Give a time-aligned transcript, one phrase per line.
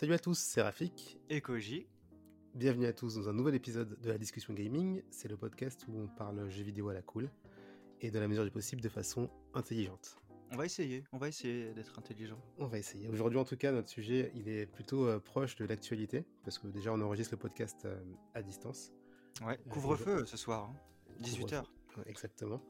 [0.00, 1.18] Salut à tous, c'est Rafik.
[1.28, 1.86] Et Koji.
[2.54, 5.02] Bienvenue à tous dans un nouvel épisode de la discussion gaming.
[5.10, 7.28] C'est le podcast où on parle jeux vidéo à la cool
[8.00, 10.16] et de la mesure du possible de façon intelligente.
[10.52, 12.38] On va essayer, on va essayer d'être intelligent.
[12.56, 13.08] On va essayer.
[13.08, 16.66] Aujourd'hui, en tout cas, notre sujet, il est plutôt euh, proche de l'actualité parce que
[16.68, 18.00] déjà, on enregistre le podcast euh,
[18.32, 18.94] à distance.
[19.44, 20.72] Ouais, couvre-feu ce soir,
[21.20, 21.40] 18h.
[21.40, 21.56] Couvre-feu.
[21.98, 22.62] Ouais, Exactement.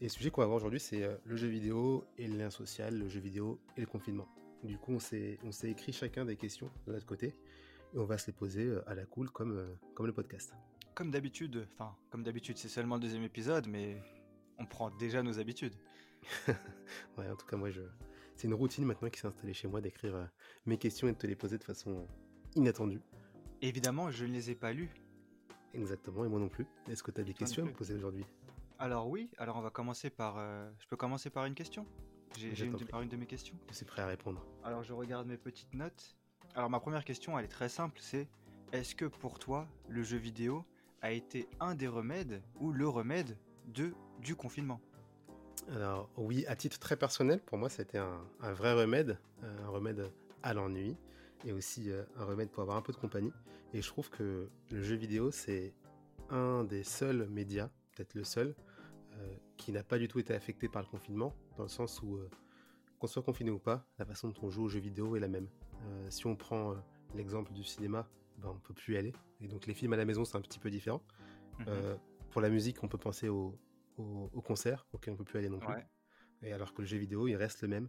[0.00, 2.50] Et le sujet qu'on va voir aujourd'hui, c'est euh, le jeu vidéo et le lien
[2.50, 4.26] social, le jeu vidéo et le confinement.
[4.64, 7.34] Du coup, on s'est écrit chacun des questions de notre côté
[7.94, 10.54] et on va se les poser euh, à la cool comme, euh, comme le podcast.
[10.94, 14.02] Comme d'habitude, enfin, comme d'habitude, c'est seulement le deuxième épisode, mais
[14.58, 15.74] on prend déjà nos habitudes.
[17.18, 17.82] Ouais, en tout cas, moi, je...
[18.36, 20.24] c'est une routine maintenant qui s'est installée chez moi d'écrire euh,
[20.64, 22.08] mes questions et de te les poser de façon
[22.54, 23.00] inattendue.
[23.60, 24.90] Évidemment, je ne les ai pas lus.
[25.74, 26.66] Exactement, et moi non plus.
[26.88, 28.24] Est-ce que tu as des questions à me poser aujourd'hui?
[28.78, 30.36] Alors oui, alors on va commencer par...
[30.38, 31.86] euh, Je peux commencer par une question?
[32.36, 33.56] J'ai une, par une de mes questions.
[33.70, 34.44] Je suis prêt à répondre.
[34.62, 36.16] Alors je regarde mes petites notes.
[36.54, 38.28] Alors ma première question, elle est très simple, c'est
[38.72, 40.64] est-ce que pour toi, le jeu vidéo
[41.00, 44.80] a été un des remèdes ou le remède de du confinement?
[45.70, 50.10] Alors oui, à titre très personnel, pour moi, c'était un, un vrai remède, un remède
[50.42, 50.96] à l'ennui
[51.44, 53.32] et aussi euh, un remède pour avoir un peu de compagnie.
[53.72, 55.74] Et je trouve que le jeu vidéo, c'est
[56.30, 58.54] un des seuls médias, peut-être le seul,
[59.14, 62.16] euh, qui n'a pas du tout été affecté par le confinement, dans le sens où,
[62.16, 62.28] euh,
[62.98, 65.28] qu'on soit confiné ou pas, la façon dont on joue aux jeux vidéo est la
[65.28, 65.48] même.
[65.82, 66.76] Euh, si on prend euh,
[67.14, 69.12] l'exemple du cinéma, ben, on peut plus y aller.
[69.40, 71.02] Et donc les films à la maison, c'est un petit peu différent.
[71.60, 71.98] Mhm.
[72.30, 73.56] Pour la musique, on peut penser au,
[73.96, 75.68] au, au concert, auquel on peut plus aller non plus.
[75.68, 75.86] Ouais.
[76.42, 77.88] Et alors que le jeu vidéo, il reste le même.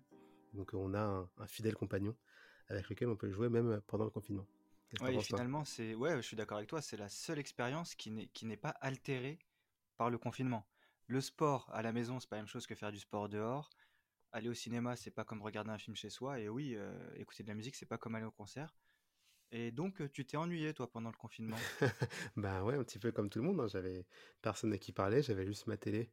[0.54, 2.16] Donc on a un, un fidèle compagnon
[2.68, 4.46] avec lequel on peut jouer même pendant le confinement.
[5.02, 8.12] Ouais, et finalement, c'est ouais, je suis d'accord avec toi, c'est la seule expérience qui
[8.12, 9.40] n'est pas altérée
[9.98, 10.66] par le confinement.
[11.08, 13.72] Le sport à la maison, c'est pas la même chose que faire du sport dehors.
[14.32, 16.40] Aller au cinéma, c'est pas comme regarder un film chez soi.
[16.40, 18.78] Et oui, euh, écouter de la musique, c'est pas comme aller au concert.
[19.52, 21.70] Et donc, euh, tu t'es ennuyé, toi, pendant le confinement?
[22.36, 23.60] Bah ouais, un petit peu comme tout le monde.
[23.62, 23.68] hein.
[23.68, 24.06] J'avais
[24.42, 26.12] personne à qui parler, j'avais juste ma télé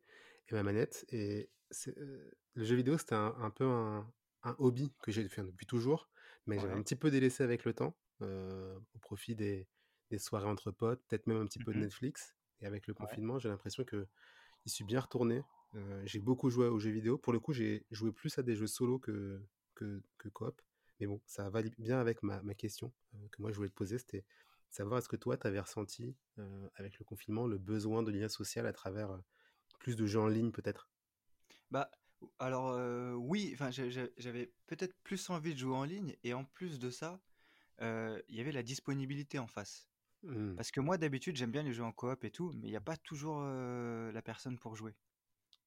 [0.48, 1.04] et ma manette.
[1.10, 1.50] Et
[1.88, 5.66] euh, le jeu vidéo, c'était un, un peu un, un hobby que j'ai fait depuis
[5.66, 6.10] toujours,
[6.47, 9.69] mais j'avais un petit peu délaissé avec le temps, euh, au profit des,
[10.10, 11.81] des soirées entre potes, peut-être même un petit peu de Mhm.
[11.81, 12.36] Netflix.
[12.60, 13.19] Et avec le Ouais.
[13.19, 14.06] confinement, j'ai l'impression que
[14.66, 15.42] je suis bien retourné.
[16.04, 17.18] J'ai beaucoup joué aux jeux vidéo.
[17.18, 19.40] Pour le coup, j'ai joué plus à des jeux solo que,
[19.74, 20.60] que, que coop.
[21.00, 22.92] Mais bon, ça va bien avec ma, ma question
[23.30, 23.98] que moi je voulais te poser.
[23.98, 24.24] C'était
[24.70, 26.14] savoir est-ce que toi, tu avais ressenti
[26.76, 29.18] avec le confinement le besoin de lien social à travers
[29.80, 30.88] plus de jeux en ligne peut-être?
[31.70, 31.90] Bah,
[32.38, 32.78] alors
[33.18, 33.56] oui,
[34.18, 36.14] j'avais peut-être plus envie de jouer en ligne.
[36.22, 37.20] Et en plus de ça,
[37.80, 39.88] il y avait la disponibilité en face.
[40.22, 42.70] Hmm, Parce que moi, d'habitude, j'aime bien les jeux en coop et tout, mais il
[42.70, 44.94] n'y a pas toujours euh, la personne pour jouer.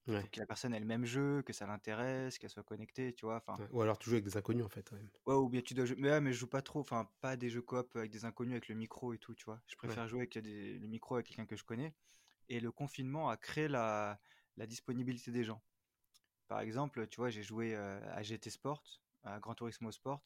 [0.08, 0.22] ouais.
[0.22, 3.26] Faut que la personne ait le même jeu, que ça l'intéresse, qu'elle soit connectée, tu
[3.26, 3.38] vois.
[3.38, 3.68] Enfin, Ouais.
[3.72, 4.92] Ou alors tu joues avec des inconnus en fait.
[5.26, 5.96] ouais, ou bien tu dois jouer.
[6.00, 8.68] Mais, mais je joue pas trop, enfin, pas des jeux coop avec des inconnus avec
[8.68, 9.62] le micro et tout, tu vois.
[9.68, 11.94] Je préfère jouer avec des- le micro avec quelqu'un que je connais.
[12.50, 14.20] Et le confinement a créé la,
[14.58, 15.62] la disponibilité des gens.
[16.48, 18.84] Par exemple, tu vois, j'ai joué à GT Sport,
[19.24, 20.24] à Gran Turismo Sport,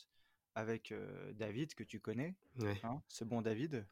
[0.55, 2.79] avec euh, David, que tu connais, Ouais.
[2.83, 3.85] hein, ce bon David.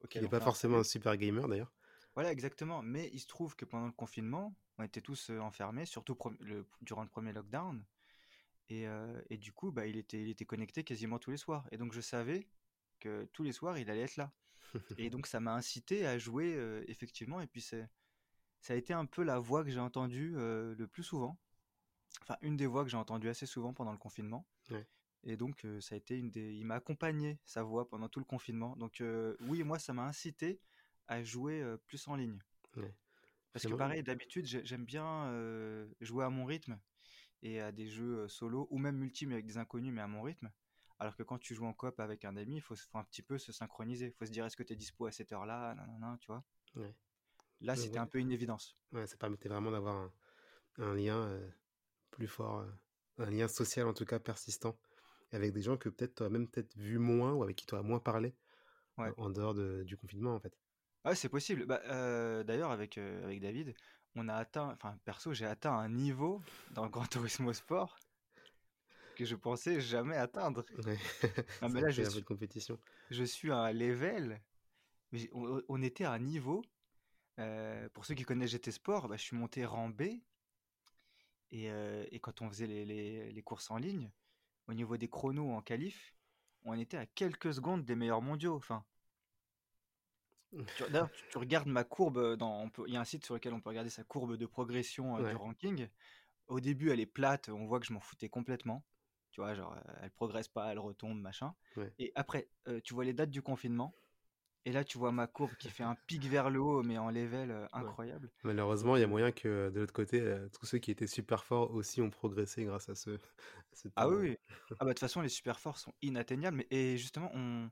[0.00, 1.72] Auquel Il n'est pas forcément un super gamer d'ailleurs.
[2.14, 2.82] Voilà, exactement.
[2.82, 6.66] Mais il se trouve que pendant le confinement, on était tous euh, enfermés, surtout le-
[6.80, 7.84] durant le premier lockdown.
[8.68, 11.68] Et, euh, et du coup, bah, il était, il était connecté quasiment tous les soirs.
[11.70, 12.48] Et donc, je savais
[13.00, 14.32] que tous les soirs, il allait être là.
[14.98, 16.56] Et donc, ça m'a incité à jouer,
[16.88, 17.40] effectivement.
[17.40, 17.76] Et puis, ça
[18.68, 21.38] a été un peu la voix que j'ai entendue le plus souvent.
[22.22, 24.46] Enfin, une des voix que j'ai entendues assez souvent pendant le confinement.
[24.70, 24.86] Ouais.
[25.28, 26.54] Et donc, euh, ça a été une des...
[26.54, 28.76] Il m'a accompagné, sa voix, pendant tout le confinement.
[28.76, 30.60] Donc, euh, oui, moi, ça m'a incité
[31.08, 32.38] à jouer euh, plus en ligne.
[32.76, 32.94] Ouais.
[33.52, 35.32] Parce que pareil, d'habitude, j'ai- j'aime bien
[36.00, 36.78] jouer à mon rythme
[37.42, 40.20] et à des jeux solo ou même multi mais avec des inconnus mais à mon
[40.20, 40.50] rythme.
[40.98, 43.38] Alors que quand tu joues en coop avec un ami, il faut, un petit peu
[43.38, 44.06] se synchroniser.
[44.06, 46.44] Il faut se dire est-ce que tu es dispo à cette heure-là, nanana, tu vois.
[46.74, 46.94] Ouais.
[47.62, 47.98] Là, c'était ouais.
[47.98, 48.76] un peu une évidence.
[48.92, 50.12] Ça permettait vraiment d'avoir un,
[50.78, 51.40] un lien
[52.10, 52.66] plus fort,
[53.18, 54.76] un lien social en tout cas persistant,
[55.32, 57.74] avec des gens que peut-être tu as même peut-être vu moins ou avec qui tu
[57.74, 58.34] as moins parlé
[58.98, 59.12] Ouais.
[59.18, 60.56] en dehors de- du confinement en fait.
[61.04, 61.66] Ouais, c'est possible.
[61.66, 63.74] Bah, euh, D'ailleurs, avec, euh, avec David,
[64.14, 66.40] on a atteint, enfin, perso, j'ai atteint un niveau
[66.72, 67.98] dans le Gran Turismo Sport
[69.16, 70.64] que je pensais jamais atteindre.
[70.86, 70.98] Ouais.
[71.62, 72.78] Non, mais là, je suis, compétition.
[73.10, 74.40] je suis à un level.
[75.12, 76.62] mais On, on était à un niveau.
[77.38, 80.02] euh, pour ceux qui connaissent GT Sport, bah, je suis monté rang B.
[81.50, 84.10] Et, euh, et quand on faisait les, les- les courses en ligne,
[84.68, 86.14] au niveau des chronos en qualif,
[86.64, 88.56] on était à quelques secondes des meilleurs mondiaux.
[88.56, 88.84] Enfin,
[90.50, 90.56] tu,
[90.90, 92.36] d'ailleurs, tu, tu regardes ma courbe.
[92.86, 95.22] Il y a un site sur lequel on peut regarder sa courbe de progression euh,
[95.22, 95.30] Ouais.
[95.30, 95.88] du ranking.
[96.48, 97.48] Au début, elle est plate.
[97.48, 98.84] On voit que je m'en foutais complètement.
[99.32, 101.54] Tu vois, genre, euh, elle progresse pas, elle retombe, machin.
[101.76, 101.92] Ouais.
[101.98, 103.94] Et après, euh, tu vois les dates du confinement.
[104.66, 107.08] Et là, tu vois ma courbe qui fait un pic vers le haut, mais en
[107.10, 108.28] level euh, incroyable.
[108.42, 111.44] Malheureusement, il y a moyen que de l'autre côté, euh, tous ceux qui étaient super
[111.44, 113.18] forts aussi ont progressé grâce à ce, à
[113.72, 114.38] ce Ah oui, oui.
[114.72, 116.56] Ah bah de toute façon, les super forts sont inatteignables.
[116.56, 117.70] Mais, et justement, on,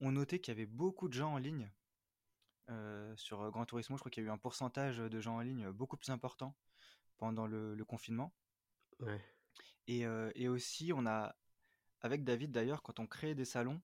[0.00, 1.70] on notait qu'il y avait beaucoup de gens en ligne
[2.70, 3.96] euh, sur euh, Gran Turismo.
[3.96, 6.10] Je crois qu'il y a eu un pourcentage de gens en ligne euh, beaucoup plus
[6.10, 6.56] important
[7.18, 8.32] pendant le, le confinement.
[9.00, 9.20] Ouais.
[9.86, 11.36] Et, euh, et aussi, on a,
[12.00, 13.82] avec David d'ailleurs, quand on créait des salons,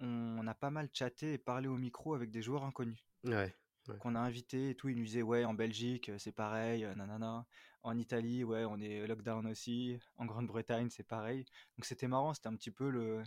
[0.00, 3.54] on, a pas mal chatté et parlé au micro avec des joueurs inconnus Ouais.
[3.98, 4.88] qu'on a invités et tout.
[4.88, 7.46] Ils nous disaient, ouais, en Belgique, euh, c'est pareil, euh, nanana.
[7.82, 9.98] En Italie, ouais, on est lockdown aussi.
[10.16, 11.44] En Grande-Bretagne, c'est pareil.
[11.76, 13.22] Donc c'était marrant, c'était un petit peu le,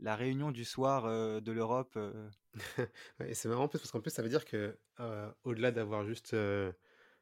[0.00, 1.94] la réunion du soir euh, de l'Europe.
[1.96, 2.30] euh.
[3.20, 5.70] Ouais, et c'est marrant en plus parce qu'en plus ça veut dire que euh, au-delà
[5.70, 6.34] d'avoir juste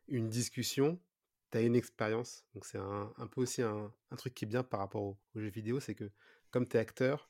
[0.08, 1.00] une discussion,
[1.50, 2.44] tu as une expérience.
[2.54, 5.18] Donc c'est un, un peu aussi un, un truc qui est bien par rapport au-
[5.34, 6.10] aux, jeux vidéo, c'est que
[6.50, 7.28] comme tu es acteur,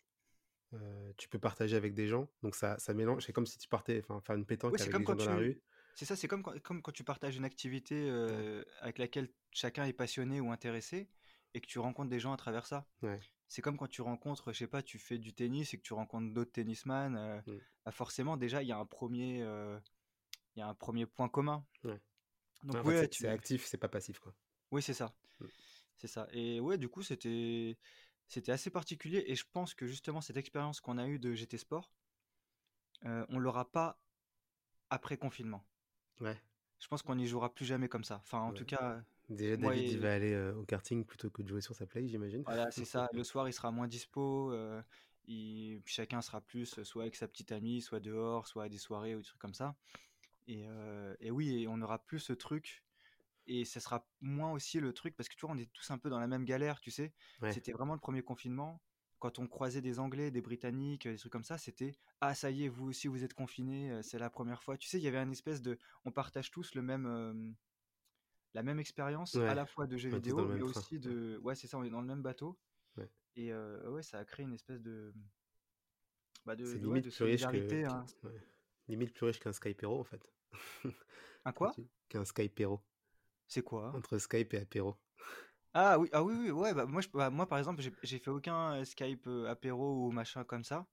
[0.75, 2.29] euh, tu peux partager avec des gens.
[2.43, 3.25] Donc ça, ça mélange.
[3.25, 5.37] C'est comme si tu partais enfin, faire une pétanque avec comme des gens dans la
[5.37, 5.61] rue.
[5.95, 9.85] C'est ça, c'est comme quand, comme quand tu partages une activité euh, avec laquelle chacun
[9.85, 11.09] est passionné ou intéressé
[11.55, 12.87] et que tu rencontres des gens à travers ça.
[13.03, 13.19] Ouais.
[13.49, 15.95] C'est comme quand tu rencontres, je sais pas, tu fais du tennis et que tu
[15.95, 17.17] rencontres d'autres tennisman.
[17.17, 17.59] euh, Mm.
[17.87, 19.39] bah forcément, déjà, il y a un premier,
[20.57, 21.65] y a un premier point commun.
[21.85, 21.99] Ouais.
[22.65, 23.27] Donc ouais, c'est- c'est tu...
[23.29, 24.19] actif, c'est pas passif.
[24.19, 24.35] Quoi.
[24.73, 25.15] Oui, c'est ça.
[25.41, 25.47] Mm.
[25.99, 26.29] C'est ça.
[26.33, 27.79] Et ouais, du coup, c'était
[28.29, 29.25] c'était assez particulier.
[29.27, 31.91] Et je pense que justement, cette expérience qu'on a eue de GT Sport,
[33.05, 33.99] euh, on l'aura pas
[34.91, 35.65] après confinement.
[36.21, 36.37] Ouais.
[36.81, 38.17] Je pense qu'on n'y jouera plus jamais comme ça.
[38.25, 38.59] Enfin, en Ouais.
[38.59, 41.75] tout cas, Déjà, David, il va aller euh, au karting plutôt que de jouer sur
[41.75, 42.45] sa play, j'imagine.
[42.45, 43.09] Voilà, c'est ça.
[43.13, 44.53] Le soir, il sera moins dispo.
[44.53, 44.81] euh,
[45.27, 48.79] il- Chacun sera plus euh, soit avec sa petite amie, soit dehors, soit à des
[48.79, 49.75] soirées ou des trucs comme ça.
[50.49, 50.65] Et,
[51.21, 52.85] et oui, et on n'aura plus ce truc.
[53.47, 55.99] Et ce sera moins aussi le truc, parce que tu vois, on est tous un
[55.99, 57.13] peu dans la même galère, tu sais?
[57.41, 57.53] Ouais.
[57.53, 58.83] C'était vraiment le premier confinement.
[59.19, 62.65] Quand on croisait des Anglais, des Britanniques, des trucs comme ça, c'était Ah, ça y
[62.65, 64.77] est, vous aussi, vous êtes confinés, euh, c'est la première fois.
[64.77, 65.79] Tu sais, il y avait un espèce de.
[66.05, 67.33] On partage tous le même, euh,
[68.53, 70.69] la même expérience, à la fois de jeux On vidéo, mais train.
[70.69, 71.39] aussi de.
[71.43, 72.59] Ouais, c'est ça, on est dans le même bateau.
[72.97, 73.11] Ouais.
[73.37, 75.15] Et euh, ouais, ça a créé une espèce de.
[76.45, 78.07] Bah de, de, limite de plus riche que, hein.
[78.87, 80.33] limite plus riche qu'un Skypero en fait.
[81.45, 81.75] Un quoi?
[82.09, 82.85] Qu'un Skypero.
[83.49, 83.93] C'est quoi?
[83.95, 84.97] Entre Skype et apéro.
[85.75, 88.31] Ah oui, ah oui, oui, ouais, bah moi, je, bah, moi par exemple, j'ai fait
[88.31, 90.87] aucun euh, Skype euh, apéro ou machin comme ça,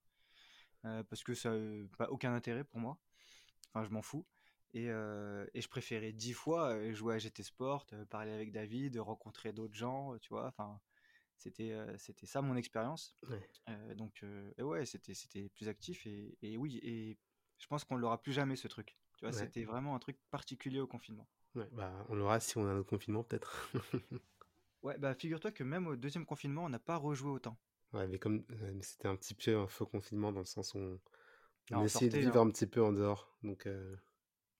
[0.84, 2.98] euh, parce que ça n'a aucun intérêt pour moi.
[3.72, 4.26] Enfin, je m'en fous.
[4.74, 9.74] Et, et je préférais dix fois jouer à GT Sport, parler avec David, rencontrer d'autres
[9.76, 10.48] gens, tu vois.
[10.48, 10.80] Enfin,
[11.38, 13.16] c'était c'était ça mon expérience.
[13.28, 13.48] Ouais.
[13.94, 14.24] Donc,
[14.58, 17.18] ouais, c'était c'était plus actif et, et oui, et
[17.58, 18.98] je pense qu'on l'aura plus jamais ce truc.
[19.18, 19.38] Tu vois, Ouais.
[19.38, 21.28] c'était vraiment un truc particulier au confinement.
[21.54, 23.70] Ouais, bah, on l'aura si on a un autre confinement peut-être.
[24.84, 27.58] Ouais, bah figure-toi que même au deuxième confinement, on n'a pas rejoué autant.
[27.94, 30.78] ouais, mais comme euh, c'était un petit peu un faux confinement dans le sens où
[30.78, 31.00] on,
[31.72, 32.40] on on essayait de vivre hein.
[32.40, 33.36] un petit peu en dehors.
[33.44, 33.96] Donc euh,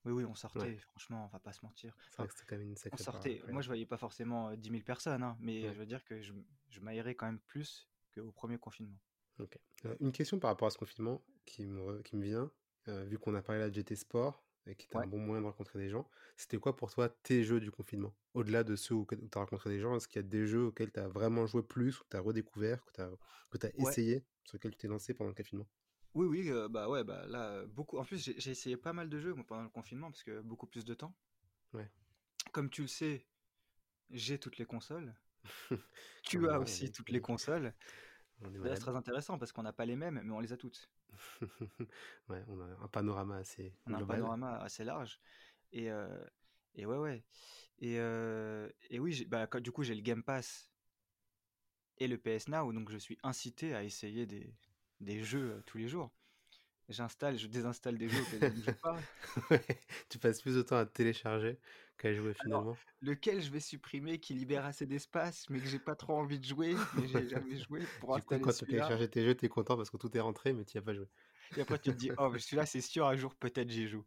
[0.05, 1.97] Oui, oui, on ouais, sortait, franchement, on va pas se mentir.
[2.09, 3.43] c'est vrai que c'était quand même une on sortait.
[3.47, 6.03] Moi, je voyais pas forcément euh, 10 000 personnes, hein, mais Ouais, je veux dire
[6.05, 6.33] que je,
[6.69, 8.97] je m'aérais quand même plus qu'au premier confinement.
[9.39, 9.57] ok.
[9.85, 12.51] Euh, une question par rapport à ce confinement qui me, re- qui me vient,
[12.87, 15.41] euh, vu qu'on a parlé là de GT Sport, et qui était un bon moyen
[15.41, 18.13] de rencontrer des gens, c'était quoi pour toi tes jeux du confinement?
[18.33, 20.65] Au-delà de ceux où tu as rencontré des gens, est-ce qu'il y a des jeux
[20.65, 23.11] auxquels tu as vraiment joué plus, ou que tu as redécouvert, que tu as,
[23.51, 23.91] que tu Ouais.
[23.91, 25.67] essayé, sur lesquels tu t'es lancé pendant le confinement?
[26.13, 27.97] Oui, oui, euh, bah ouais, bah là, beaucoup.
[27.97, 30.85] En plus, j'ai essayé pas mal de jeux pendant le confinement parce que beaucoup plus
[30.85, 31.13] de temps.
[31.73, 31.89] Ouais.
[32.53, 33.25] Comme tu le sais,
[34.09, 35.13] j'ai toutes les consoles.
[36.23, 37.73] Tu as aussi toutes les consoles.
[38.63, 40.89] C'est très intéressant parce qu'on n'a pas les mêmes, mais on les a toutes.
[42.29, 45.19] Ouais, on a un panorama assez On a un panorama assez large.
[45.71, 46.07] Et, euh,
[46.75, 47.23] et ouais, ouais.
[47.79, 50.71] Et, euh, et oui, bah, du coup, j'ai le Game Pass
[51.97, 54.53] et le PS Now, donc je suis incité à essayer des,
[54.99, 56.11] des jeux euh, tous les jours.
[56.87, 58.97] J'installe, je désinstalle des jeux auxquels je ne joue pas.
[59.49, 59.65] Ouais,
[60.09, 61.59] tu passes plus de temps à télécharger
[61.97, 62.81] qu'à jouer Alors, finalement?
[63.01, 66.45] lequel je vais supprimer qui libère assez d'espace, mais que j'ai pas trop envie de
[66.45, 69.49] jouer, mais j'ai jamais joué pour Du coup, quand tu téléchargé tes jeux, tu es
[69.49, 71.07] content parce que tout est rentré, mais tu n'y as pas joué.
[71.55, 74.05] Et après, tu te dis, oh, mais celui-là, c'est sûr, un jour, peut-être j'y joue.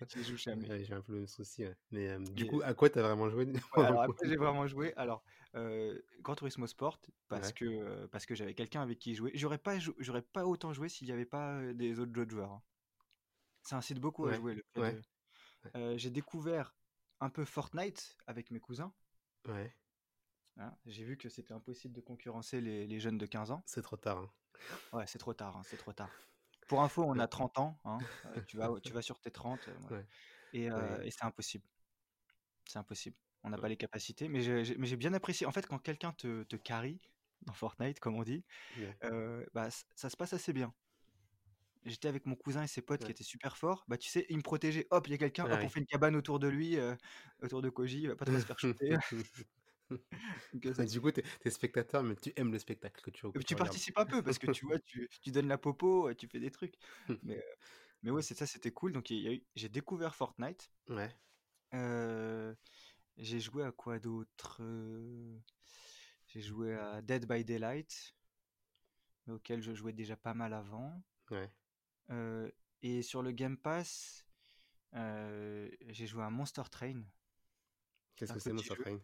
[0.00, 0.68] Et tu y joues jamais.
[0.68, 1.64] Ouais, J'ai un peu le même souci.
[1.64, 1.76] ouais.
[1.90, 4.66] Mais euh, du coup, à quoi tu as vraiment joué Ouais, alors après, j'ai vraiment
[4.66, 4.92] joué?
[4.96, 5.24] Alors,
[5.56, 9.30] euh, Gran Turismo Sport, parce que, euh, parce que j'avais quelqu'un avec qui jouer.
[9.34, 12.50] J'aurais pas, jou- j'aurais pas autant joué s'il n'y avait pas des autres joueurs.
[12.52, 12.62] hein.
[13.62, 14.54] Ça incite beaucoup à jouer.
[14.54, 15.02] Le ouais.
[15.76, 16.76] Euh, j'ai découvert
[17.22, 18.92] un peu Fortnite avec mes cousins.
[19.48, 19.72] ouais.
[20.58, 20.74] hein.
[20.86, 23.62] J'ai vu que c'était impossible de concurrencer les, les jeunes de 15 ans.
[23.66, 24.18] C'est trop tard.
[24.18, 24.30] hein.
[24.92, 26.10] Ouais, c'est trop tard, hein, c'est trop tard.
[26.68, 27.78] Pour info, on a 30 ans.
[27.84, 29.60] hein, euh, tu vas, tu vas sur tes 30.
[29.68, 29.96] euh, voilà.
[29.98, 30.06] Ouais.
[30.52, 31.64] Et, euh, c'est impossible.
[32.66, 33.16] C'est impossible.
[33.44, 34.28] On n'a pas les capacités.
[34.28, 35.46] Mais j'ai bien apprécié.
[35.46, 37.00] En fait, quand quelqu'un te, te carry,
[37.42, 38.44] dans Fortnite, comme on dit,
[39.04, 40.72] euh, bah, ça se passe assez bien.
[41.84, 43.84] J'étais avec mon cousin et ses potes qui étaient super forts.
[43.88, 44.86] Bah, tu sais, ils me protégeaient.
[44.90, 45.46] Hop, il y a quelqu'un.
[45.48, 46.94] Ah Hop, on fait une cabane autour de lui, euh,
[47.42, 48.02] autour de Koji.
[48.02, 48.96] Il va pas trop se faire shooter.
[50.52, 53.38] Donc, euh, du coup, t'es es spectateur, mais tu aimes le spectacle que tu, que
[53.38, 56.14] Et tu participes un peu parce que tu vois, tu, tu donnes la popo, euh,
[56.14, 56.74] tu fais des trucs.
[57.22, 57.54] Mais, euh,
[58.02, 58.92] mais ouais, c'est ça, c'était cool.
[58.92, 60.72] Donc, j'ai découvert Fortnite.
[60.88, 61.14] Ouais.
[61.74, 62.54] Euh,
[63.16, 65.38] j'ai joué à quoi d'autre Euh,
[66.26, 68.16] J'ai joué à Dead by Daylight,
[69.28, 71.00] auquel je jouais déjà pas mal avant.
[71.30, 71.48] Ouais.
[72.10, 72.50] Euh,
[72.82, 74.26] et sur le Game Pass,
[74.94, 77.02] euh, j'ai joué à Monster Train.
[78.16, 78.82] Qu'est-ce que c'est, Monster jeu.
[78.82, 78.98] Train?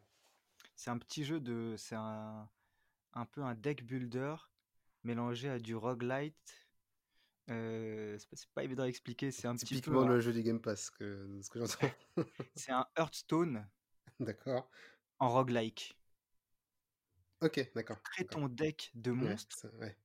[0.74, 1.74] C'est un petit jeu de.
[1.76, 2.48] C'est un,
[3.14, 4.36] un peu un deck builder
[5.04, 6.68] mélangé à du roguelite.
[7.50, 9.30] Euh, c'est pas, évident à expliquer.
[9.30, 10.06] C'est un petit peu.
[10.06, 11.90] Le jeu du Game Pass, que, ce que j'entends.
[12.54, 13.66] C'est un Hearthstone
[14.20, 14.70] d'accord.
[15.18, 15.96] en roguelike.
[17.40, 18.02] Ok, d'accord.
[18.02, 19.96] Crée ton deck de monstres ouais.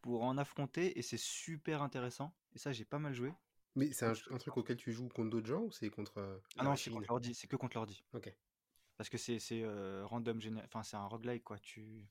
[0.00, 2.34] Pour en affronter et c'est super intéressant.
[2.54, 3.32] Et ça, j'ai pas mal joué.
[3.76, 6.64] Mais c'est un, truc auquel tu joues contre d'autres gens ou c'est contre euh, Ah
[6.64, 8.02] non, c'est contre l'ordi, c'est que contre l'ordi.
[8.12, 8.34] Ok.
[8.96, 11.58] Parce que c'est euh, random géné- Enfin, c'est un roguelike quoi.
[11.58, 12.04] Tu.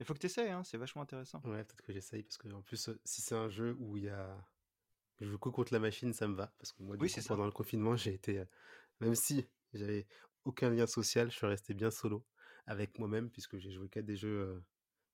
[0.00, 1.40] Il faut que tu essaies, hein, c'est vachement intéressant.
[1.44, 4.04] Ouais, peut-être que j'essaye parce que en plus, euh, si c'est un jeu où il
[4.04, 4.36] y a.
[5.20, 6.52] Je joue que contre la machine, ça me va.
[6.58, 7.28] Parce que moi, du Oui, coup, ça.
[7.28, 8.42] pendant le confinement, j'ai été.
[9.00, 10.06] Même si j'avais
[10.44, 12.26] aucun lien social, je suis resté bien solo
[12.66, 14.62] avec moi-même puisque j'ai joué qu'à des jeux,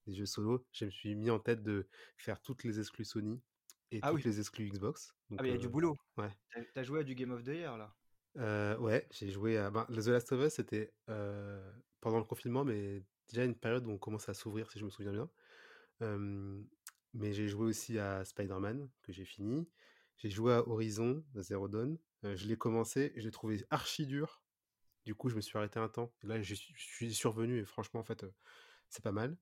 [0.06, 0.64] des jeux solo.
[0.72, 3.40] Je me suis mis en tête de faire toutes les exclus Sony
[3.90, 4.22] et Ah toutes oui.
[4.24, 5.14] les exclus Xbox.
[5.36, 5.96] Ah, mais il y a du boulot.
[6.16, 6.30] ouais.
[6.74, 7.94] T'as joué à du Game of the Year là?
[8.38, 9.70] Euh, ouais, j'ai joué à.
[9.70, 13.90] Ben, The Last of Us, c'était euh, pendant le confinement, mais déjà une période où
[13.90, 15.30] on commence à s'ouvrir, si je me souviens bien.
[16.02, 16.62] Euh,
[17.14, 19.66] mais j'ai joué aussi à Spider-Man, que j'ai fini.
[20.18, 21.98] J'ai joué à Horizon Zero Dawn.
[22.22, 24.42] Je l'ai commencé, je l'ai trouvé archi dur.
[25.06, 26.12] Du coup, je me suis arrêté un temps.
[26.22, 28.26] Et là, je suis survenu et franchement, en fait,
[28.90, 29.38] c'est pas mal.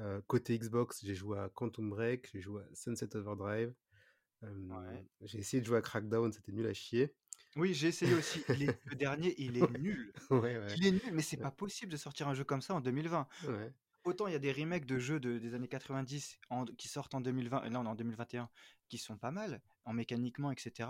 [0.00, 3.72] Euh, côté Xbox, j'ai joué à Quantum Break, j'ai joué à Sunset Overdrive.
[4.42, 5.06] Euh, Ouais.
[5.22, 7.14] j'ai essayé de jouer à Crackdown, c'était nul à chier.
[7.56, 8.40] Oui, j'ai essayé aussi.
[8.48, 10.12] Est- Le dernier, il est nul.
[10.30, 12.74] ouais, ouais, Il est nul, mais c'est pas possible de sortir un jeu comme ça
[12.74, 13.26] en 2020.
[13.48, 13.72] ouais.
[14.04, 17.14] Autant il y a des remakes de jeux de- des années 90 en- qui sortent
[17.16, 18.48] en 2020, et là on est en 2021,
[18.88, 20.88] qui sont pas mal, en mécaniquement, etc.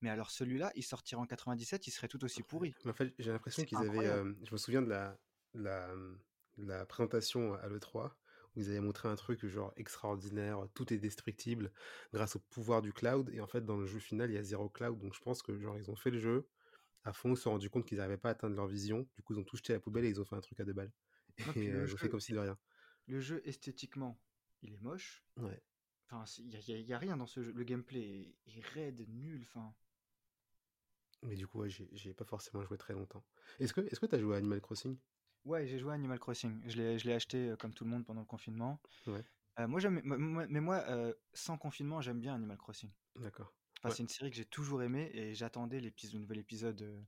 [0.00, 2.72] Mais alors celui-là, il sortirait en 97, il serait tout aussi pourri.
[2.86, 4.06] Mais en fait, j'ai l'impression qu'ils avaient.
[4.06, 5.18] euh, je me souviens de la,
[5.52, 5.92] la,
[6.56, 8.12] de la présentation à l'E3
[8.56, 11.72] ils avaient montré un truc genre extraordinaire, tout est destructible
[12.12, 13.30] grâce au pouvoir du cloud.
[13.32, 14.98] Et en fait, dans le jeu final, il y a zéro cloud.
[14.98, 16.48] Donc je pense que genre ils ont fait le jeu
[17.04, 19.06] à fond, ils se sont rendus compte qu'ils n'arrivaient pas à atteindre leur vision.
[19.16, 20.58] Du coup, ils ont tout jeté à la poubelle et ils ont fait un truc
[20.60, 20.92] à deux balles.
[21.56, 22.58] Et euh, fait jeu, comme si de rien.
[23.08, 24.18] le jeu esthétiquement,
[24.62, 25.24] il est moche.
[25.36, 25.60] Ouais.
[26.10, 27.52] Enfin, il y, a- rien dans ce jeu.
[27.52, 29.42] Le gameplay est, est raide, nul.
[29.42, 29.74] Enfin,
[31.22, 33.24] Mais du coup, ouais, j'ai pas forcément joué très longtemps.
[33.58, 34.96] Est-ce que est-ce que t'as joué à Animal Crossing?
[35.44, 36.60] Ouais, j'ai joué à Animal Crossing.
[36.66, 38.80] Je l'ai, je l'ai acheté euh, comme tout le monde pendant le confinement.
[39.06, 39.24] Ouais.
[39.60, 42.90] Euh, moi, j'aime, moi- moi- mais moi, euh, sans confinement, j'aime bien Animal Crossing.
[43.16, 43.52] D'accord.
[43.78, 43.94] Enfin, Ouais.
[43.94, 47.00] c'est une série que j'ai toujours aimée et j'attendais l'épisode, le nouvel épisode euh,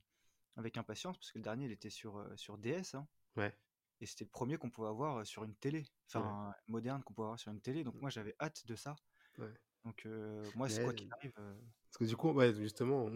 [0.55, 3.53] avec impatience parce que le dernier il était sur, euh, sur DS hein, Ouais.
[3.99, 7.25] et c'était le premier qu'on pouvait avoir euh, sur une télé, enfin moderne qu'on pouvait
[7.25, 7.83] avoir sur une télé.
[7.83, 8.95] Donc moi j'avais hâte de ça.
[9.39, 9.51] Ouais.
[9.85, 11.33] Donc euh, moi c'est quoi qu'il arrive.
[11.39, 11.53] euh,
[11.85, 13.09] Parce que du coup, ouais, justement,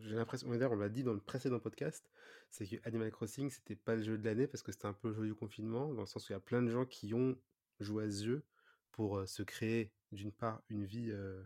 [0.00, 2.10] j'ai l'impression, on l'a dit dans le précédent podcast,
[2.50, 5.08] c'est que Animal Crossing, c'était pas le jeu de l'année parce que c'était un peu
[5.08, 7.14] le jeu du confinement, dans le sens où il y a plein de gens qui
[7.14, 7.36] ont
[7.80, 8.44] joué à ce jeu
[8.92, 11.42] pour se créer, d'une part, une vie euh,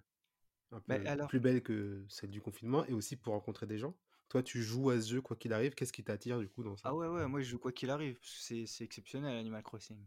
[0.73, 3.79] un peu Bah, alors- plus belle que celle du confinement et aussi pour rencontrer des
[3.79, 3.95] gens.
[4.31, 6.77] Toi, tu joues à ce jeu quoi qu'il arrive, qu'est-ce qui t'attire du coup dans
[6.77, 6.89] ça?
[6.89, 8.15] Ah ouais ouais, moi je joue quoi qu'il arrive.
[8.19, 10.03] parce que C'est c'est exceptionnel Animal Crossing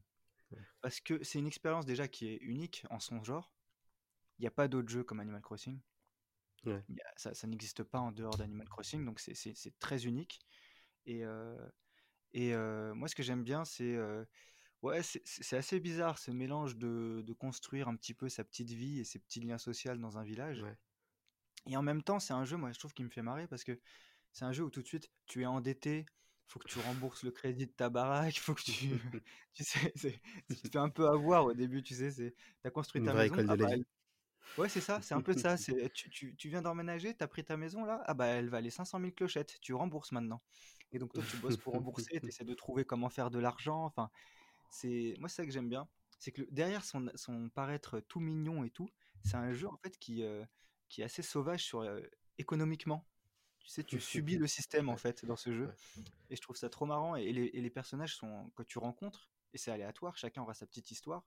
[0.52, 0.60] Ouais.
[0.82, 3.54] parce que c'est une expérience déjà qui est unique en son genre.
[4.40, 5.80] Il n'y a pas d'autres jeux comme Animal Crossing.
[6.66, 6.84] Ouais.
[6.90, 10.40] A- ça, ça n'existe pas en dehors d'Animal Crossing, donc c'est- très unique.
[11.06, 11.58] Et, euh,
[12.34, 14.26] et euh, moi, ce que j'aime bien, c'est euh,
[14.82, 19.00] ouais, c'est assez bizarre ce mélange de, de construire un petit peu sa petite vie
[19.00, 20.62] et ses petits liens sociaux dans un village.
[20.62, 20.78] Ouais.
[21.68, 23.64] Et en même temps, c'est un jeu, moi, je trouve qui me fait marrer parce
[23.64, 23.80] que
[24.32, 26.06] c'est un jeu où tout de suite, tu es endetté,
[26.48, 28.74] faut que tu rembourses le crédit de ta baraque, faut que tu,
[29.54, 29.94] tu sais,
[30.50, 33.14] tu te fais un peu avoir au début, tu sais, c'est, t'as construit Une ta
[33.14, 33.86] vraie maison, école de ah la bah, vie.
[34.58, 35.56] Ouais, c'est ça, c'est un peu ça.
[35.58, 38.70] C'est, tu, tu, tu viens d'emménager, t'as pris ta maison là, ah bah elle valait
[38.72, 40.42] 500 000 clochettes, tu rembourses maintenant.
[40.92, 43.86] Et donc toi, tu bosses pour rembourser, tu essaies de trouver comment faire de l'argent.
[43.86, 44.10] Enfin,
[44.70, 45.88] c'est moi, c'est ça que j'aime bien.
[46.20, 48.90] C'est que le- derrière son, son paraître tout mignon et tout,
[49.24, 50.44] c'est un jeu en fait qui, euh,
[50.90, 52.02] qui est assez sauvage sur, euh,
[52.40, 53.06] économiquement.
[53.60, 55.70] Tu sais, tu subis le système en fait dans ce jeu.
[56.30, 57.16] Et je trouve ça trop marrant.
[57.16, 60.66] Et les, et les personnages sont, que tu rencontres, et c'est aléatoire, chacun aura sa
[60.66, 61.24] petite histoire,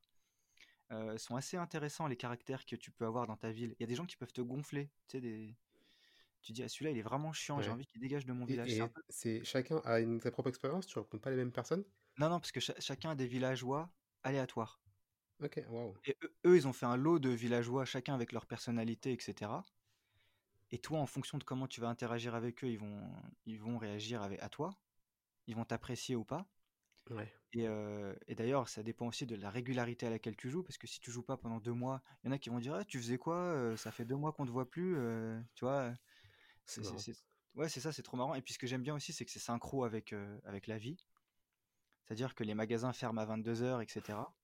[0.92, 3.74] euh, sont assez intéressants les caractères que tu peux avoir dans ta ville.
[3.78, 4.90] Il y a des gens qui peuvent te gonfler.
[5.08, 5.56] Tu sais, des...
[6.42, 8.82] tu dis, ah, celui-là, il est vraiment chiant, j'ai envie qu'il dégage de mon village.
[9.08, 11.84] C'est et chacun a une, sa propre expérience, tu rencontres pas les mêmes personnes?
[12.18, 13.90] Non, non, parce que cha- chacun a des villageois
[14.22, 14.80] aléatoire.
[15.42, 15.94] Ok, waouh.
[16.04, 19.64] Et eux, eux, ils ont fait un lot de villageois, chacun avec leur personnalité, etc.
[20.72, 23.12] Et toi, en fonction de comment tu vas interagir avec eux, ils vont,
[23.46, 24.70] ils vont réagir avec, à toi?
[25.48, 26.46] Ils vont t'apprécier ou pas?
[27.08, 27.32] Ouais.
[27.52, 30.78] Et, euh, et d'ailleurs, ça dépend aussi de la régularité à laquelle tu joues, parce
[30.78, 32.74] que si tu joues pas pendant deux mois, il y en a qui vont dire,
[32.74, 33.36] Ah, tu faisais quoi?
[33.36, 35.92] Euh, Ça fait deux mois qu'on te voit plus, euh, tu vois?
[36.64, 36.98] C'est C'est, c'est- marrant.
[36.98, 37.24] c'est-
[37.56, 38.34] Ouais, c'est ça, c'est trop marrant.
[38.36, 40.14] Et puis ce que j'aime bien aussi, c'est que c'est synchro avec,
[40.44, 40.96] avec la vie.
[42.04, 44.34] C'est-à-dire que les magasins ferment à 22h, etc.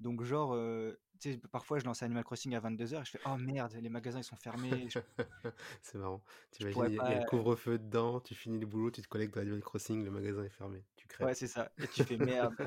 [0.00, 3.20] Donc genre, euh, tu sais, parfois je lance Animal Crossing à 22h et je fais,
[3.26, 4.98] oh merde, les magasins ils sont fermés, je,
[5.82, 6.22] C'est marrant.
[6.50, 9.08] T'imagines, pourrais il y, a y le couvre-feu dedans, tu finis le boulot, tu te
[9.08, 11.28] connectes dans Animal Crossing, le magasin est fermé, tu crèves.
[11.28, 11.70] Ouais, c'est ça.
[11.78, 12.66] Et tu fais, merde, euh,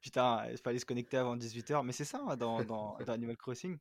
[0.00, 1.84] putain, il fallait se connecter avant 18h.
[1.84, 3.78] Mais c'est ça hein, dans, dans, dans Animal Crossing.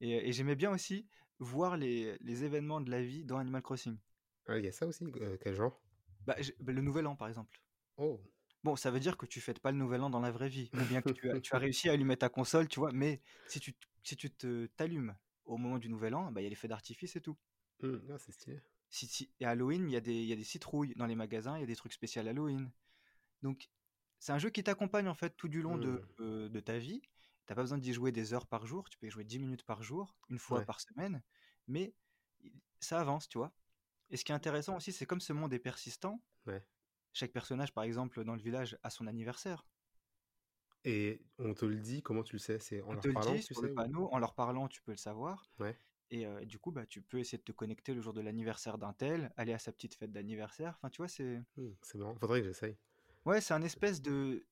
[0.00, 1.08] Et, et j'aimais bien aussi
[1.38, 3.96] voir les, les événements de la vie dans Animal Crossing.
[4.46, 5.80] Ah, il y a ça aussi, euh, quel genre?
[6.26, 7.60] Bah, bah, le Nouvel An, par exemple.
[7.96, 8.20] Oh,
[8.64, 10.72] Bon, ça veut dire que tu fêtes pas le Nouvel An dans la vraie vie,
[10.76, 13.20] ou bien que tu as, tu as réussi à allumer ta console, tu vois, mais
[13.46, 16.50] si tu, si tu te t'allumes au moment du Nouvel An, bah, il y a
[16.50, 17.36] les feux d'artifice et tout.
[17.80, 18.60] Hmm, ah, c'est stylé.
[18.90, 21.56] Si, si- et Halloween, il y, a des- y a des citrouilles dans les magasins,
[21.56, 22.70] il y a des trucs spéciaux Halloween.
[23.42, 23.70] Donc,
[24.20, 26.78] c'est un jeu qui t'accompagne en fait tout du long de, Hmm, euh, de ta
[26.78, 27.02] vie.
[27.46, 29.64] T'as pas besoin d'y jouer des heures par jour, tu peux y jouer 10 minutes
[29.64, 31.22] par jour, une fois Ouais, par semaine,
[31.68, 31.94] mais
[32.80, 33.52] ça avance, tu vois.
[34.10, 36.62] Et ce qui est intéressant aussi, c'est comme ce monde est persistant, ouais.
[37.12, 39.66] Chaque personnage, par exemple, dans le village, a son anniversaire.
[40.84, 42.58] Et on te le dit, comment tu le sais?
[42.58, 44.06] C'est en On leur te le parlant dit que tu sur le sais ou...
[44.12, 45.50] en leur parlant, tu peux le savoir.
[45.58, 45.78] Ouais.
[46.10, 48.78] Et euh, du coup, bah, tu peux essayer de te connecter le jour de l'anniversaire
[48.78, 50.74] d'un tel, aller à sa petite fête d'anniversaire.
[50.78, 52.16] Enfin, tu vois, c'est Hmm, c'est marrant.
[52.18, 52.78] Faudrait que j'essaye.
[53.24, 54.46] ouais, c'est un espèce de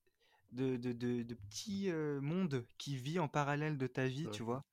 [0.52, 4.30] de, de, de, de petit euh, monde qui vit en parallèle de ta vie, Ouais.
[4.30, 4.64] tu vois.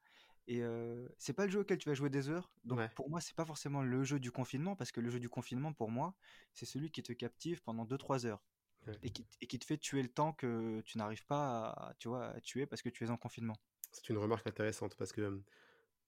[0.47, 2.51] Et euh, c'est pas le jeu auquel tu vas jouer des heures.
[2.65, 2.89] Donc Ouais.
[2.95, 5.73] pour moi, c'est pas forcément le jeu du confinement, parce que le jeu du confinement,
[5.73, 6.15] pour moi,
[6.53, 8.45] c'est celui qui te captive pendant 2-3 heures
[8.87, 8.99] Ouais.
[9.03, 12.09] et qui, et qui te fait tuer le temps que tu n'arrives pas à, tu
[12.09, 13.61] vois, à tuer parce que tu es en confinement.
[13.91, 15.43] C'est une remarque intéressante parce que, euh,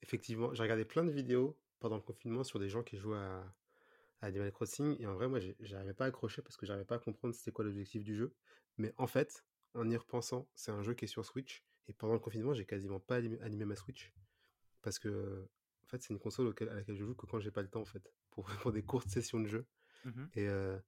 [0.02, 3.56] effectivement, j'ai regardé plein de vidéos pendant le confinement sur des gens qui jouent à,
[4.22, 6.96] à Animal Crossing et en vrai, moi, j'arrivais pas à accrocher parce que j'arrivais pas
[6.96, 8.36] à comprendre c'était quoi l'objectif du jeu.
[8.78, 9.46] Mais en fait,
[9.76, 12.66] en y repensant, c'est un jeu qui est sur Switch et pendant le confinement, j'ai
[12.66, 14.14] quasiment pas allumé ma Switch
[14.86, 15.50] parce que,
[15.86, 17.70] en fait, c'est une console auquel- à laquelle je joue que quand j'ai pas le
[17.70, 19.68] temps, en fait, pour, pour des courtes sessions de jeu.
[20.06, 20.32] Mhm.
[20.36, 20.80] Et euh,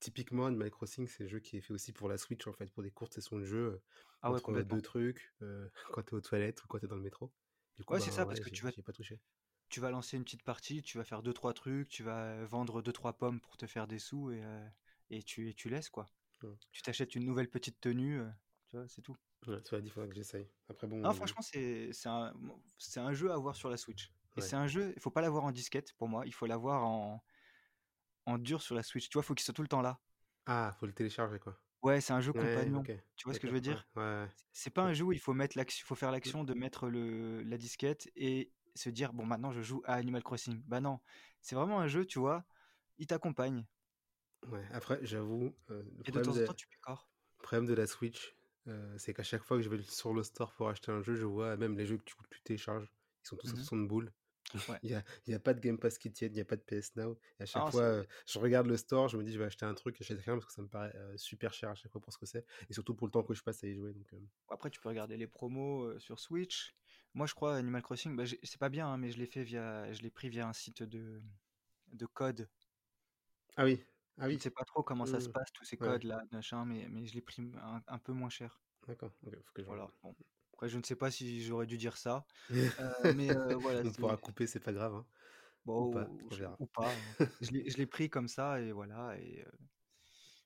[0.00, 2.68] typiquement, Animal Crossing, c'est un jeu qui est fait aussi pour la Switch, en fait,
[2.72, 3.82] pour des courtes sessions de jeu
[4.22, 4.80] Ah ouais, complètement.
[4.80, 7.32] deux trucs, euh, quand t'es aux toilettes ou quand t'es dans le métro.
[7.78, 9.20] Du coup, Ouais, c'est ben ça, parce ouais, que tu vas, pas touché.
[9.70, 12.82] tu vas lancer une petite partie, tu vas faire deux trois trucs, tu vas vendre
[12.82, 14.68] deux trois pommes pour te faire des sous et, euh,
[15.10, 16.10] et tu, et tu laisses quoi.
[16.42, 16.56] Ouais.
[16.72, 18.20] Tu t'achètes une nouvelle petite tenue,
[18.68, 19.16] tu vois, c'est tout.
[19.46, 20.48] Ouais, cela dit, faudra que j'essaye.
[20.68, 22.32] Après, bon, Non, euh, franchement, c'est un,
[22.96, 24.12] un jeu à avoir sur la Switch.
[24.36, 24.46] Et ouais.
[24.46, 27.22] c'est un jeu, il faut pas l'avoir en disquette pour moi, il faut l'avoir en,
[28.26, 29.08] en dur sur la Switch.
[29.08, 30.00] Tu vois, il faut qu'il soit tout le temps là.
[30.46, 31.58] Ah, faut le télécharger, quoi.
[31.82, 32.82] Ouais, c'est un jeu Ouais, compagnon.
[33.16, 33.86] Tu vois ce que je veux dire?
[33.96, 34.28] ouais.
[34.52, 37.58] C'est pas un jeu où il faut mettre faut faire l'action de mettre le, la
[37.58, 40.62] disquette et se dire bon maintenant je joue à Animal Crossing.
[40.66, 41.00] Bah non,
[41.40, 42.44] c'est vraiment un jeu, tu vois,
[42.98, 43.66] il t'accompagne
[44.48, 44.64] ouais.
[44.72, 47.08] Après, j'avoue, euh, et de temps en temps tu picores.
[47.38, 48.34] le problème de la Switch,
[48.68, 51.14] euh, c'est qu'à chaque fois que je vais sur le store pour acheter un jeu,
[51.14, 52.92] je vois même les jeux que tu, télécharges,
[53.24, 53.56] ils sont tous à Mhm.
[53.56, 54.12] 60 boules.
[54.68, 54.80] Ouais.
[54.82, 56.44] Il n'y a, il y a pas de Game Pass qui tienne, il n'y a
[56.44, 57.18] pas de PS Now.
[57.40, 59.46] Et à chaque Ah, fois, euh, je regarde le store, je me dis je vais
[59.46, 61.90] acheter un truc, j'achète rien parce que ça me paraît euh, super cher à chaque
[61.92, 62.44] fois pour ce que c'est.
[62.68, 63.92] Et surtout pour le temps que je passe à y jouer.
[63.94, 64.12] Donc,
[64.50, 66.74] après tu peux regarder les promos sur Switch.
[67.14, 69.92] Moi je crois Animal Crossing, bah, c'est pas bien, hein, mais je l'ai fait via,
[69.92, 71.22] je l'ai pris via un site de
[71.92, 72.48] de code.
[73.56, 73.82] Ah oui,
[74.18, 74.40] ah Je ne oui.
[74.40, 76.88] sais pas trop comment ça se Hmm, passe tous ces Ouais, codes là, machin, mais
[76.88, 78.62] mais je l'ai pris un, un peu moins cher.
[78.86, 79.12] d'accord.
[79.22, 79.92] Ok, faut que je Voilà.
[80.02, 80.16] Bon.
[80.54, 82.26] Après je ne sais pas si j'aurais dû dire ça,
[82.80, 84.94] Euh, mais euh, voilà, On pourra couper, c'est pas grave.
[84.94, 85.06] hein.
[85.64, 86.58] bon Ou pas, verra.
[86.58, 86.94] ou pas.
[86.96, 87.16] hein.
[87.40, 89.50] Je l'ai je l'ai pris comme ça et voilà et euh,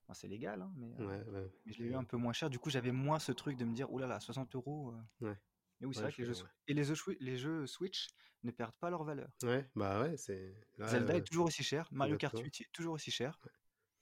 [0.04, 1.50] enfin, c'est légal, hein, mais, Ouais, ouais.
[1.64, 2.50] mais je l'ai eu un peu moins cher.
[2.50, 4.94] Du coup j'avais moins ce truc de me dire oulala 60 euros.
[5.20, 5.36] ouais,
[5.80, 6.50] Mais oui c'est ouais, vrai que les je, jeux ouais.
[6.68, 8.08] Et les jeux, Swi- les jeux Switch
[8.42, 9.30] ne perdent pas leur valeur.
[9.42, 10.54] Ouais, bah ouais, c'est.
[10.78, 12.44] Zelda euh, est toujours aussi cher, Mario Kart exactement.
[12.44, 13.38] 8 est toujours aussi cher,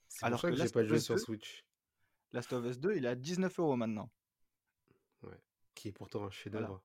[0.07, 1.65] C'est pour alors ça que que j'ai pas joué sur 2, Switch.
[2.31, 4.11] Last of Us 2 il est à 19 euros maintenant.
[5.23, 5.39] Ouais.
[5.73, 6.83] Qui est pourtant un chef-d'œuvre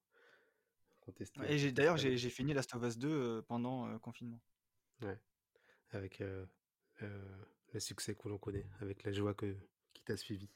[1.48, 4.40] Et j'ai d'ailleurs j'ai j'ai fini Last of Us 2 euh, pendant euh, confinement.
[5.02, 5.18] Ouais.
[5.90, 6.46] Avec euh,
[7.02, 9.56] euh, le succès que l'on connaît, avec la joie que,
[9.92, 10.48] qui t'a suivi.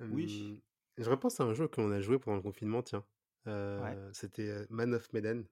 [0.00, 0.62] Oui,
[0.98, 3.04] je repense à un jeu qu'on a joué pendant le confinement, tiens.
[3.46, 3.96] Ouais.
[4.12, 5.42] C'était Man of Medan.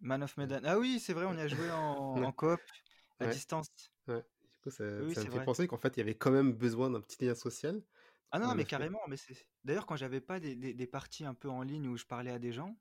[0.00, 0.60] Man of Medan.
[0.64, 2.60] Ah oui, c'est vrai, on y a joué en, en coop
[3.20, 3.68] à ouais, distance.
[4.08, 4.24] ouais.
[4.52, 6.52] Du coup, ça, Oui, ça me fait penser qu'en fait, il y avait quand même
[6.52, 7.82] besoin d'un petit lien social.
[8.30, 9.46] Ah non, mais carrément, mais c'est.
[9.64, 12.30] D'ailleurs, quand j'avais pas des, des, des parties un peu en ligne où je parlais
[12.30, 12.76] à des gens,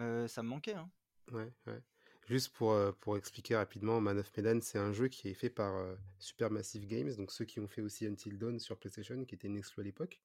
[0.00, 0.90] euh, ça me manquait, hein.
[1.32, 1.80] Ouais, ouais.
[2.26, 5.50] Juste pour, euh, pour expliquer rapidement, Man of Medan, c'est un jeu qui est fait
[5.50, 9.34] par euh, Supermassive Games, donc ceux qui ont fait aussi Until Dawn sur PlayStation, qui
[9.34, 10.20] était une exclu à l'époque.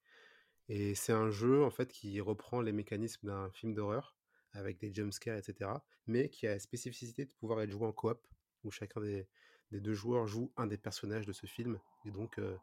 [0.69, 4.15] Et c'est un jeu en fait qui reprend les mécanismes d'un film d'horreur
[4.53, 5.71] avec des jumpscares, etc.
[6.08, 8.25] Mais qui a la spécificité de pouvoir être joué en coop,
[8.63, 9.27] où chacun des,
[9.71, 12.55] des deux joueurs joue un des personnages de ce film et donc euh,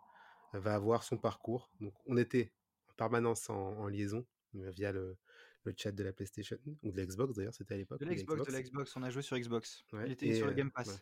[0.52, 1.70] va avoir son parcours.
[1.80, 2.52] Donc on était
[2.90, 5.16] en permanence en, en liaison via le,
[5.64, 8.00] le chat de la PlayStation ou de l'Xbox d'ailleurs, c'était à l'époque.
[8.00, 9.84] De l'Xbox, de l'Xbox, on a joué sur Xbox.
[9.92, 10.88] Ouais, Il était et, sur le Game Pass.
[10.88, 10.94] ouais.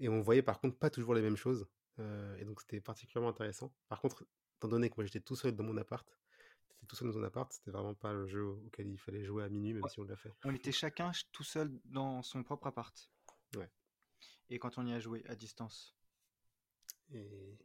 [0.00, 1.66] Et on voyait par contre pas toujours les mêmes choses.
[1.98, 3.72] euh, et donc c'était particulièrement intéressant.
[3.88, 6.06] Par contre, étant donné que moi j'étais tout seul dans mon appart,
[6.76, 9.44] j'étais tout seul dans mon appart, c'était vraiment pas le jeu auquel il fallait jouer
[9.44, 9.90] à minuit, même Ouais.
[9.90, 10.32] si on l'a fait.
[10.44, 13.10] On était chacun ch- tout seul dans son propre appart.
[13.56, 13.70] Ouais.
[14.50, 15.94] Et quand on y a joué à distance.
[17.12, 17.58] Et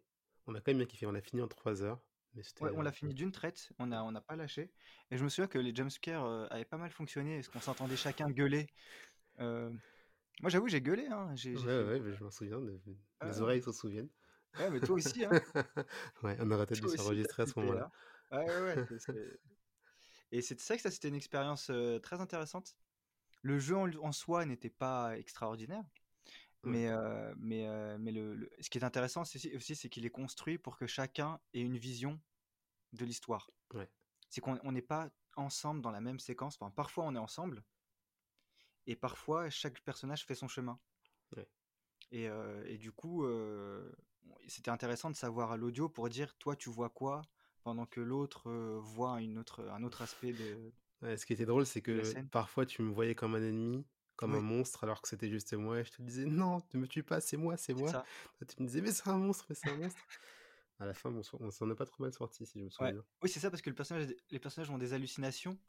[0.48, 1.06] on a quand même bien kiffé.
[1.06, 2.00] On a fini en 3 heures.
[2.34, 2.64] Mais c'était.
[2.64, 4.72] Ouais, on l'a fini d'une traite, on a, on n'a pas lâché.
[5.10, 7.98] Et je me souviens que les jumpscares euh, avaient pas mal fonctionné, parce qu'on s'entendait
[7.98, 8.68] chacun gueuler.
[9.40, 9.70] Euh,
[10.42, 11.28] Moi j'avoue, j'ai gueulé, hein.
[11.30, 12.60] Ouais, j'ai fait- ouais, mais je m'en souviens.
[13.20, 13.42] Ah, Mes ouais.
[13.42, 14.10] oreilles s'en souviennent.
[14.58, 15.30] Ouais, mais toi aussi, hein.
[16.24, 17.92] ouais, on aurait peut-être dû s'enregistrer à ce moment-là.
[18.32, 18.38] Là.
[18.40, 19.00] Ah ouais, ouais.
[19.00, 19.40] c'est-
[20.32, 22.78] Et c'est ça que ça, c'était une expérience euh, très intéressante.
[23.42, 25.84] Le jeu en, en soi n'était pas extraordinaire,
[26.64, 30.06] mais, euh, mais, euh, mais le, le- ce qui est intéressant c'est aussi, c'est qu'il
[30.06, 32.20] est construit pour que chacun ait une vision
[32.94, 33.50] de l'histoire.
[33.74, 33.90] Ouais.
[34.30, 36.56] C'est qu'on on n'est pas ensemble dans la même séquence.
[36.60, 37.64] Enfin, parfois on est ensemble,
[38.88, 40.80] et parfois chaque personnage fait son chemin.
[41.36, 41.48] Ouais.
[42.12, 42.26] Et,
[42.66, 43.26] et du coup,
[44.48, 47.22] c'était intéressant de savoir à l'audio pour dire toi tu vois quoi
[47.62, 51.46] pendant que l'autre euh, voit une autre, un autre aspect de, Ouais, ce qui était
[51.46, 55.08] drôle, c'est que parfois tu me voyais comme un ennemi, comme un monstre, alors que
[55.08, 55.80] c'était juste moi.
[55.80, 57.92] Et je te disais non, ne me tue pas, c'est moi, c'est moi.
[57.92, 58.06] ça.
[58.38, 60.00] Toi, tu me disais mais c'est un monstre, mais c'est un monstre.
[60.80, 62.94] À la fin, on s'en est pas trop mal sorti, si je me Ouais.
[62.94, 63.04] souviens bien.
[63.22, 65.60] Oui, c'est ça parce que le personnage, les personnages ont des hallucinations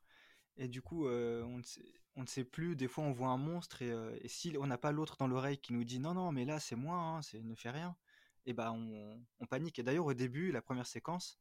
[0.56, 1.82] et du coup, euh, on ne sait,
[2.16, 2.76] on ne sait plus.
[2.76, 5.28] Des fois, on voit un monstre et, euh, et si on n'a pas l'autre dans
[5.28, 7.96] l'oreille qui nous dit non, non, mais là, c'est moi, hein, ne fais rien,
[8.46, 9.78] et ben on, on panique.
[9.78, 11.40] Et d'ailleurs, au début, la première séquence,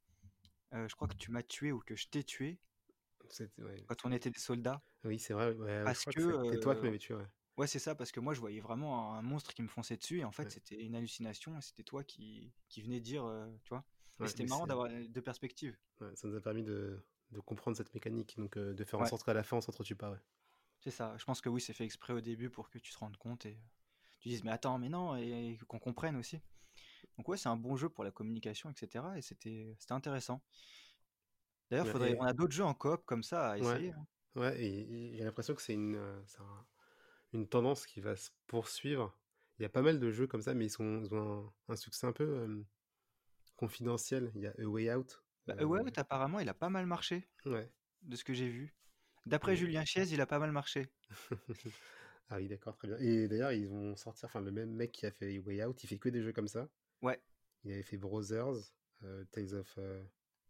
[0.73, 2.60] euh, je crois que tu m'as tué ou que je t'ai tué
[3.60, 5.53] ouais, quand on était des soldats Oui, c'est vrai.
[5.53, 7.13] ouais, je parce crois que que c'était toi qui euh, m'avais tué.
[7.15, 7.27] Ouais.
[7.57, 10.19] ouais, c'est ça parce que moi, je voyais vraiment un monstre qui me fonçait dessus
[10.19, 13.69] et en fait, c'était une hallucination et c'était toi qui, qui venais dire, euh, tu
[13.69, 13.86] vois?
[14.27, 15.77] C'était marrant d'avoir deux perspectives.
[16.15, 19.23] ça nous a permis de, de comprendre cette mécanique, donc euh, de faire en sorte
[19.23, 20.17] qu'à la fin on s'entretue pas.
[20.79, 21.15] C'est ça.
[21.17, 23.45] Je pense que oui, c'est fait exprès au début pour que tu te rendes compte
[23.45, 23.57] et
[24.19, 26.41] tu dises mais attends, mais non, et, et qu'on comprenne aussi.
[27.17, 29.17] Donc ouais, c'est un bon jeu pour la communication, etc.
[29.17, 30.41] Et c'était intéressant.
[31.69, 33.91] D'ailleurs, Ouais, faudrait, et- on a d'autres jeux en coop comme ça à essayer.
[33.91, 34.06] hein.
[34.36, 36.65] Ouais, et j'ai l'impression que c'est une, euh, un-
[37.34, 39.17] une tendance qui va se poursuivre.
[39.60, 41.74] Il y a pas mal de jeux comme ça, mais ils, sont, ils ont un,
[41.74, 42.63] un succès un peu euh,
[43.58, 44.32] confidentiel.
[44.36, 45.21] Il y a A Way Out.
[45.47, 47.69] Bah, euh, ouais, apparemment, il a pas mal marché ouais.
[48.04, 48.74] de ce que j'ai vu.
[49.26, 50.89] D'après Julien Chiez, il a pas mal marché.
[52.30, 52.97] ah oui, d'accord, très bien.
[52.97, 55.84] Et d'ailleurs, ils vont sortir, enfin, le même mec qui a fait A Way Out,
[55.84, 56.67] il fait que des jeux comme ça.
[57.02, 57.22] Ouais,
[57.64, 60.04] Il avait fait Brothers, euh, Tales of euh,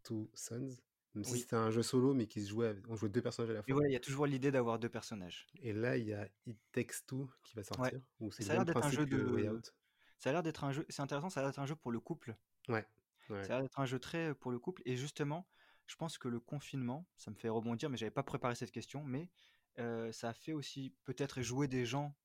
[0.03, 0.77] Two Sons.
[1.13, 1.39] Même si oui.
[1.41, 3.63] c'était un jeu solo, mais qui se jouait, on jouait deux personnages à la Et
[3.63, 3.73] fois.
[3.73, 5.47] voilà, il y a toujours l'idée d'avoir deux personnages.
[5.61, 7.91] Et là, il y a It Takes Two qui va Ouais.
[7.91, 9.49] sortir, où c'est Ça a l'air d'être un jeu que Way de.
[9.49, 9.75] Out.
[10.19, 10.85] Ça a l'air d'être un jeu.
[10.89, 12.35] C'est intéressant, ça a l'air d'être un jeu pour le couple.
[12.69, 12.85] Ouais,
[13.29, 13.43] ouais.
[13.43, 14.81] Ça a l'air d'être un jeu très pour le couple.
[14.85, 15.45] Et justement,
[15.85, 19.03] je pense que le confinement, ça me fait rebondir, mais j'avais pas préparé cette question,
[19.03, 19.29] mais
[19.79, 22.15] euh, ça a fait aussi peut-être jouer des gens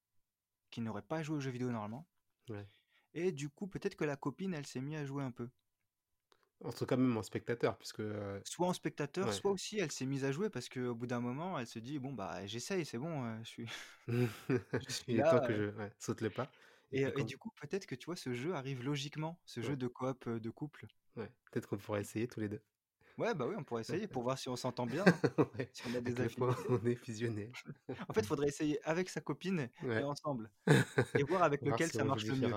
[0.70, 2.06] qui n'auraient pas joué aux jeux vidéo normalement.
[2.50, 2.68] ouais.
[3.16, 5.50] Et du coup, peut-être que la copine, elle s'est mise à jouer un peu.
[6.62, 8.00] En tout cas, même en spectateur, puisque.
[8.00, 9.34] euh, Soit en spectateur, ouais.
[9.34, 11.98] soit aussi elle s'est mise à jouer parce qu'au bout d'un moment, elle se dit
[11.98, 13.66] bon bah j'essaye, c'est bon, euh, je suis,
[14.78, 15.70] je suis Il est temps que euh.
[15.72, 16.52] je ouais, saute le pas.
[16.90, 17.24] Et Et, puis et quand.
[17.24, 20.50] du coup, peut-être que tu vois, ce jeu arrive logiquement, ce jeu de coop de
[20.50, 20.88] couple.
[21.16, 21.30] ouais.
[21.50, 22.62] Peut-être qu'on pourrait essayer tous les deux.
[23.18, 25.70] Ouais, bah oui, on pourrait essayer pour voir si on s'entend bien, hein, Ouais.
[25.72, 26.54] si on a des affinités.
[26.68, 27.50] on est fusionnés.
[28.08, 30.50] En fait, il faudrait essayer avec sa copine et ensemble.
[31.18, 32.52] Et voir avec Voir lequel si ça marche le mieux.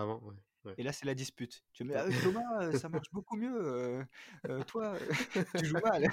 [0.65, 0.73] Ouais.
[0.77, 1.63] Et là, c'est la dispute.
[1.71, 3.55] Tu dis, mais avec Thomas, euh, ça marche beaucoup mieux.
[3.57, 4.03] euh,
[4.49, 4.93] euh, toi,
[5.57, 6.09] tu joues mal.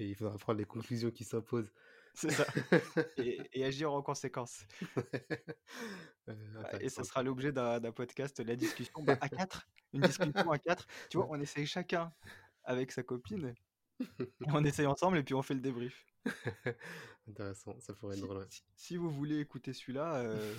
[0.00, 1.70] Et il faudra prendre les conclusions qui s'imposent.
[2.14, 2.44] C'est ça.
[3.18, 4.64] Et, et agir en conséquence.
[6.28, 9.68] Euh, Bah, Et ça sera l'objet d'un podcast, la discussion bah, à quatre.
[9.92, 10.86] Une discussion à quatre.
[11.08, 12.12] Tu vois, on essaye chacun
[12.64, 13.54] avec sa copine.
[14.00, 14.04] Et
[14.48, 16.06] on essaye ensemble et puis on fait le débrief.
[17.28, 18.38] Intéressant, ça pourrait être Si, drôle.
[18.38, 18.46] ouais.
[18.50, 20.54] si- si vous voulez écouter celui-là, euh,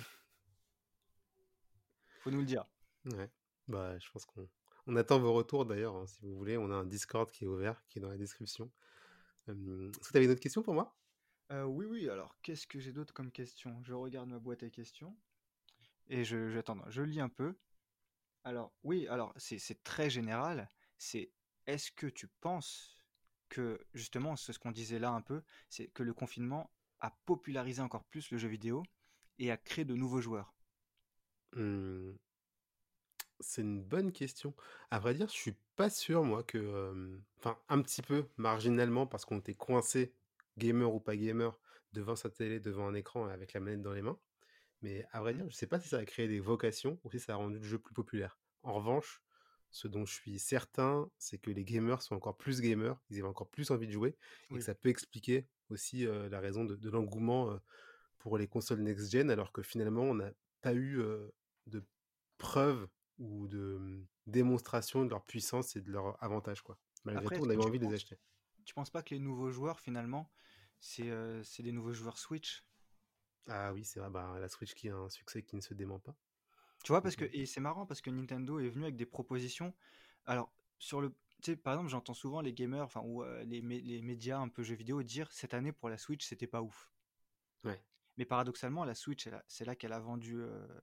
[2.20, 2.64] faut nous le dire.
[3.06, 3.30] Ouais.
[3.68, 4.48] Bah, je pense qu'on
[4.86, 6.56] on attend vos retours d'ailleurs, hein, si vous voulez.
[6.56, 8.70] On a un Discord qui est ouvert, qui est dans la description.
[9.48, 10.96] Euh, Est-ce que tu avais une autre question pour moi?
[11.52, 13.82] Euh, oui, oui, alors qu'est-ce que j'ai d'autre comme question?
[13.84, 15.14] Je regarde ma boîte à questions
[16.08, 17.54] et je, je, attends, je lis un peu.
[18.44, 20.68] Alors, oui, alors c'est c'est très général.
[20.98, 21.30] C'est
[21.66, 22.96] est-ce que tu penses
[23.48, 27.82] que, justement, c'est ce qu'on disait là un peu, c'est que le confinement a popularisé
[27.82, 28.82] encore plus le jeu vidéo
[29.38, 30.54] et a créé de nouveaux joueurs?
[31.54, 32.16] Hmm,
[33.40, 34.54] C'est une bonne question.
[34.90, 39.24] À vrai dire, je suis pas sûr, moi, que, enfin, un petit peu, marginalement, parce
[39.24, 40.14] qu'on était coincé,
[40.58, 41.58] gamer ou pas gamer,
[41.92, 44.18] devant sa télé, devant un écran, avec la manette dans les mains.
[44.82, 45.44] Mais à vrai Mmh.
[45.44, 47.58] dire, je sais pas si ça a créé des vocations ou si ça a rendu
[47.58, 48.38] le jeu plus populaire.
[48.64, 49.23] En revanche,
[49.74, 53.26] ce dont je suis certain, c'est que les gamers sont encore plus gamers, ils avaient
[53.28, 54.16] encore plus envie de jouer
[54.50, 57.58] et que ça peut expliquer aussi, la raison de de l'engouement,
[58.18, 60.30] pour les consoles next gen, alors que finalement on n'a
[60.62, 61.02] pas eu,
[61.66, 61.84] de
[62.38, 62.86] preuves
[63.18, 66.78] ou de, mmh, démonstration de leur puissance et de leur avantage, quoi.
[67.04, 68.16] Malgré Après, tout, on a que eu tu envie de les acheter.
[68.64, 70.30] tu penses pas que les nouveaux joueurs finalement,
[70.80, 72.64] c'est des nouveaux joueurs Switch?
[73.48, 75.98] Ah oui, c'est vrai, bah, la Switch qui a un succès qui ne se dément
[75.98, 76.14] pas.
[76.84, 77.02] Tu vois?
[77.02, 77.30] Parce Mmh que mh.
[77.32, 79.74] et c'est marrant parce que Nintendo est venu avec des propositions.
[80.26, 84.02] Alors sur le tu sais, par exemple, j'entends souvent les gamers, enfin ou, les les
[84.02, 86.90] médias un peu jeux vidéo dire: «Cette année pour la Switch, c'était pas ouf».
[87.64, 87.84] Ouais,
[88.16, 90.38] Mais paradoxalement, la Switch, c'est là qu'elle a vendu,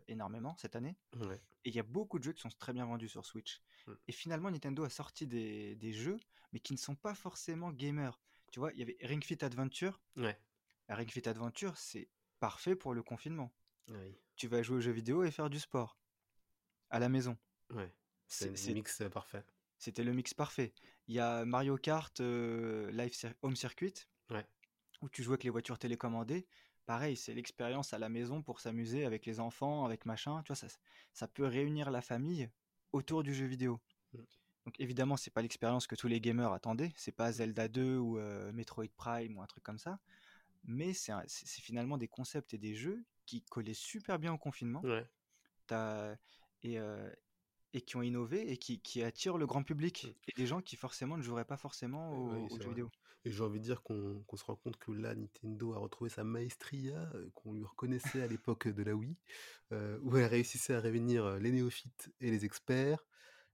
[0.08, 1.42] énormément cette année ouais.
[1.66, 3.62] et il y a beaucoup de jeux qui sont très bien vendus sur Switch.
[3.88, 3.98] Mmh.
[4.08, 6.20] Et finalement, Nintendo a sorti des des jeux,
[6.54, 8.22] mais qui ne sont pas forcément gamers.
[8.52, 8.74] Tu vois?
[8.74, 10.02] Il y avait Ring Fit Adventure.
[10.16, 10.42] Ouais.
[10.90, 12.10] La Ring Fit Adventure, c'est
[12.40, 13.54] parfait pour le confinement.
[13.90, 14.16] Oui.
[14.36, 15.98] Tu vas jouer aux jeux vidéo et faire du sport
[16.90, 17.38] à la maison.
[17.72, 17.94] Ouais.
[18.28, 19.44] C'est le mix, heu, parfait.
[19.78, 20.74] c'était le mix parfait.
[21.08, 23.94] Il y a Mario Kart, heu, Live Cir Home Circuit
[24.30, 24.46] Ouais.
[25.02, 26.48] où tu joues avec les voitures télécommandées.
[26.86, 30.42] Pareil, c'est l'expérience à la maison pour s'amuser avec les enfants, avec machin.
[30.44, 30.68] Tu vois, ça,
[31.14, 32.50] ça peut réunir la famille
[32.94, 33.82] autour du jeu vidéo.
[34.14, 34.20] Mmh.
[34.66, 36.94] Donc évidemment, c'est pas l'expérience que tous les gamers attendaient.
[36.96, 40.00] C'est pas Zelda 2 ou euh, Metroid Prime ou un truc comme ça.
[40.64, 44.82] Mais c'est finalement des concepts et des jeux qui collaient super bien au confinement.
[44.84, 45.06] Ouais.
[45.68, 46.16] T'as-
[46.64, 47.10] et, euh,
[47.74, 50.16] et qui ont innové et qui, qui attirent le grand public.
[50.28, 52.90] Et des gens qui forcément ne joueraient pas forcément aux, jeux vidéo.
[53.24, 56.24] Et j'ai envie de dire qu'on se rend compte que là, Nintendo a retrouvé sa
[56.24, 59.16] maestria, heu, qu'on lui reconnaissait à l'époque de la Wii,
[59.72, 63.06] heu, où elle réussissait à réunir, les néophytes et les experts.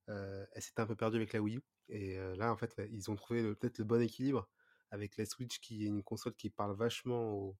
[0.07, 3.43] Elle s'était un peu perdue avec la Wii et là, en fait, ils ont trouvé
[3.55, 4.49] peut-être le bon équilibre
[4.91, 7.57] avec la Switch qui est une console qui parle vachement aux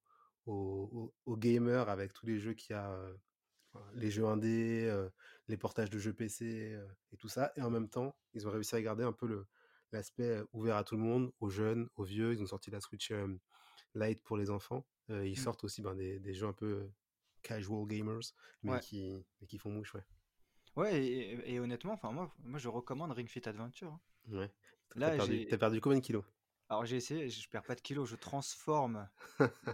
[0.47, 2.99] aux aux aux gamers avec tous les jeux qu'il y a,
[3.73, 5.11] enfin, les jeux indés, heu,
[5.49, 8.51] les portages de jeux PC, heu et tout ça et en même temps, ils ont
[8.51, 9.47] réussi à garder un peu le
[9.93, 12.33] l'aspect, ouvert à tout le monde, aux jeunes, aux vieux.
[12.33, 13.39] Ils ont sorti la Switch, hem,
[13.95, 14.87] Lite pour les enfants.
[15.09, 15.47] Ils Mm.
[15.47, 16.91] sortent aussi, ben, des des jeux un peu,
[17.43, 18.21] casual gamers
[18.63, 18.81] mais Ouais.
[18.81, 20.05] qui mais qui font mouche, ouais.
[20.75, 23.91] Ouais, et, honnêtement, enfin moi, moi je recommande Ring Fit Adventure.
[23.93, 23.99] hein.
[24.27, 24.51] Ouais.
[24.95, 26.23] Là, perdu tu j'ai, perdu combien de kilos?
[26.69, 29.10] Alors j'ai essayé, je perds pas de kilos, je transforme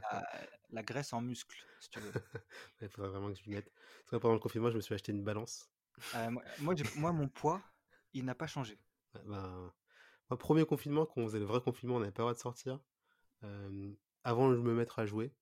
[0.02, 0.24] la,
[0.72, 2.16] la graisse en muscle, si tu veux.
[2.82, 3.72] Il faudrait vraiment que je m'y mette.
[4.00, 5.70] Parce que pendant le confinement, je me suis acheté une balance.
[6.16, 7.62] Euh, moi, mon poids,
[8.14, 8.78] il n'a pas changé.
[9.26, 9.72] Ben,
[10.30, 12.40] moi, 1 confinement, quand on faisait le vrai confinement, on n'avait pas le droit de
[12.40, 12.80] sortir.
[14.24, 15.34] Avant de me mettre à jouer,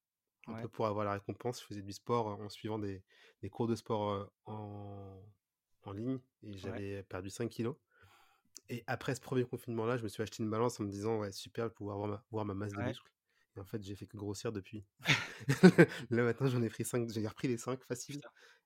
[0.48, 3.04] un peu Ouais, pour avoir la récompense, je faisais du sport en suivant des
[3.42, 5.24] des cours de sport, heu, en
[5.84, 6.82] en ligne et ouais.
[6.82, 7.76] j'avais perdu 5 kilos.
[8.72, 11.32] Et après ce premier confinement-là, je me suis acheté une balance en me disant: «Ouais,
[11.32, 13.12] super, de pouvoir voir ma voir ma masse de muscles»
[13.58, 14.86] et en fait, j'ai fait que grossir depuis.
[16.10, 18.22] Là, maintenant, j'en ai pris 5, j'ai repris les 5 facile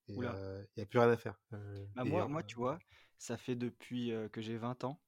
[0.08, 0.36] et oula.
[0.76, 2.78] il y a plus rien à faire, heu Bah moi, moi, tu vois,
[3.18, 5.02] ça fait depuis euh, que j'ai 20 ans,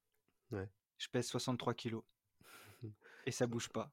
[0.51, 0.69] ouais.
[0.99, 2.03] je pèse 63 kilos
[3.25, 3.91] et ça bouge pas.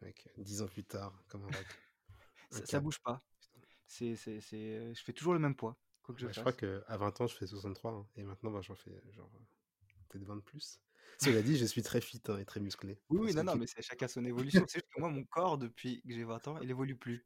[0.00, 1.50] Mec, 10 ans plus tard, comme un
[2.50, 3.18] Ça, ça bouge pas.
[3.86, 6.40] C'est, c'est, c'est, euh, je fais toujours le même poids, quoi que je Ouais, je
[6.40, 9.44] crois qu'à 20 ans, je fais 63 hein, et maintenant, bah, j'en fais genre euh,
[10.14, 10.80] peut-être 20 de plus.
[11.18, 12.98] Cela dit, je suis très fit hein, et très musclé.
[13.08, 14.64] Oui, oui, non, non, mais c'est chacun son évolution.
[14.68, 17.24] C'est juste que moi, mon corps, depuis que j'ai 20 ans, il évolue plus.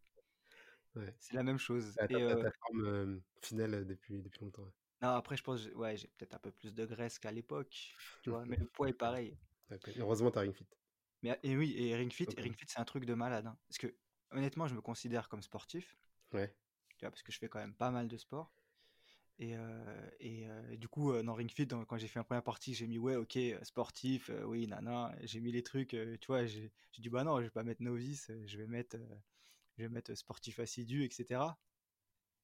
[0.94, 1.14] Ouais.
[1.20, 1.94] C'est la même chose.
[2.08, 4.62] Et euh, ta forme euh, finale euh, depuis, depuis longtemps.
[4.62, 4.72] ouais.
[5.02, 8.30] non, après, je pense, ouais, j'ai peut-être un peu plus de graisse qu'à l'époque, tu
[8.30, 9.38] vois, mais le poids est pareil.
[9.70, 9.90] Ok.
[9.98, 10.66] Heureusement, t'as Ring Fit.
[11.22, 12.54] Mais et oui, et Ring Fit, Ring.
[12.56, 13.46] Fit, c'est un truc de malade.
[13.46, 13.58] hein.
[13.68, 13.94] Parce que
[14.30, 15.98] honnêtement, je me considère comme sportif,
[16.32, 16.54] Ouais.
[16.96, 18.52] tu vois, parce que je fais quand même pas mal de sport.
[19.40, 22.24] Et, euh, et, euh, et du coup, euh, dans Ring Fit, quand j'ai fait ma
[22.24, 25.14] première partie, j'ai mis ouais, ok, sportif, oui, nana.
[25.22, 28.32] J'ai mis les trucs, tu vois, j'ai dit bah non, je vais pas mettre novice,
[28.46, 28.96] je vais mettre,
[29.76, 31.42] je vais mettre sportif assidu, etc.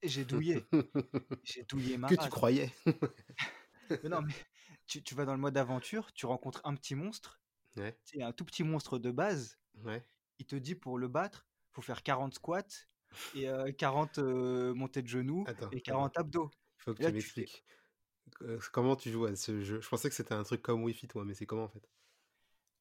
[0.02, 0.64] Et j'ai douillé,
[1.42, 2.72] j'ai douillé ma que tu croyais.
[4.02, 4.34] Mais non, mais
[4.86, 7.40] tu, tu vas dans le mode aventure, tu rencontres un petit monstre,
[7.76, 7.98] Ouais.
[8.04, 9.58] c'est un tout petit monstre de base.
[9.84, 10.02] Ouais.
[10.38, 12.62] Il te dit pour le battre, faut faire 40 squats
[13.34, 15.82] et euh, 40 euh, montées de genoux Attends, et attends.
[15.82, 16.50] 40 abdos.
[16.84, 17.64] Faut que tu là, tu m'expliques.
[18.42, 19.80] Euh, comment tu joues à ce jeu?
[19.80, 21.88] Je pensais que c'était un truc comme Wii Fit, moi, mais c'est comment en fait?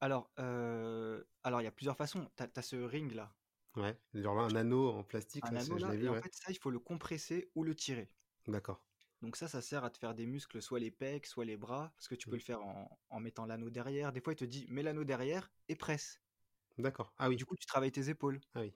[0.02, 2.30] Alors, euh, alors il y a plusieurs façons.
[2.36, 3.36] T'as, as ce ring là,
[3.76, 4.00] Ouais.
[4.16, 6.24] Genre là, un anneau en plastique, un là, anneau là, et vu, en ouais.
[6.24, 8.12] fait, ça, il faut le compresser ou le tirer.
[8.48, 8.80] D'accord.
[9.22, 11.94] Donc ça, ça sert à te faire des muscles, soit les pecs, soit les bras,
[11.96, 12.38] parce que tu peux Mm.
[12.38, 14.12] le faire en, en mettant l'anneau derrière.
[14.14, 16.22] Des fois, il te dit, mets l'anneau derrière et presse.
[16.78, 17.14] D'accord.
[17.18, 17.46] Ah Du oui.
[17.46, 18.42] coup, tu travailles tes épaules.
[18.54, 18.74] Ah oui.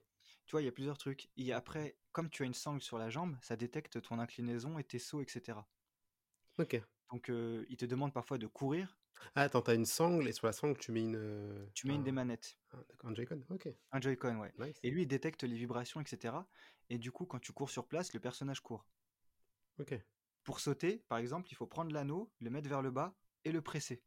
[0.48, 1.30] Tu vois, il y a plusieurs trucs.
[1.38, 4.84] Et après, comme tu as une sangle sur la jambe, ça détecte ton inclinaison et
[4.84, 5.68] tes sauts, etc.
[6.58, 6.82] Ok.
[7.12, 8.98] Donc, euh, il te demande parfois de courir.
[9.36, 11.68] Ah, attends, t'as une sangle et sur la sangle, tu mets une.
[11.74, 12.58] Tu mets une des manettes,
[13.04, 13.42] un- Joy-Con.
[13.50, 14.54] Ok, un Joy-Con, ouais.
[14.60, 14.80] nice.
[14.84, 16.48] Et lui, il détecte les vibrations, etc.
[16.90, 18.86] Et du coup, quand tu cours sur place, le personnage court.
[19.80, 20.00] Ok.
[20.44, 23.62] Pour sauter, par exemple, il faut prendre l'anneau, le mettre vers le bas et le
[23.62, 24.02] presser.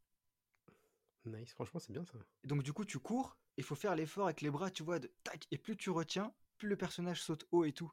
[1.25, 2.17] Nice, franchement, c'est bien ça.
[2.43, 4.99] Et donc, du coup, tu cours, il faut faire l'effort avec les bras, tu vois,
[4.99, 5.47] de tac.
[5.51, 7.91] Et plus tu retiens, plus le personnage saute haut et tout.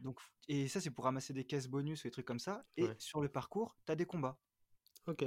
[0.00, 2.66] Donc, et ça, c'est pour ramasser des caisses bonus ou des trucs comme ça.
[2.76, 2.94] Et Ouais.
[2.98, 4.38] sur le parcours, t'as des combats.
[5.06, 5.24] Ok.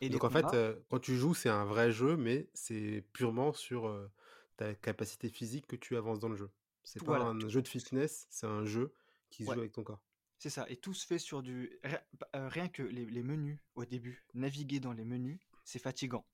[0.00, 3.52] Et Donc en fait, euh, quand tu joues, c'est un vrai jeu, mais c'est purement
[3.52, 4.10] sur euh,
[4.56, 6.50] ta capacité physique que tu avances dans le jeu.
[6.82, 8.94] C'est pas un tout- jeu de fitness, c'est un jeu
[9.30, 10.00] qui se ouais, joue avec ton corps.
[10.38, 10.66] c'est ça.
[10.68, 11.78] Et tout se fait sur du.
[11.84, 12.00] Rien,
[12.36, 16.26] euh, rien que les, les menus au début, naviguer dans les menus, c'est fatigant.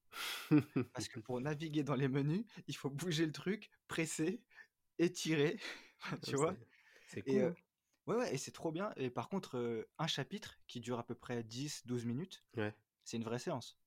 [0.93, 4.45] Parce que pour naviguer dans les menus, il faut bouger le truc, presser,
[4.99, 5.61] étirer,
[6.23, 6.57] tu vois?
[7.07, 7.43] c'est Et cool.
[7.43, 7.57] euh, hein.
[8.07, 8.93] ouais, ouais, et c'est trop bien.
[8.97, 12.75] Et par contre, euh, un chapitre qui dure à peu près 10-12 minutes, Ouais.
[13.05, 13.79] c'est une vraie séance.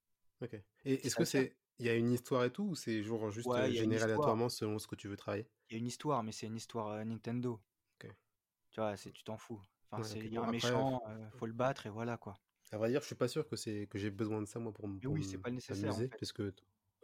[0.41, 0.53] Ok.
[0.86, 3.49] Et est-ce que c'est, il y a une histoire et tout, ou c'est genre juste
[3.49, 5.47] Ouais, euh, généré aléatoirement selon ce que tu veux travailler?
[5.69, 7.62] Il y a une histoire, mais c'est une histoire euh, Nintendo.
[7.95, 8.07] Ok.
[8.71, 9.62] Tu vois, c'est, tu t'en fous.
[9.91, 12.39] Enfin, Ouais, il y a un méchant, euh, faut le battre et voilà quoi.
[12.71, 14.73] À vrai dire, je suis pas sûr que c'est que j'ai besoin de ça moi
[14.73, 16.17] pour, pour oui, c'est pas nécessaire en m'amuser, fait.
[16.19, 16.53] parce que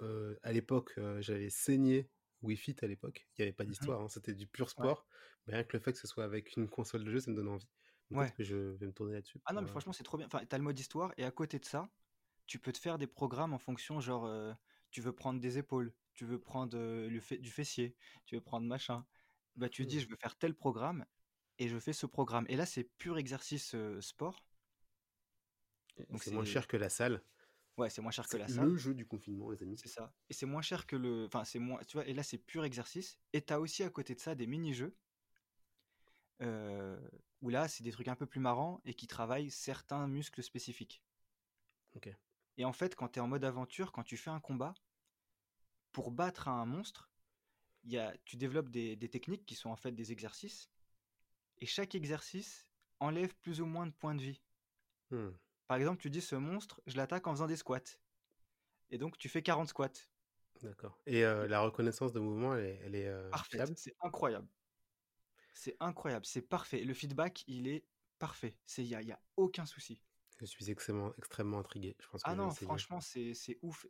[0.02, 2.10] euh, à l'époque, euh, j'avais saigné
[2.42, 3.28] Wii Fit à l'époque.
[3.38, 3.70] Il n'y avait pas Mhm.
[3.72, 5.08] d'histoire, hein, c'était du pur Ouais, sport.
[5.48, 7.36] Mais rien que le fait que ce soit avec une console de jeu, ça me
[7.36, 7.68] donne envie.
[8.10, 8.26] Donc ouais.
[8.26, 10.26] peut-être que je vais me tourner là-dessus Ah non, mais euh, franchement, c'est trop bien.
[10.28, 11.90] Enfin, t'as le mode histoire et à côté de ça,
[12.46, 14.30] tu peux te faire des programmes en fonction, genre,
[14.92, 17.96] tu veux prendre des épaules, tu veux prendre le fait, du fessier,
[18.26, 19.06] tu veux prendre machin.
[19.56, 20.00] Bah, tu dis, hmm.
[20.02, 21.06] je veux faire tel programme
[21.60, 22.46] et je fais ce programme.
[22.50, 24.46] Et là, c'est pur exercice sport.
[26.20, 27.22] C'est moins cher que la salle.
[27.78, 28.76] ouais, c'est moins cher que la le salle.
[28.76, 29.78] jeu du confinement, les amis.
[29.78, 30.14] C'est ça.
[30.30, 31.26] Et c'est moins cher que le.
[31.26, 31.80] Enfin, c'est moins.
[31.86, 33.20] Tu vois, et là, c'est pur exercice.
[33.34, 34.96] Et t'as aussi à côté de ça des mini-jeux
[36.42, 37.00] euh,
[37.42, 41.04] où là, c'est des trucs un peu plus marrants et qui travaillent certains muscles spécifiques.
[41.96, 42.10] Ok.
[42.58, 44.74] Et en fait, quand tu es en mode aventure, quand tu fais un combat,
[45.92, 47.12] pour battre un monstre,
[47.84, 50.70] y a, tu développes des, des techniques qui sont en fait des exercices.
[51.60, 52.68] Et chaque exercice
[53.00, 54.42] enlève plus ou moins de points de vie.
[55.12, 55.32] Hmm.
[55.68, 57.80] Par exemple, tu dis ce monstre, je l'attaque en faisant des squats.
[58.92, 59.90] Et donc, tu fais 40 squats.
[60.62, 60.98] D'accord.
[61.06, 63.30] Et euh, Et la reconnaissance de mouvement, elle est, elle est euh?
[63.76, 64.48] C'est incroyable.
[65.54, 66.26] C'est incroyable.
[66.26, 66.84] C'est parfait.
[66.84, 67.86] Le feedback, il est
[68.20, 68.56] parfait.
[68.78, 70.02] Il n'y a, y a aucun souci.
[70.40, 71.96] Je suis extrêmement, extrêmement intrigué.
[72.00, 73.86] Je pense que Ah non, franchement, c'est ouf.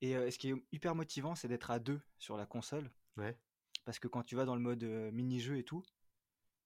[0.00, 2.90] Et euh, ce qui est hyper motivant, c'est d'être à deux sur la console.
[3.16, 3.36] Ouais.
[3.84, 5.82] Parce que quand tu vas dans le mode mini-jeu et tout,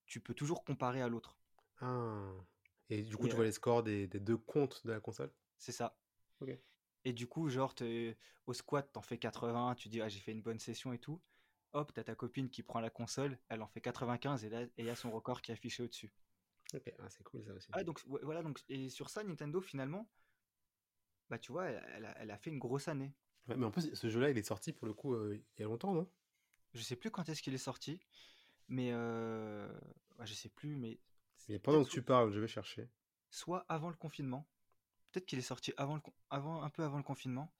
[0.07, 1.39] tu peux toujours comparer à l'autre.
[1.81, 2.33] Ah.
[2.93, 5.33] Et du coup, tu vois les scores des, des deux comptes de la console?
[5.57, 5.97] c'est ça.
[6.41, 6.51] Ok.
[7.05, 7.75] Et du coup, genre,
[8.47, 11.21] au squat, t'en fais 80, tu dis, ah, j'ai fait une bonne session et tout.
[11.73, 14.85] Hop, t'as ta copine qui prend la console, elle en fait 95 et là, il
[14.85, 16.13] y a son record qui est affiché au-dessus.
[16.75, 17.69] Ok, ah, c'est cool ça aussi.
[17.73, 20.07] Ah, donc, voilà, donc, et sur ça, Nintendo, finalement,
[21.31, 23.15] bah, tu vois, elle, elle a, elle a fait une grosse année.
[23.49, 25.65] Ouais, mais en plus, ce jeu-là, il est sorti pour le coup euh, il y
[25.65, 26.07] a longtemps, non?
[26.75, 28.01] Je sais plus quand est-ce qu'il est sorti,
[28.69, 29.69] mais euh,
[30.19, 30.99] ouais, je sais plus, mais
[31.49, 32.89] Mais c'est pendant que tu parles, je vais chercher.
[33.31, 34.49] soit avant le confinement,
[35.11, 37.53] peut-être qu'il est sorti avant, le, avant, un peu avant le confinement.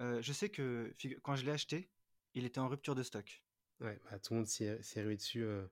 [0.00, 1.90] Euh, je sais que quand je l'ai acheté,
[2.34, 3.42] il était en rupture de stock.
[3.80, 5.66] Ouais, bah, tout le monde s'y est, s'y est rué dessus euh,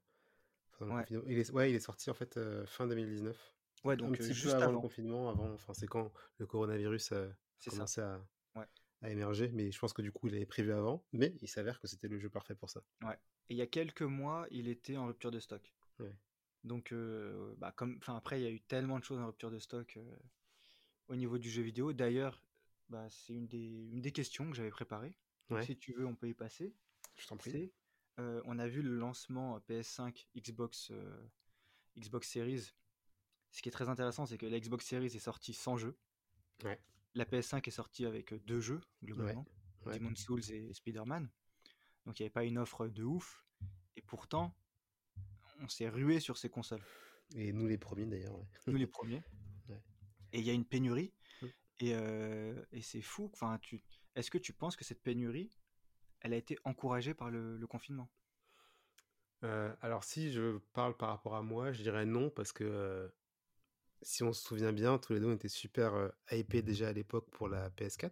[0.80, 1.04] Ouais.
[1.10, 3.54] Il est, ouais, il est sorti en fait euh, fin 2019.
[3.84, 7.12] ouais, Un donc petit peu juste avant le confinement, avant, enfin, c'est quand le coronavirus
[7.12, 7.26] a
[7.68, 8.24] commencé à,
[8.56, 8.66] Ouais,
[9.02, 11.78] à émerger, mais je pense que du coup, il avait prévu avant, mais il s'avère
[11.80, 12.82] que c'était le jeu parfait pour ça.
[13.02, 13.18] ouais.
[13.50, 15.74] Et il y a quelques mois, il était en rupture de stock.
[15.98, 16.14] Ouais.
[16.64, 19.50] Donc, euh, bah, comme, enfin, après, il y a eu tellement de choses en rupture
[19.50, 20.16] de stock euh,
[21.08, 21.92] au niveau du jeu vidéo.
[21.92, 22.42] D'ailleurs,
[22.88, 25.16] bah, c'est une des, une des questions que j'avais préparées.
[25.48, 26.74] Ouais, si tu veux, on peut y passer.
[27.16, 27.72] je t'en prie.
[28.18, 30.92] Euh, on a vu le lancement PS5, Xbox,
[31.98, 32.72] Xbox Series.
[33.50, 35.96] Ce qui est très intéressant, c'est que la Xbox Series est sortie sans jeu.
[36.62, 36.78] Ouais,
[37.14, 39.46] La PS5 est sortie avec deux jeux, globalement.
[39.86, 39.98] ouais.
[39.98, 41.28] Demon's Souls et Spider-Man.
[42.04, 43.44] Donc il n'y avait pas une offre de ouf.
[43.96, 44.54] Et pourtant,
[45.60, 46.82] on s'est rué sur ces consoles.
[47.34, 48.46] Et nous les premiers d'ailleurs, ouais.
[48.66, 49.22] Nous les premiers.
[49.68, 49.80] Ouais.
[50.32, 51.12] Et il y a une pénurie.
[51.78, 53.30] Et, euh, et c'est fou.
[53.32, 53.82] Enfin, tu...
[54.16, 55.50] Est-ce que tu penses que cette pénurie,
[56.20, 58.10] elle a été encouragée par le, le confinement?
[59.44, 63.08] Euh, alors si je parle par rapport à moi, je dirais non, parce que euh,
[64.02, 66.92] si on se souvient bien, tous les deux on était super euh, hypés déjà à
[66.92, 68.10] l'époque pour la PS4.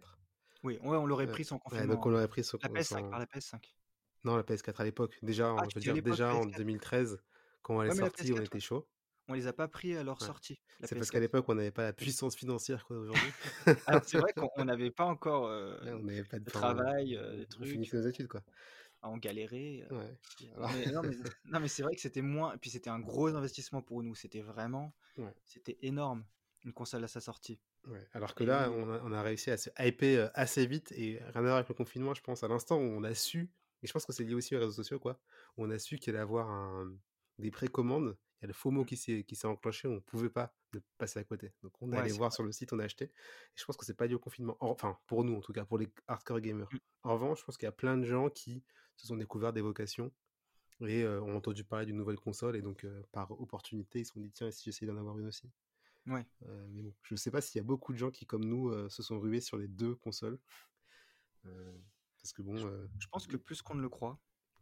[0.63, 2.01] Oui, ouais, on l'aurait pris sans ouais, donc confinement.
[2.05, 3.61] on l'aurait pris sur, La PS5, sans- par la PS5.
[4.23, 5.17] Non, la PS4 à l'époque.
[5.21, 6.57] Déjà, Ah, en- je veux à dire, déjà en PS4.
[6.57, 7.21] 2013,
[7.61, 8.87] quand elle est Ouais, sortie, on PS4, était chaud.
[9.27, 10.27] on les a pas pris à leur Ouais.
[10.27, 10.59] sortie.
[10.83, 11.21] C'est parce qu'à PS4.
[11.21, 13.35] l'époque, on n'avait pas la puissance financière qu'on a aujourd'hui.
[13.85, 16.45] Alors c'est vrai qu'on on n'avait pas encore euh, on pas de...
[16.47, 18.41] on, travail, euh, des on trucs, finissait nos études, quoi.
[19.03, 20.15] on euh.
[20.57, 22.53] Alors, Mais, non, mais, non, mais c'est vrai que c'était moins.
[22.55, 24.15] Et puis c'était un gros investissement pour nous.
[24.15, 24.93] C'était vraiment.
[25.45, 26.25] C'était énorme.
[26.63, 27.59] une console à sa sortie.
[27.87, 30.91] Ouais, alors que là, on a, on a réussi à se hyper euh, assez vite
[30.91, 33.49] et rien à voir avec le confinement, je pense, à l'instant où on a su,
[33.81, 35.17] et je pense que c'est lié aussi aux réseaux sociaux, quoi,
[35.55, 36.93] où on a su qu'il allait avoir un,
[37.39, 38.85] des précommandes, il y a le FOMO Mmh.
[38.85, 41.53] qui s'est enclenché, on pouvait pas ne passer à côté.
[41.63, 42.35] Donc on est Ouais, allé voir vrai.
[42.35, 43.05] sur le site, on a acheté.
[43.05, 43.11] Et
[43.55, 44.57] je pense que c'est pas lié au confinement.
[44.59, 46.69] En- Enfin, pour nous en tout cas, pour les hardcore gamers.
[46.71, 46.77] Mmh.
[47.03, 48.63] En revanche, je pense qu'il y a plein de gens qui
[48.97, 50.11] se sont découverts des vocations
[50.81, 54.13] et euh, ont entendu parler d'une nouvelle console et donc euh, par opportunité, ils se
[54.13, 55.49] sont dit tiens, et si j'essayais d'en avoir une aussi?
[56.07, 56.25] Ouais.
[56.43, 58.89] Euh, mais bon, je sais pas s'il y a beaucoup de gens qui, comme nous,
[58.89, 60.39] se sont rués sur les deux consoles.
[62.21, 62.67] Parce que bon, Je,
[62.99, 64.19] je pense que plus qu'on ne le croit,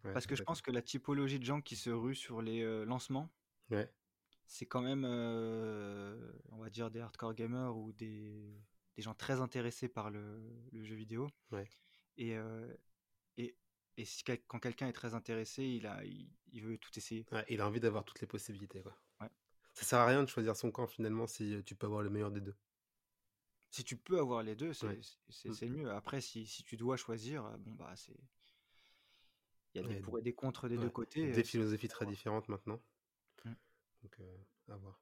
[0.08, 2.62] ouais, parce que je pense que la typologie de gens qui se ruent sur les
[2.62, 3.30] euh, lancements,
[3.70, 3.92] Ouais,
[4.46, 8.62] c'est quand même, euh, on va dire, des hardcore gamers ou des,
[8.96, 10.42] des gens très intéressés par le,
[10.72, 11.28] le jeu vidéo.
[11.52, 11.68] ouais.
[12.18, 12.74] Et, euh,
[13.38, 13.56] et,
[13.98, 17.26] et si quand quelqu'un est très intéressé, il, a, il, il veut tout essayer.
[17.50, 18.96] Il a envie d'avoir toutes les possibilités, quoi.
[19.74, 22.32] Ça sert à rien de choisir son camp finalement si tu peux avoir le meilleur
[22.32, 22.56] des deux.
[23.70, 25.52] Si tu peux avoir les deux, c'est Mm.
[25.62, 25.92] le mieux.
[25.92, 28.18] Après, si, si tu dois choisir, bon, bah, c'est.
[29.78, 31.32] Il y a des pour et des contre des deux côtés.
[31.32, 32.80] Des philosophies très différentes maintenant.
[33.46, 33.52] Mm.
[34.04, 34.20] Donc,
[34.70, 35.00] à voir.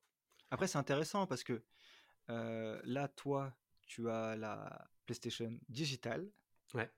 [0.51, 1.63] Après, c'est intéressant parce que
[2.27, 3.53] là, toi,
[3.85, 6.29] tu as la PlayStation digitale
[6.73, 6.91] Ouais,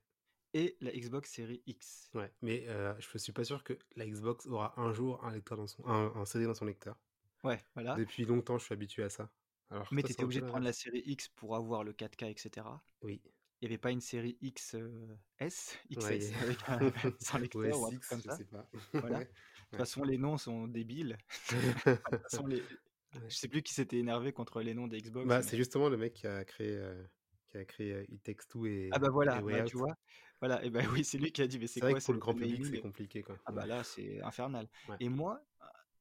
[0.54, 2.10] et la Xbox Series X.
[2.14, 2.32] ouais.
[2.42, 5.66] Mais euh, je suis pas sûr que la Xbox aura un jour un lecteur dans
[5.66, 6.96] son, un, un CD dans son lecteur.
[7.44, 7.94] Ouais, voilà.
[7.94, 9.30] Depuis longtemps, je suis habitué à ça.
[9.70, 12.66] Alors Mais tu étais obligé de prendre la série X pour avoir le 4K, etc.
[13.02, 13.20] Oui.
[13.60, 16.78] Il n'y avait pas une série X, euh, S, Ouais, XS, a- avec un,
[17.20, 18.36] sans lecteur ou un truc comme ça.
[18.36, 18.68] sais pas.
[18.92, 19.18] Voilà.
[19.18, 19.78] De Ouais, toute ouais.
[19.78, 21.18] façon, les noms sont débiles.
[21.50, 22.60] De toute façon, les...
[22.60, 23.20] Ouais.
[23.28, 25.42] je sais plus qui s'était énervé contre les noms des Xbox, Bah, mais...
[25.42, 27.02] c'est justement le mec qui a créé, euh,
[27.48, 29.94] qui a créé euh, It Takes Two et, Ah bah voilà, bah tu vois.
[30.40, 32.04] Voilà, et bah oui, c'est lui qui a dit, mais c'est C'est vrai quoi que
[32.04, 33.36] pour le grand public, c'est compliqué, quoi.
[33.44, 33.66] Ah bah Ouais.
[33.66, 34.68] là, c'est infernal.
[34.88, 34.96] Ouais.
[35.00, 35.42] Et moi,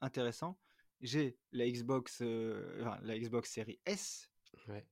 [0.01, 0.59] intéressant,
[1.01, 4.29] j'ai la Xbox, euh, enfin, la Xbox série S,
[4.67, 4.85] Ouais.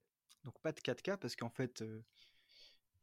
[0.44, 2.02] donc pas de 4K parce qu'en fait, euh,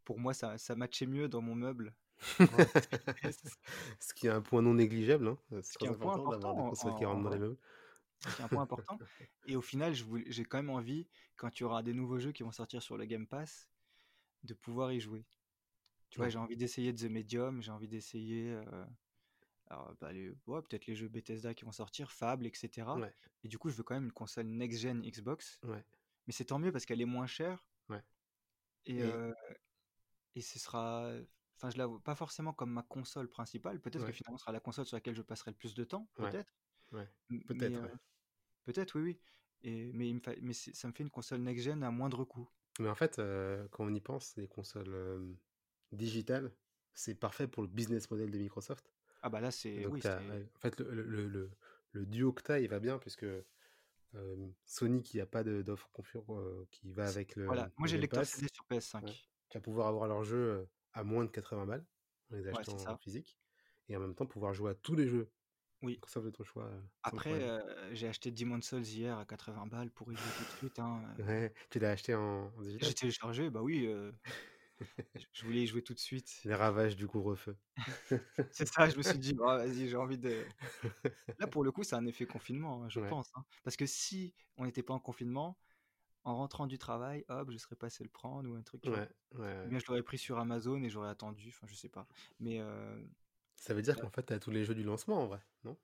[0.05, 1.94] pour moi, ça, ça matchait mieux dans mon meuble
[4.00, 5.38] Ce qui est un point non négligeable, hein.
[5.50, 7.24] C'est ce qui est un point important d'avoir des important en, qui en- en rentrent
[7.24, 7.57] dans les meubles.
[8.20, 8.98] ce qui est un point important.
[9.46, 12.42] Et au final, j'ai quand même envie, quand il y aura des nouveaux jeux qui
[12.42, 13.68] vont sortir sur le Game Pass,
[14.44, 15.24] de pouvoir y jouer.
[16.11, 18.84] Tu vois, j'ai envie d'essayer The Medium, j'ai envie d'essayer euh,
[20.00, 22.96] bah, les- ouais, peut-être les jeux Bethesda qui vont sortir, Fable, etc.
[22.96, 23.12] Ouais.
[23.44, 25.59] Et du coup, je veux quand même une console next-gen Xbox.
[26.26, 27.64] Mais c'est tant mieux parce qu'elle est moins chère
[28.86, 29.32] Et euh,
[30.35, 31.12] et ce sera.
[31.57, 33.80] Enfin, je la vois pas forcément comme ma console principale.
[33.80, 36.09] Peut-être que finalement, ce sera la console sur laquelle je passerai le plus de temps,
[36.14, 36.53] peut-être.
[36.93, 37.09] Ouais.
[37.47, 37.97] Peut-être, euh,
[38.64, 39.20] peut-être, oui, oui.
[39.64, 42.24] Et, mais il me fa- mais c'est- ça me fait une console next-gen à moindre
[42.24, 42.49] coût.
[42.80, 45.33] Mais en fait, euh, quand on y pense, les consoles euh,
[45.93, 46.53] digitales,
[46.95, 48.93] c'est parfait pour le business model de Microsoft.
[49.22, 49.87] Ah bah là, c'est.
[49.87, 51.51] Oui, en fait, le, le, le,
[51.93, 53.26] le duo t'as, il va bien, puisque
[54.66, 55.91] Sony, qui n'a pas d'offre
[56.30, 59.28] euh, qui va avec le, Voilà, moi j'ai le lecteur CD sur PS5.
[59.55, 61.86] Ouais, tu vas pouvoir avoir leurs jeux euh, à moins de 80 balles
[62.30, 62.98] en les achetant en ça.
[62.98, 63.38] physique,
[63.88, 65.32] et en même temps pouvoir jouer à tous les jeux
[65.82, 66.03] Oui.
[66.03, 66.70] Microsoft de ton choix
[67.05, 70.50] Après, euh, j'ai acheté Demon's Souls hier à 80 balles pour y jouer tout de
[70.50, 70.78] suite.
[70.80, 71.16] hein.
[71.18, 74.12] Ouais, tu l'as acheté en, en J'ai téléchargé, bah oui, euh,
[75.32, 76.30] je voulais y jouer tout de suite.
[76.44, 77.59] Les ravages du couvre-feu.
[78.50, 80.53] C'est ça, je me suis dit, Ah, vas-y, j'ai envie de.
[81.38, 83.03] Là, pour le coup, c'est un effet confinement, hein, je Ouais.
[83.03, 83.28] pense.
[83.36, 83.44] hein.
[83.64, 85.59] Parce que si on n'était pas en confinement,
[86.24, 88.84] en rentrant du travail, hop, je serais passé le prendre ou un truc.
[88.84, 89.70] Ouais, ouais, Ou ouais.
[89.70, 92.08] bien je l'aurais pris sur Amazon et j'aurais attendu, enfin, je sais pas.
[92.40, 93.00] Mais euh,
[93.56, 95.78] Ça veut dire qu'en fait, tu as tous les jeux du lancement en vrai, non?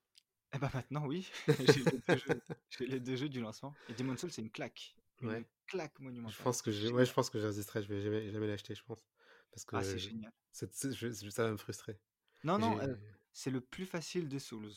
[0.52, 1.30] Eh ben maintenant, oui,
[1.66, 3.76] j'ai les deux jeux, j'ai les deux jeux du lancement.
[3.88, 4.96] Et Demon's Souls, c'est une claque.
[5.20, 5.44] Une Ouais.
[5.66, 6.42] claque Je monumentale.
[6.42, 7.06] pense que C'est j'ai, ouais, génial.
[7.06, 9.06] je pense que j'insisterai, je vais jamais, jamais l'acheter, je pense,
[9.52, 10.32] parce Ah, que c'est je- génial.
[10.52, 12.00] c'est- je- je- ça va me frustrer.
[12.42, 12.96] Non, non, euh,
[13.32, 14.72] c'est le plus facile des Souls.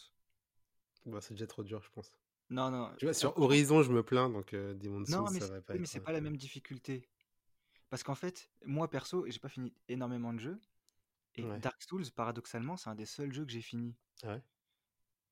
[1.05, 2.17] bah, c'est déjà trop dur, je pense.
[2.51, 5.29] Non, non, Tu vois, euh, sur franchement, Horizon, je me plains, donc euh, Demon's Souls,
[5.31, 7.07] mais ça va pas oui, mais c'est euh, pas la même difficulté.
[7.89, 10.61] Parce qu'en fait, moi perso, j'ai pas fini énormément de jeux.
[11.35, 11.59] Et Ouais.
[11.59, 13.95] Dark Souls, paradoxalement, c'est un des seuls jeux que j'ai fini.
[14.23, 14.41] Ouais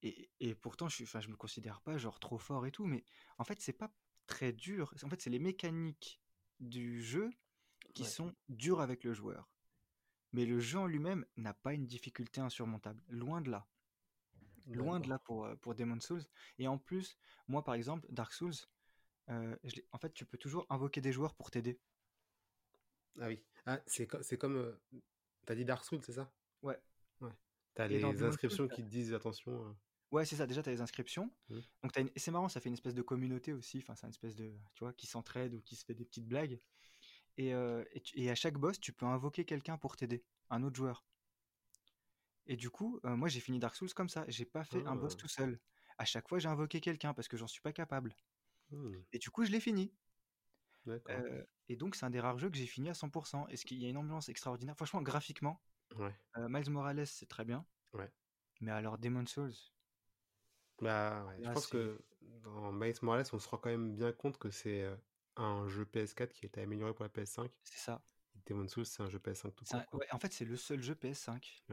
[0.02, 3.04] Et, et pourtant, je suis, je me considère pas genre trop fort et tout, mais
[3.38, 3.94] en fait, c'est pas
[4.26, 4.94] très dur.
[5.04, 6.22] En fait, c'est les mécaniques
[6.62, 7.30] du jeu
[7.94, 8.10] qui Ouais.
[8.10, 9.50] sont dures avec le joueur.
[10.32, 13.04] Mais le jeu en lui-même n'a pas une difficulté insurmontable.
[13.10, 13.68] Loin de là.
[14.70, 16.24] Loin de là pour, euh, pour Demon's Souls.
[16.58, 17.18] Et en plus,
[17.48, 18.54] moi par exemple, Dark Souls,
[19.30, 21.80] euh, je en fait, tu peux toujours invoquer des joueurs pour t'aider.
[23.20, 23.44] Ah oui.
[23.66, 24.58] Ah, c'est co- c'est comme.
[24.58, 24.80] euh,
[25.46, 26.32] T'as dit Dark Souls, c'est ça?
[26.62, 26.80] Ouais.
[27.22, 27.32] Ouais.
[27.74, 29.52] T'as les Souls, inscriptions qui te disent attention.
[29.52, 29.74] euh,
[30.12, 30.46] ouais, c'est ça.
[30.48, 31.32] Déjà, tu as les inscriptions.
[31.50, 31.60] hmm.
[31.84, 33.80] Donc, une- c'est marrant, ça fait une espèce de communauté aussi.
[33.80, 36.28] Enfin, c'est une espèce de, tu vois, qui s'entraide ou qui se fait des petites
[36.28, 36.60] blagues.
[37.38, 40.76] Et, et, tu- et à chaque boss, tu peux invoquer quelqu'un pour t'aider, un autre
[40.76, 41.06] joueur.
[42.50, 44.26] Et du coup, euh, moi, j'ai fini Dark Souls comme ça.
[44.28, 45.60] J'ai pas fait un boss Ah, tout seul.
[46.00, 48.16] À chaque fois, j'ai invoqué quelqu'un parce que j'en suis pas capable.
[48.72, 49.94] Hmm, Et du coup, je l'ai fini.
[51.10, 53.48] Euh, et donc, c'est un des rares jeux que j'ai fini à 100%.
[53.50, 54.76] Est-ce qu'il y a une ambiance extraordinaire?
[54.76, 55.62] Franchement, graphiquement,
[55.96, 57.66] Ouais, euh, Miles Morales, c'est très bien.
[57.94, 58.12] ouais.
[58.62, 59.54] Mais alors, Demon's Souls,
[60.82, 64.38] Bah ouais, je pense que dans Miles Morales, on se rend quand même bien compte
[64.38, 64.88] que c'est
[65.36, 67.52] un jeu PS4 qui a été amélioré pour la PS5.
[67.64, 68.02] C'est ça.
[68.36, 70.82] Et Demon's Souls, c'est un jeu PS5 tout un- court, en fait, c'est le seul
[70.82, 71.64] jeu PS5.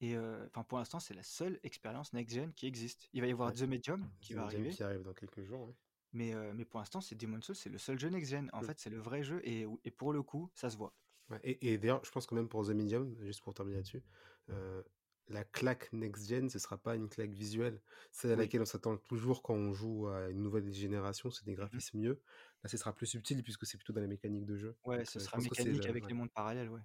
[0.00, 3.08] Et euh, pour l'instant, c'est la seule expérience next-gen qui existe.
[3.12, 3.54] Il va y avoir ouais.
[3.54, 4.70] The Medium qui The va Medium arriver.
[4.70, 5.74] qui arrive dans quelques jours, ouais.
[6.12, 8.50] Mais, euh, mais pour l'instant, c'est Demon's Souls, c'est le seul jeu next-gen.
[8.52, 8.68] En Mm.
[8.68, 9.40] fait, c'est le vrai jeu.
[9.44, 10.94] Et, et pour le coup, ça se voit.
[11.42, 14.02] Et, et d'ailleurs, je pense que même pour The Medium, juste pour terminer là-dessus,
[14.50, 14.82] euh,
[15.28, 17.82] la claque next-gen, ce sera pas une claque visuelle.
[18.12, 18.48] Celle à Oui.
[18.48, 21.80] laquelle on s'attend toujours quand on joue à une nouvelle génération, c'est des Mhm.
[21.80, 22.22] graphismes mieux.
[22.62, 24.76] Là, ce sera plus subtil puisque c'est plutôt dans la mécanique de jeu.
[24.84, 26.08] Ouais, Donc, ce euh, sera mécanique avec ouais.
[26.08, 26.80] les mondes parallèles, ouais.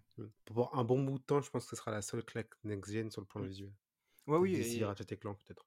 [0.46, 3.10] Pour un bon bout de temps, je pense que ce sera la seule claque next-gen
[3.10, 3.48] sur le plan Mm.
[3.48, 3.72] visuel.
[4.28, 4.56] Ouais, oui.
[4.56, 4.80] Et,
[5.18, 5.66] Clank, peut-être.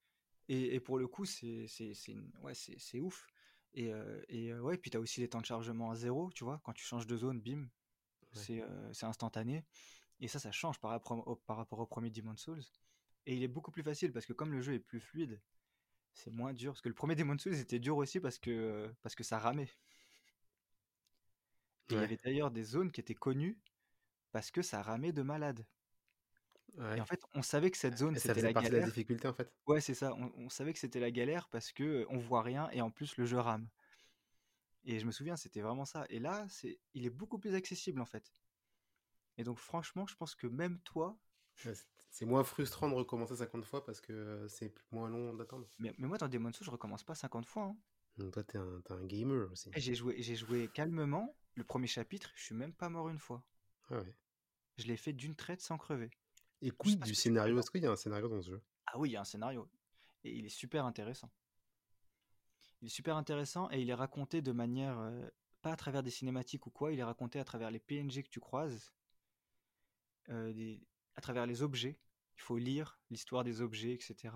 [0.48, 3.26] et, et pour le coup, c'est c'est c'est une- ouais, c'est c'est ouf.
[3.74, 6.30] Et, euh, et euh, ouais, puis tu as aussi les temps de chargement à zéro,
[6.32, 6.60] tu vois.
[6.64, 7.68] Quand tu changes de zone, bim,
[8.34, 8.42] Ouais.
[8.42, 9.64] c'est euh, c'est instantané.
[10.20, 12.62] Et ça, ça change par rapport au, par rapport au premier Demon's Souls.
[13.26, 15.40] Et il est beaucoup plus facile parce que comme le jeu est plus fluide,
[16.14, 16.72] c'est moins dur.
[16.72, 19.68] Parce que le premier Demon's Souls était dur aussi parce que, parce que ça ramait.
[21.88, 23.58] Et il y avait d'ailleurs des zones qui étaient connues
[24.32, 25.64] parce que ça ramait de malade.
[26.76, 27.00] Et Ouais.
[27.00, 28.94] en fait, on savait que cette zone, Et ça c'était la partie de la galère.
[28.94, 29.50] difficulté, en fait.
[29.66, 30.12] Ouais, c'est ça.
[30.14, 32.90] On, on savait que c'était la galère parce que euh, on voit rien et en
[32.90, 33.68] plus le jeu rame.
[34.84, 36.04] Et je me souviens, c'était vraiment ça.
[36.10, 38.30] Et là, c'est, il est beaucoup plus accessible en fait.
[39.38, 41.18] Et donc franchement, je pense que même toi,
[41.64, 41.72] Ouais,
[42.10, 45.66] c'est- moins frustrant de recommencer 50 fois parce que euh, c'est moins long d'attendre.
[45.78, 47.64] mais, mais moi dans Demon's Souls, je recommence pas 50 fois.
[47.64, 47.76] hein.
[48.18, 49.70] Donc toi, t'es un, t'es un gamer aussi.
[49.74, 51.34] Et J'ai joué, j'ai joué calmement.
[51.54, 53.42] Le premier chapitre, je suis même pas mort une fois.
[53.90, 54.14] Ah ouais.
[54.78, 56.10] Je l'ai fait d'une traite sans crever.
[56.62, 57.58] Et quid du scénario?
[57.58, 58.62] Est-ce qu'il y a un scénario dans ce jeu?
[58.86, 59.68] Ah oui, il y a un scénario.
[60.24, 61.30] Et il est super intéressant.
[62.82, 65.28] Il est super intéressant et il est raconté de manière, euh,
[65.62, 68.28] pas à travers des cinématiques ou quoi, il est raconté à travers les PNG que
[68.28, 68.92] tu croises,
[70.28, 70.80] euh, des-
[71.16, 71.98] à travers les objets.
[72.36, 74.34] Il faut lire l'histoire des objets, etc.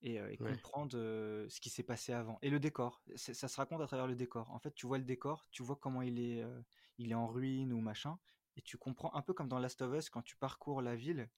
[0.00, 0.52] Et, euh, et Ouais.
[0.52, 2.38] comprendre euh, ce qui s'est passé avant.
[2.40, 4.48] Et le décor, ça se raconte à travers le décor.
[4.52, 6.62] En fait, tu vois le décor, tu vois comment il est, euh,
[6.98, 8.16] il est en ruine ou machin,
[8.56, 11.28] et tu comprends un peu comme dans Last of Us quand tu parcours la ville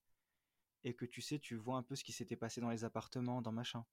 [0.85, 3.41] et que tu sais, tu vois un peu ce qui s'était passé dans les appartements,
[3.41, 3.85] dans machin.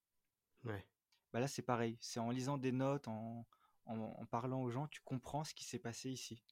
[0.66, 0.86] Ouais.
[1.32, 1.98] Bah là, c'est pareil.
[2.02, 3.46] C'est en lisant des notes, en,
[3.86, 6.44] en, en parlant aux gens, tu comprends ce qui s'est passé ici.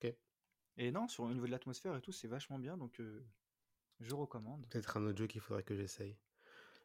[0.00, 0.14] Ok.
[0.76, 3.00] Et non, sur au niveau de l'atmosphère et tout, c'est vachement bien, donc
[4.00, 4.66] je recommande.
[4.68, 6.16] Peut-être un autre jeu qu'il faudrait que j'essaye.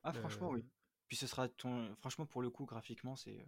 [0.08, 0.64] Ah, franchement, oui.
[1.08, 1.96] Puis ce sera ton.
[1.98, 3.46] Franchement, pour le coup, graphiquement, c'est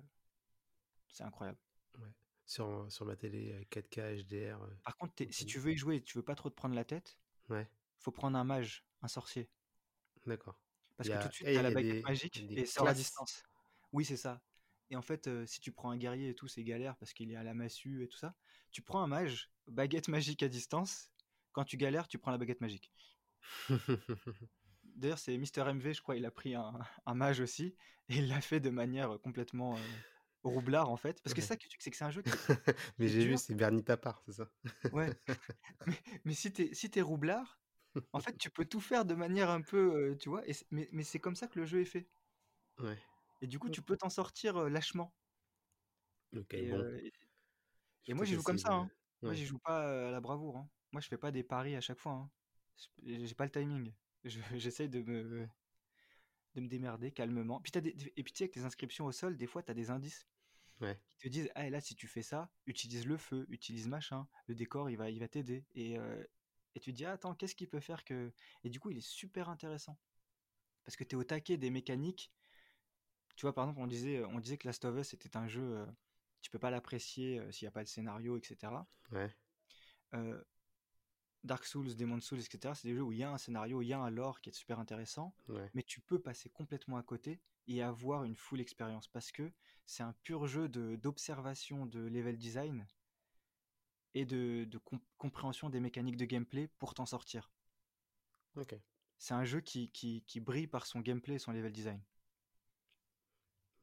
[1.07, 1.57] c'est incroyable.
[1.99, 2.07] ouais.
[2.45, 4.59] Sur, sur ma télé euh, 4K HDR.
[4.83, 6.85] Par contre, si tu veux y jouer et tu veux pas trop te prendre la
[6.85, 7.17] tête,
[7.49, 7.67] Ouais,
[7.99, 9.49] faut prendre un mage, un sorcier.
[10.25, 10.59] d'accord.
[10.97, 13.43] Parce que tout de suite, t'as la baguette des- magique et sort à distance.
[13.93, 14.41] Oui, c'est ça.
[14.89, 17.31] Et en fait, euh, si tu prends un guerrier et tout, c'est galère parce qu'il
[17.31, 18.35] est à la massue et tout ça.
[18.71, 21.11] Tu prends un mage, baguette magique à distance.
[21.51, 22.91] Quand tu galères, tu prends la baguette magique.
[24.95, 26.73] D'ailleurs, c'est Mister MV, je crois, il a pris un,
[27.05, 27.75] un mage aussi
[28.09, 29.87] et il l'a fait de manière complètement euh,
[30.43, 31.21] roublard en fait.
[31.23, 31.47] Parce que Ouais.
[31.47, 32.31] ça, que tu- c'est que c'est un jeu qui
[32.99, 34.49] Mais j'ai vu, c'est Bernie Tapard, c'est ça?
[34.91, 35.13] Ouais.
[35.85, 37.61] Mais, mais si t'es si roublard,
[38.13, 40.47] en fait, tu peux tout faire de manière un peu, euh, tu vois.
[40.49, 42.09] Et mais mais c'est comme ça que le jeu est fait.
[42.79, 42.99] Ouais.
[43.41, 45.13] Et du coup, tu peux t'en sortir euh, lâchement.
[46.35, 46.85] Ok, Et, bon.
[48.07, 48.73] et- moi, j'y joue comme ça.
[48.73, 48.89] hein.
[49.25, 50.57] Moi, j'y joue pas à la bravoure.
[50.57, 50.69] hein.
[50.91, 52.13] Moi, je fais pas des paris à chaque fois.
[52.13, 52.31] hein.
[53.03, 53.93] J'ai pas le timing.
[54.23, 55.47] Je- J'essaye de me,
[56.55, 57.59] de me démerder calmement.
[57.61, 59.71] Puis t'as des, et puis tu sais, avec les inscriptions au sol, des fois, tu
[59.71, 60.27] as des indices
[60.81, 60.99] Ouais.
[61.09, 64.27] qui te disent Ah, et là, si tu fais ça, utilise le feu, utilise machin,
[64.47, 65.65] le décor, il va il va t'aider.
[65.75, 66.23] Et, euh,
[66.75, 68.31] et tu te dis Ah, Attends, qu'est-ce qui peut faire que.
[68.63, 69.97] Et du coup, il est super intéressant.
[70.85, 72.31] Parce que tu es au taquet des mécaniques.
[73.35, 75.61] Tu vois, par exemple, on disait, on disait que Last of Us était un jeu,
[75.77, 75.85] euh,
[76.41, 78.85] tu peux pas l'apprécier euh, s'il n'y a pas le scénario, etc.
[79.11, 79.33] Ouais.
[81.43, 82.75] Dark Souls, Demon's Souls, etc.
[82.75, 84.49] C'est des jeux où il y a un scénario, il y a un lore qui
[84.49, 85.69] est super intéressant, Ouais.
[85.73, 89.51] mais tu peux passer complètement à côté et avoir une full expérience parce que
[89.85, 92.85] c'est un pur jeu d'observation de, level design
[94.13, 97.49] et de, de com- compréhension des mécaniques de gameplay pour t'en sortir.
[98.55, 98.73] Ok.
[99.19, 102.01] C'est un jeu qui, qui, qui brille par son gameplay et son level design,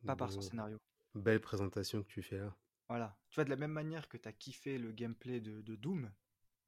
[0.06, 0.78] pas par son scénario.
[1.16, 2.56] belle présentation que tu fais là.
[2.88, 3.16] Voilà.
[3.30, 6.10] Tu vois, de la même manière que tu as kiffé le gameplay de, de Doom,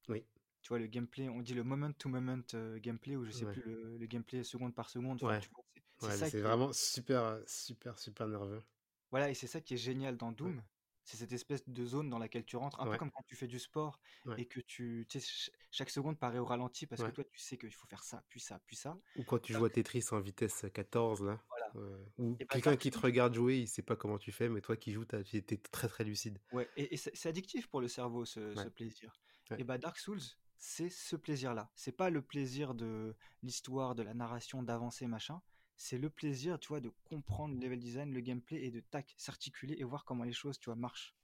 [0.08, 0.24] Oui.
[0.68, 3.52] Tu vois, le gameplay, on dit le moment-to-moment euh, gameplay, ou je sais Ouais.
[3.54, 5.16] plus, le, le gameplay seconde par seconde.
[5.24, 5.40] enfin, Ouais.
[5.40, 8.62] c'est- Ouais, qui vraiment super, euh, super, super nerveux.
[9.10, 10.62] Voilà, et c'est ça qui est génial dans Doom.
[11.04, 13.46] C'est cette espèce de zone dans laquelle tu rentres, un peu comme quand tu fais
[13.46, 13.98] du sport
[14.36, 17.38] et que tu, tu sais, ch- chaque seconde paraît au ralenti parce que toi, tu
[17.38, 18.98] sais qu'il faut faire ça, puis ça, puis ça.
[19.16, 21.42] Ou quand tu Alors joues à Tetris en vitesse 14, là.
[21.48, 21.96] Voilà, Voilà.
[21.96, 22.04] Ouais.
[22.18, 24.76] Ou bah, quelqu'un qui te regarde jouer, il sait pas comment tu fais, mais toi
[24.76, 26.38] qui joues, tu es très très lucide.
[26.52, 29.18] ouais, et, et c'est addictif pour le cerveau ce, plaisir.
[29.56, 30.20] Et bah Dark Souls,
[30.58, 31.70] c'est ce plaisir-là.
[31.74, 35.40] C'est pas le plaisir de l'histoire, de la narration, d'avancer, machin.
[35.76, 39.14] C'est le plaisir, tu vois, de comprendre le level design, le gameplay et de tac,
[39.16, 41.14] s'articuler et voir comment les choses, tu vois, marchent.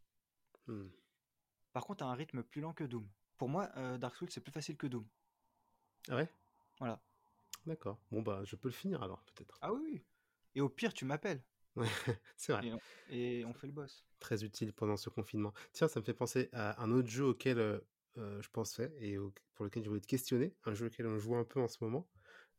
[0.68, 0.89] Hmm.
[1.72, 3.09] Par contre, à un rythme plus lent que Doom.
[3.37, 5.05] Pour moi, euh, Dark Souls, c'est plus facile que Doom.
[6.09, 6.28] Ah ouais?
[6.78, 7.01] Voilà.
[7.66, 7.99] D'accord.
[8.11, 9.59] Bon bah je peux le finir alors peut-être.
[9.62, 10.03] Ah oui, oui.
[10.55, 11.43] Et au pire, tu m'appelles
[11.76, 11.89] Ouais,
[12.37, 12.66] c'est vrai.
[12.66, 14.05] et on, et on fait le boss.
[14.20, 15.53] Très utile pendant ce confinement.
[15.72, 17.80] Tiens, ça me fait penser à un autre jeu auquel
[18.19, 21.19] euh, je pensais et au- pour lequel je voulais te questionner, un jeu auquel on
[21.19, 22.09] joue un peu en ce moment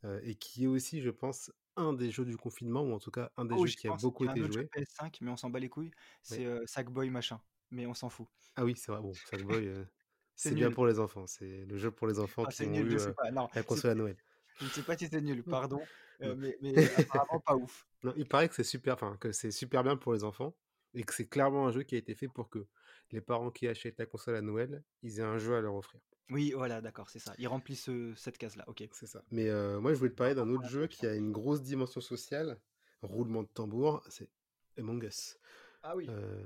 [0.04, 3.12] euh, et qui est aussi, je pense, un des jeux du confinement ou en tout
[3.12, 4.70] cas un des Oh, jeux qui a beaucoup Il y a un été jeu joué.
[4.74, 5.88] PS5, mais on s'en bat les couilles.
[5.88, 5.92] Ouais.
[6.24, 7.42] C'est euh, Sackboy machin.
[7.72, 8.28] Mais on s'en fout.
[8.56, 9.02] Ah oui, c'est vrai.
[9.02, 9.84] Bon, Sackboy, euh,
[10.36, 11.26] C'est bien pour les enfants.
[11.28, 13.32] C'est le jeu pour les enfants Enfin, qui ont nul, eu pas.
[13.32, 14.18] Non, la c'est- console à Noël.
[14.60, 15.44] je ne sais pas si c'est nul,
[15.80, 15.82] pardon.
[16.22, 16.36] Non.
[16.38, 17.86] mais, mais apparemment pas ouf.
[18.04, 20.56] Non, il paraît que c'est super, enfin que c'est super bien pour les enfants
[20.94, 22.68] et que c'est clairement un jeu qui a été fait pour que
[23.12, 26.02] les parents qui achètent la console à Noël, ils aient un jeu à leur offrir.
[26.32, 27.36] Oui, voilà, d'accord, c'est ça.
[27.38, 28.64] Il remplit ce- cette case-là.
[28.68, 28.88] Ok.
[28.92, 29.24] C'est ça.
[29.30, 32.02] Mais euh, moi, je voulais te parler d'un autre jeu qui a une grosse dimension
[32.02, 32.60] sociale,
[33.04, 34.30] roulement de tambour, c'est
[34.78, 35.38] Among Us.
[35.84, 36.08] Ah oui.
[36.10, 36.44] Euh,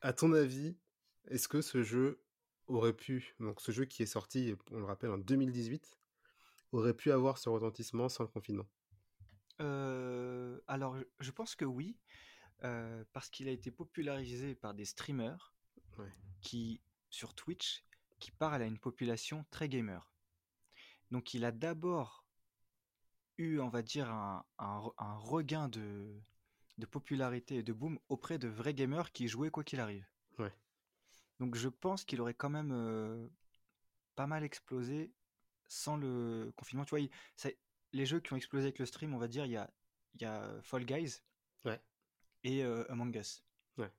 [0.00, 0.76] à ton avis,
[1.28, 2.20] est-ce que ce jeu
[2.66, 5.96] aurait pu, donc ce jeu qui est sorti, on le rappelle, en 2018,
[6.72, 8.66] aurait pu avoir ce retentissement sans le confinement?
[9.60, 11.96] Euh, alors, je pense que oui,
[12.64, 15.54] euh, parce qu'il a été popularisé par des streamers
[15.98, 16.12] Ouais.
[16.40, 16.80] qui,
[17.10, 17.84] sur Twitch,
[18.18, 20.10] qui parlent à une population très gamer.
[21.10, 22.26] Donc, il a d'abord
[23.38, 26.20] eu, on va dire, un, un re- un regain de,
[26.78, 30.06] de popularité et de boom auprès de vrais gamers qui jouaient quoi qu'il arrive.
[30.38, 30.52] Ouais.
[31.40, 33.28] Donc, je pense qu'il aurait quand même euh,
[34.14, 35.12] pas mal explosé
[35.68, 36.84] sans le confinement.
[36.84, 37.50] Tu vois, il- ça-
[37.92, 39.70] les jeux qui ont explosé avec le stream, on va dire, il y a,
[40.14, 41.20] il y a Fall Guys
[41.64, 41.80] Ouais.
[42.46, 43.44] Et euh, Among Us.
[43.76, 43.90] Ouais.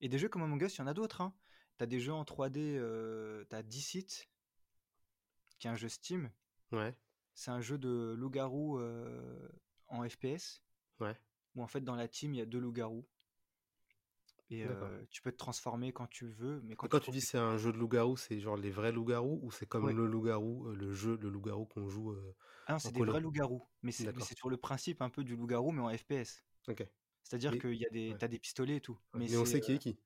[0.00, 1.20] Et des jeux comme Among Us, il y en a d'autres.
[1.20, 1.32] Hein.
[1.78, 4.28] Tu as des jeux en 3D, euh, tu as Dicit,
[5.58, 6.30] qui est un jeu Steam.
[6.72, 6.96] Ouais.
[7.34, 9.48] C'est un jeu de loup-garou euh,
[9.88, 10.62] en FPS,
[11.00, 11.16] Ouais.
[11.54, 13.06] où en fait dans la team, il y a deux loups-garous.
[14.50, 17.22] Et euh, tu peux te transformer quand tu veux, mais quand quand tu tu dis
[17.22, 19.94] c'est un jeu de loup-garou, c'est genre les vrais loups-garous ou c'est comme Ouais.
[19.94, 22.36] le loup-garou, le jeu, le loup-garou qu'on joue euh,
[22.66, 23.66] Ah non, c'est des vrais loups-garous.
[23.82, 26.44] Mais c'est sur le principe un peu du loup-garou, mais en FPS.
[26.68, 26.86] Ok.
[27.22, 28.18] C'est-à-dire qu'il y a des, ouais.
[28.18, 28.98] t'as des pistolets et tout.
[29.14, 29.98] Mais, Mais on sait qui euh, est qui.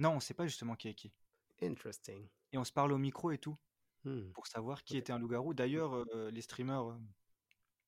[0.00, 1.12] Non, on sait pas justement qui est qui.
[1.60, 2.26] Interesting.
[2.52, 3.56] Et on se parle au micro et tout,
[4.04, 4.32] Hmm.
[4.32, 5.54] pour savoir qui était un loup-garou.
[5.54, 6.98] D'ailleurs, euh, les streamers euh,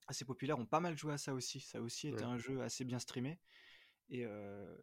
[0.07, 1.59] assez populaires ont pas mal joué à ça aussi.
[1.61, 2.31] Ça aussi été Ouais.
[2.31, 3.41] un jeu assez bien streamé.
[4.11, 4.77] Et euh,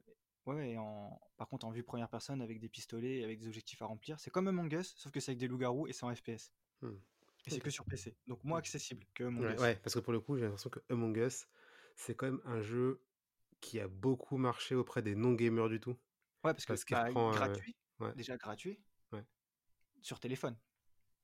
[0.45, 1.21] ouais, et en...
[1.37, 4.19] par contre, en vue première personne, avec des pistolets et avec des objectifs à remplir.
[4.19, 6.51] C'est comme Among Us, sauf que c'est avec des loups-garous et c'est en FPS.
[6.81, 6.97] Hmm.
[7.45, 8.13] Et c'est que sur PC.
[8.27, 9.59] Donc moins accessible que Among Ouais, Us.
[9.61, 11.47] ouais, parce que pour le coup, j'ai l'impression que Among Us,
[11.95, 13.01] c'est quand même un jeu
[13.61, 15.91] qui a beaucoup marché auprès des non-gamers du tout.
[16.43, 18.13] Ouais, parce que Parce qu'il bah, euh, gratuit, ouais.
[18.15, 18.79] déjà gratuit,
[19.11, 19.23] Ouais.
[20.01, 20.57] sur téléphone.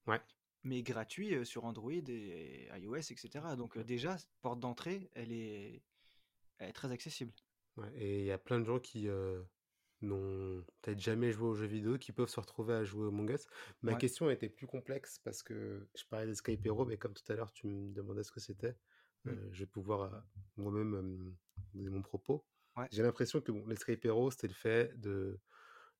[0.05, 0.21] Ouais.
[0.63, 3.29] Mais gratuit euh, sur Android et iOS, etc.
[3.57, 3.85] Donc euh, Ouais.
[3.85, 5.83] déjà, porte d'entrée, elle est...
[6.59, 7.33] elle est très accessible.
[7.77, 9.41] Ouais, Et il y a plein de gens qui euh,
[10.01, 13.29] n'ont peut-être jamais joué aux jeux vidéo qui peuvent se retrouver à jouer au Among
[13.31, 13.45] Us.
[13.81, 17.35] Ma question était plus complexe parce que je parlais d'Escape Hero, mais comme tout à
[17.35, 18.75] l'heure tu me demandais ce que c'était,
[19.25, 19.31] Mm.
[19.31, 20.23] euh, je vais pouvoir
[20.55, 21.35] moi-même
[21.73, 22.45] donner mon propos.
[22.75, 22.89] Ouais.
[22.91, 25.39] J'ai l'impression que bon, l'Escape Hero, c'était le fait de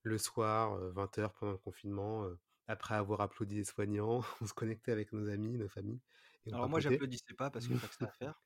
[0.04, 2.30] le soir, 20h pendant le confinement,
[2.68, 6.02] après avoir applaudi les soignants, on se connectait avec nos amis, nos familles,
[6.46, 8.44] et Alors moi, j'applaudissais pas parce a pas que ça à faire.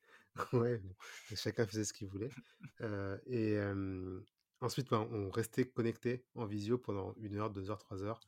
[0.54, 0.96] Ouais, bon,
[1.36, 2.30] chacun faisait ce qu'il voulait.
[2.82, 4.22] Euh, et euh,
[4.60, 8.20] ensuite, ben, on restait connecté en visio pendant une heure, deux heures, trois heures,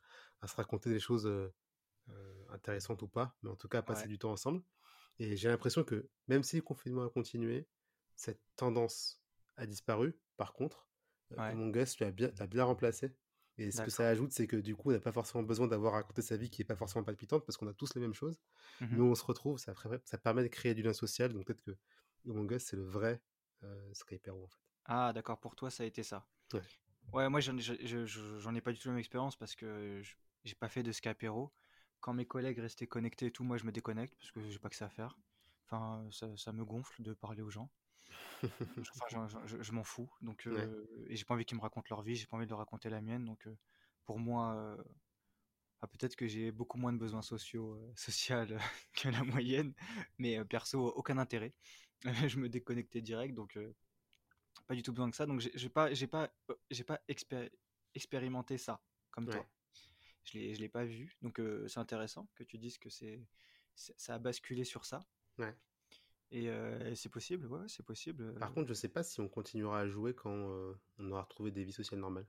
[0.42, 1.50] à se raconter des choses euh,
[2.50, 4.08] intéressantes ou pas, mais en tout cas, à passer Ouais.
[4.08, 4.64] du temps ensemble.
[5.20, 7.68] Et j'ai l'impression que même si le confinement a continué,
[8.16, 9.22] cette tendance
[9.58, 10.18] a disparu.
[10.38, 10.88] Par contre,
[11.32, 11.50] Ouais.
[11.50, 13.16] Among Us l'a bien, l'a bien remplacé.
[13.58, 15.94] Et ce que ça ajoute, c'est que du coup, on n'a pas forcément besoin d'avoir
[15.94, 18.40] raconté sa vie qui n'est pas forcément palpitante parce qu'on a tous les mêmes choses.
[18.82, 18.90] Mhm.
[18.92, 19.74] Mais on se retrouve, ça,
[20.18, 21.34] permet de créer du lien social.
[21.34, 21.78] Donc peut-être que
[22.26, 23.22] Among Us, c'est le vrai
[23.64, 24.60] euh, Skype Hero en fait.
[24.86, 26.28] Ah, d'accord, pour toi, ça a été ça.
[26.54, 26.62] Ouais.
[27.14, 30.56] Ouais, moi, j'en ai, ai pas du tout la même expérience parce que je- j'ai
[30.56, 31.52] pas fait de Scapero.
[32.04, 34.70] Quand mes collègues restaient connectés et tout, moi, je me déconnecte parce que j'ai pas
[34.70, 35.18] que ça à faire.
[35.66, 37.72] Enfin, ça, ça me gonfle de parler aux gens.
[39.02, 40.10] Enfin, je, je m'en fous.
[40.22, 40.70] Donc, Ouais.
[40.70, 42.60] euh, et j'ai pas envie qu'ils me racontent leur vie, j'ai pas envie de leur
[42.60, 43.26] raconter la mienne.
[43.26, 43.58] Donc, euh,
[44.06, 44.84] pour moi, euh,
[45.82, 48.60] ah, peut-être que j'ai beaucoup moins de besoins sociaux, euh, social
[48.94, 49.74] que la moyenne,
[50.18, 51.54] mais perso, aucun intérêt.
[52.28, 53.58] je me déconnectais direct, donc
[54.68, 55.26] pas du tout besoin de ça.
[55.26, 56.30] Donc, j'ai pas, j'ai pas,
[56.72, 57.52] j'ai pas expéri-
[57.96, 58.82] expérimenté ça
[59.12, 59.48] comme toi.
[60.24, 61.18] Je je l'ai pas vu.
[61.22, 63.26] Donc, euh, c'est intéressant que tu dises que c'est,
[63.76, 65.06] ça a basculé sur ça.
[65.38, 65.56] Ouais.
[66.32, 68.24] Et, euh, et c'est possible, ouais, c'est possible.
[68.24, 68.40] euh.
[68.40, 71.52] Par contre, je sais pas si on continuera à jouer quand euh, on aura retrouvé
[71.52, 72.28] des vies sociales normales.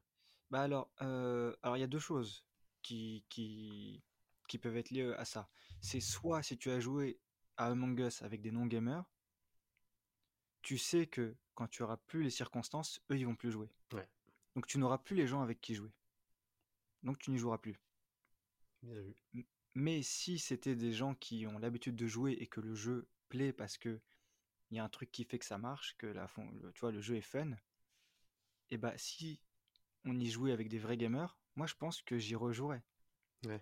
[0.50, 2.44] Bah alors, euh, alors il y a deux choses
[2.82, 4.02] qui, qui,
[4.46, 5.48] qui peuvent être liées à ça.
[5.80, 7.18] C'est soit si tu as joué
[7.56, 9.04] à Among Us avec des non-gamers,
[10.60, 13.70] tu sais que quand tu auras plus les circonstances, eux ils vont plus jouer.
[13.92, 14.06] Ouais.
[14.54, 15.92] Donc tu n'auras plus les gens avec qui jouer.
[17.02, 17.80] Donc tu n'y joueras plus.
[18.84, 19.14] Bien vu.
[19.34, 23.06] M- Mais si c'était des gens qui ont l'habitude de jouer et que le jeu
[23.28, 24.00] plaît parce que
[24.70, 26.30] il y a un truc qui fait que ça marche, que la
[26.62, 27.52] le- tu vois, le jeu est fun,
[28.68, 29.40] et bah si
[30.04, 32.82] on y jouait avec des vrais gamers, moi je pense que j'y rejouerais.
[33.46, 33.60] Ouais.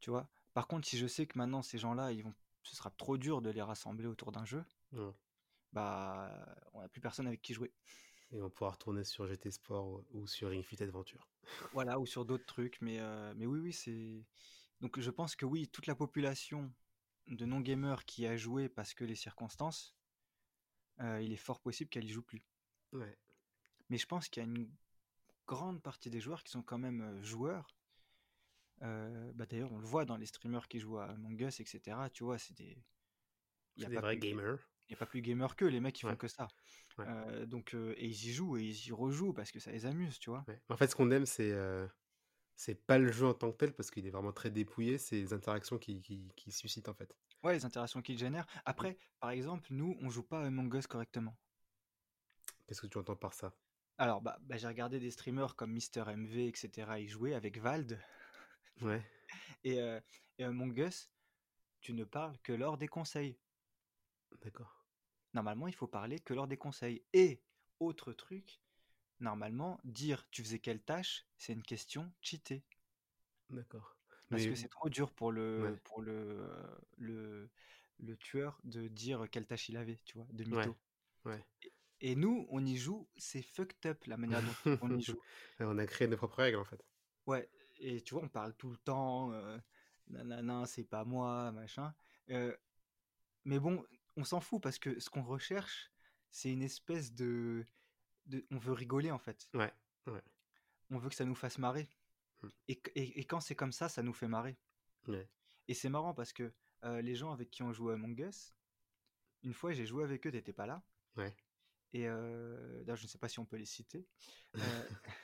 [0.00, 0.28] Tu vois?
[0.52, 3.40] Par contre, si je sais que maintenant ces gens-là, ils vont, ce sera trop dur
[3.40, 5.12] de les rassembler autour d'un jeu, Ouais.
[5.72, 6.30] bah
[6.72, 7.72] on n'a plus personne avec qui jouer.
[8.32, 11.28] Et on pourra retourner sur GT Sport ou- sur Ring Fit Adventure.
[11.72, 14.24] Voilà, ou sur d'autres trucs, mais, euh, mais oui, oui, c'est.
[14.80, 16.72] Donc je pense que oui, toute la population
[17.28, 19.94] de non-gamers qui a joué parce que les circonstances,
[21.00, 22.42] euh, il est fort possible qu'elle y joue plus.
[22.92, 23.16] Ouais.
[23.90, 24.68] Mais je pense qu'il y a une
[25.46, 27.76] grande partie des joueurs qui sont quand même euh, joueurs.
[28.82, 32.10] Euh, bah d'ailleurs, on le voit dans les streamers qui jouent à Among Us, etc.
[32.10, 32.76] Tu vois, c'est des.
[33.76, 34.66] Il C'est a des vrais gamers.
[34.88, 36.12] Il y a pas plus gamers qu'eux, les mecs qui Ouais.
[36.12, 36.48] font que ça.
[36.98, 37.06] Ouais.
[37.06, 39.86] Euh, donc, euh, et ils y jouent et ils y rejouent parce que ça les
[39.86, 40.46] amuse, tu vois.
[40.46, 40.60] Ouais.
[40.68, 41.86] En fait, ce qu'on aime, c'est euh,
[42.56, 45.16] c'est pas le jeu en tant que tel, parce qu'il est vraiment très dépouillé, c'est
[45.16, 47.16] les interactions qui, qui, qui suscitent, en fait.
[47.42, 48.46] Ouais, les interactions qu'ils génèrent.
[48.64, 51.36] Après, par exemple, nous, on joue pas à Among Us correctement.
[52.66, 53.52] Qu'est-ce que tu entends par ça?
[53.98, 56.98] Alors, bah, bah, j'ai regardé des streamers comme Mister MV, etc.
[57.00, 58.00] y jouer avec Vald.
[58.80, 59.02] Ouais.
[59.64, 59.78] Et,
[60.38, 61.10] et Among Us,
[61.80, 63.38] tu ne parles que lors des conseils.
[64.42, 64.86] D'accord.
[65.34, 67.02] Normalement, il faut parler que lors des conseils.
[67.12, 67.42] Et,
[67.80, 68.60] autre truc,
[69.20, 72.62] normalement, dire tu faisais quelle tâche, c'est une question cheatée.
[73.50, 73.96] D'accord.
[74.28, 75.78] Parce Mais que c'est trop dur pour le, Ouais.
[75.84, 76.48] pour le,
[76.98, 77.50] le,
[77.98, 80.66] le tueur de dire quelle tâche il avait, tu vois, de Ouais.
[80.66, 80.76] mytho.
[81.24, 81.44] Ouais.
[82.00, 85.20] Et nous, on y joue, c'est fucked up la manière dont on y joue.
[85.60, 86.82] on a créé nos propres règles, en fait.
[87.26, 89.56] Ouais, et tu vois, on parle tout le temps, euh,
[90.08, 91.94] nanana, c'est pas moi, machin.
[92.30, 92.56] Euh,
[93.44, 93.84] mais bon,
[94.16, 95.90] on s'en fout parce que ce qu'on recherche,
[96.30, 97.66] c'est une espèce de,
[98.26, 98.46] de.
[98.50, 99.48] On veut rigoler en fait.
[99.54, 99.72] Ouais.
[100.06, 100.22] Ouais.
[100.90, 101.88] On veut que ça nous fasse marrer.
[102.42, 102.48] Mm.
[102.68, 104.58] Et, que- et- et quand c'est comme ça, ça nous fait marrer.
[105.08, 105.28] Ouais.
[105.68, 106.52] Et c'est marrant parce que
[106.84, 108.54] euh, les gens avec qui on joue à Among Us,
[109.42, 110.82] une fois j'ai joué avec eux, t'étais pas là.
[111.16, 111.34] Ouais.
[111.92, 114.06] Et euh, je ne sais pas si on peut les citer.
[114.56, 114.58] Euh,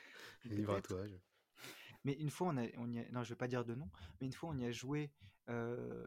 [0.44, 1.06] Libre à toi.
[1.08, 1.16] je-
[2.04, 3.90] Mais une fois, on a, on y a- non, je vais pas dire de nom,
[4.20, 5.10] mais une fois, on y a joué,
[5.48, 6.06] euh,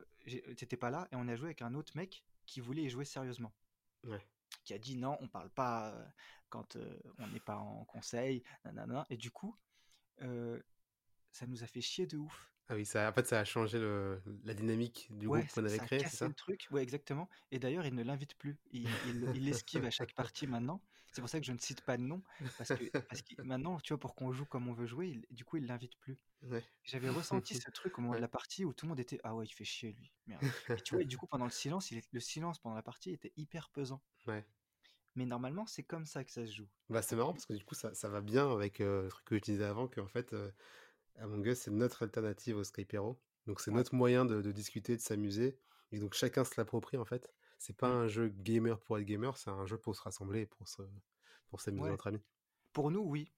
[0.56, 3.06] t'étais pas là, et on a joué avec un autre mec qui voulait y jouer
[3.06, 3.54] sérieusement.
[4.04, 4.22] Ouais.
[4.64, 6.06] Qui a dit non, on parle pas euh,
[6.50, 9.06] quand euh, on n'est pas en conseil, nanana.
[9.10, 9.56] Et du coup,
[10.22, 10.62] euh,
[11.32, 12.52] ça nous a fait chier de ouf.
[12.70, 15.66] Ah oui, ça, en fait, ça a changé le, la dynamique du Ouais, groupe qu'on
[15.66, 16.28] avait ça a créé, c'est cassé ça?
[16.28, 16.68] le truc.
[16.72, 17.28] Ouais, exactement.
[17.52, 18.58] Et d'ailleurs, il ne l'invite plus.
[18.72, 20.82] Il, il, il l'esquive à chaque partie maintenant.
[21.12, 22.24] C'est pour ça que je ne cite pas de nom.
[22.58, 25.36] Parce que, parce que maintenant, tu vois, pour qu'on joue comme on veut jouer, il-
[25.36, 26.20] du coup, il l'invite plus.
[26.42, 26.64] Ouais.
[26.84, 29.36] J'avais ressenti ce truc au moment de la partie où tout le monde était Ah
[29.36, 30.12] ouais, il fait chier lui.
[30.28, 30.44] Merde.
[30.78, 33.12] Et tu vois, et du coup, pendant le silence, il le silence pendant la partie
[33.12, 34.02] était hyper pesant.
[34.28, 34.46] Ouais.
[35.16, 36.68] Mais normalement, c'est comme ça que ça se joue.
[36.90, 39.26] Bah, c'est marrant parce que du coup, ça, ça va bien avec euh, le truc
[39.26, 40.52] que je disais avant, qu'en fait, euh,
[41.18, 43.22] Among Us, c'est notre alternative au Skype Hero.
[43.48, 43.78] Donc, c'est Ouais.
[43.78, 45.60] notre moyen de, de discuter, de s'amuser.
[45.92, 47.34] Et donc, chacun se l'approprie, en fait.
[47.62, 50.68] C'est pas un jeu gamer pour être gamer, c'est un jeu pour se rassembler pour
[50.68, 50.82] se,
[51.48, 51.92] pour s'amuser Ouais.
[51.92, 52.22] entre amis.
[52.74, 53.32] Pour nous, oui.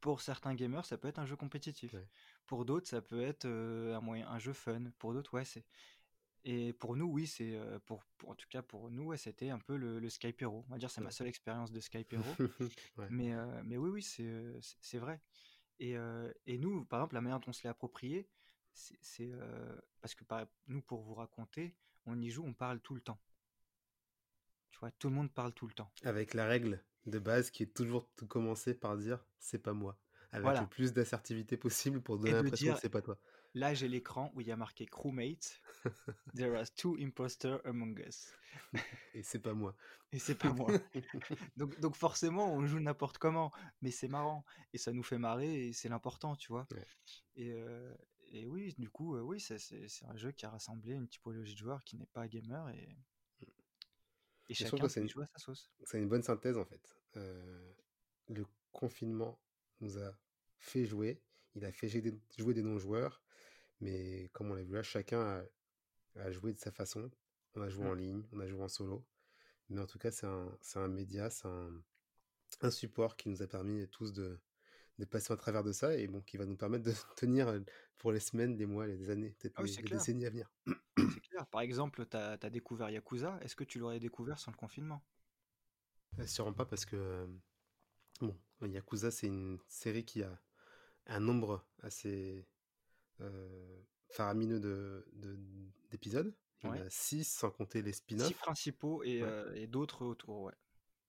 [0.00, 1.92] Pour certains gamers, ça peut être un jeu compétitif.
[1.92, 2.08] Ouais.
[2.46, 4.90] Pour d'autres, ça peut être euh, un moyen, un jeu fun.
[4.98, 5.64] Pour d'autres, ouais, c'est.
[6.42, 9.60] Et pour nous, oui, c'est pour, pour- en tout cas pour nous, ouais, c'était un
[9.60, 10.64] peu le, le Skype Hero.
[10.68, 12.34] On va dire, c'est ma seule expérience de Skype Hero.
[13.08, 15.20] Mais, euh, mais oui, oui, c'est c'est- vrai.
[15.78, 18.28] Et, euh, et nous, par exemple, la manière dont on se l'est approprié,
[18.72, 19.30] c'est
[20.00, 23.20] parce que par, nous, pour vous raconter, on y joue, on parle tout le temps.
[24.70, 25.90] Tu vois, tout le monde parle tout le temps.
[26.04, 29.98] Avec la règle de base qui est toujours de commencer par dire c'est pas moi.
[30.32, 30.60] Avec Voilà.
[30.60, 33.18] le plus d'assertivité possible pour donner l'impression que c'est pas toi.
[33.54, 35.60] là, j'ai l'écran où il y a marqué crewmate.
[36.36, 38.32] There are two imposters among us.
[39.14, 39.74] Et c'est pas moi.
[40.12, 40.68] Et c'est pas moi.
[41.56, 45.66] Donc, donc forcément, on joue n'importe comment, mais c'est marrant et ça nous fait marrer
[45.68, 46.66] et c'est l'important, tu vois.
[46.72, 46.84] Ouais.
[47.36, 47.94] Et, euh,
[48.32, 49.56] et oui, du coup, euh, oui, c'est
[50.06, 52.96] un jeu qui a rassemblé une typologie de joueurs qui n'est pas gamer et,
[54.50, 55.70] et je trouve chacun que c'est une, jouer à sa sauce.
[55.84, 56.96] c'est une bonne synthèse en fait.
[57.16, 57.72] Euh,
[58.28, 59.40] le confinement
[59.80, 60.18] nous a
[60.58, 61.22] fait jouer,
[61.54, 63.22] il a fait jouer des, non-joueurs,
[63.80, 65.44] mais comme on l'a vu là, chacun a,
[66.16, 67.10] a joué de sa façon.
[67.54, 69.06] On a joué en ligne, on a joué en solo,
[69.68, 71.70] mais en tout cas, c'est un, média, c'est un,
[72.60, 74.40] un support qui nous a permis tous de,
[74.98, 77.52] de passer à travers de ça et bon, qui va nous permettre de tenir
[77.98, 80.52] pour les semaines, les mois, les années, peut-être Ah oui, les, décennies à venir.
[81.50, 85.02] Par exemple, tu as, découvert Yakuza, est-ce que tu l'aurais découvert sans le confinement?
[86.18, 87.26] Euh, Sûrement pas parce que euh,
[88.20, 90.40] bon, Yakuza c'est une série qui a
[91.06, 92.46] un nombre assez
[94.08, 94.60] faramineux
[95.90, 96.28] d'épisodes.
[96.28, 98.28] De, Il y en a 6 sans compter les spin-offs.
[98.28, 99.22] 6 principaux et,
[99.54, 100.54] et d'autres autour, ouais.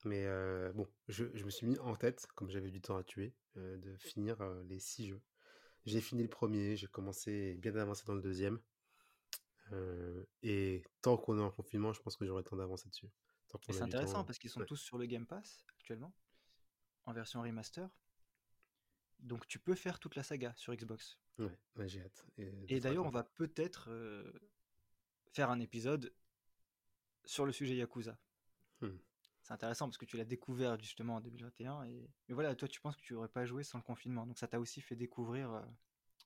[0.03, 0.25] Mais
[0.73, 3.95] bon, je, je, me suis mis en tête, comme j'avais du temps à tuer, de
[3.97, 4.37] finir
[4.67, 5.21] les 6 jeux.
[5.85, 8.59] J'ai fini le premier, j'ai commencé bien avancé dans le deuxième.
[10.43, 13.09] Et tant qu'on est en confinement, je pense que j'aurai le temps d'avancer dessus.
[13.69, 16.13] C'est intéressant parce qu'ils sont tous sur le Game Pass actuellement,
[17.05, 17.89] en version remaster.
[19.19, 21.19] Donc tu peux faire toute la saga sur Xbox.
[21.37, 22.25] Ouais, j'ai hâte.
[22.37, 23.89] Et, d'ailleurs, on va peut-être
[25.31, 26.13] faire un épisode
[27.25, 28.17] sur le sujet Yakuza.
[28.81, 28.89] Mmh.
[29.43, 31.83] C'est intéressant parce que tu l'as découvert justement en 2021.
[31.83, 32.09] Et...
[32.27, 34.25] Mais voilà, toi, tu penses que tu n'aurais pas joué sans le confinement.
[34.25, 35.63] Donc ça t'a aussi fait découvrir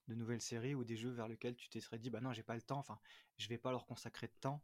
[0.08, 2.43] de nouvelles séries ou des jeux vers lesquels tu t'es serais dit, bah non, j'ai
[2.43, 2.99] pas le temps, enfin,
[3.38, 4.64] je vais pas leur consacrer de temps.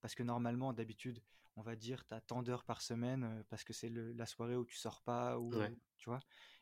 [0.00, 1.22] Parce que normalement, d'habitude,
[1.56, 4.64] on va dire, tu as tant d'heures par semaine parce que c'est la soirée où
[4.64, 5.52] tu sors pas, ou
[5.96, 6.20] tu vois.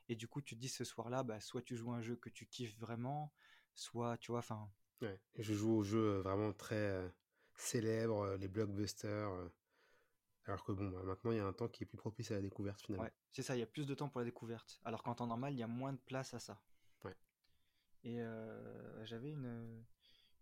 [0.09, 2.29] Et du coup, tu te dis ce soir-là, bah, soit tu joues un jeu que
[2.29, 3.33] tu kiffes vraiment,
[3.75, 4.71] soit, tu vois, enfin.
[5.03, 7.13] Ouais, je joue aux jeux vraiment très
[7.57, 9.31] célèbres, les blockbusters.
[10.47, 12.35] alors que bon, bah, maintenant, il y a un temps qui est plus propice à
[12.35, 13.05] la découverte finalement.
[13.05, 14.81] Ouais, c'est ça, il y a plus de temps pour la découverte.
[14.85, 16.61] Alors qu'en temps normal, il y a moins de place à ça.
[18.05, 18.21] Et
[19.05, 19.85] j'avais une,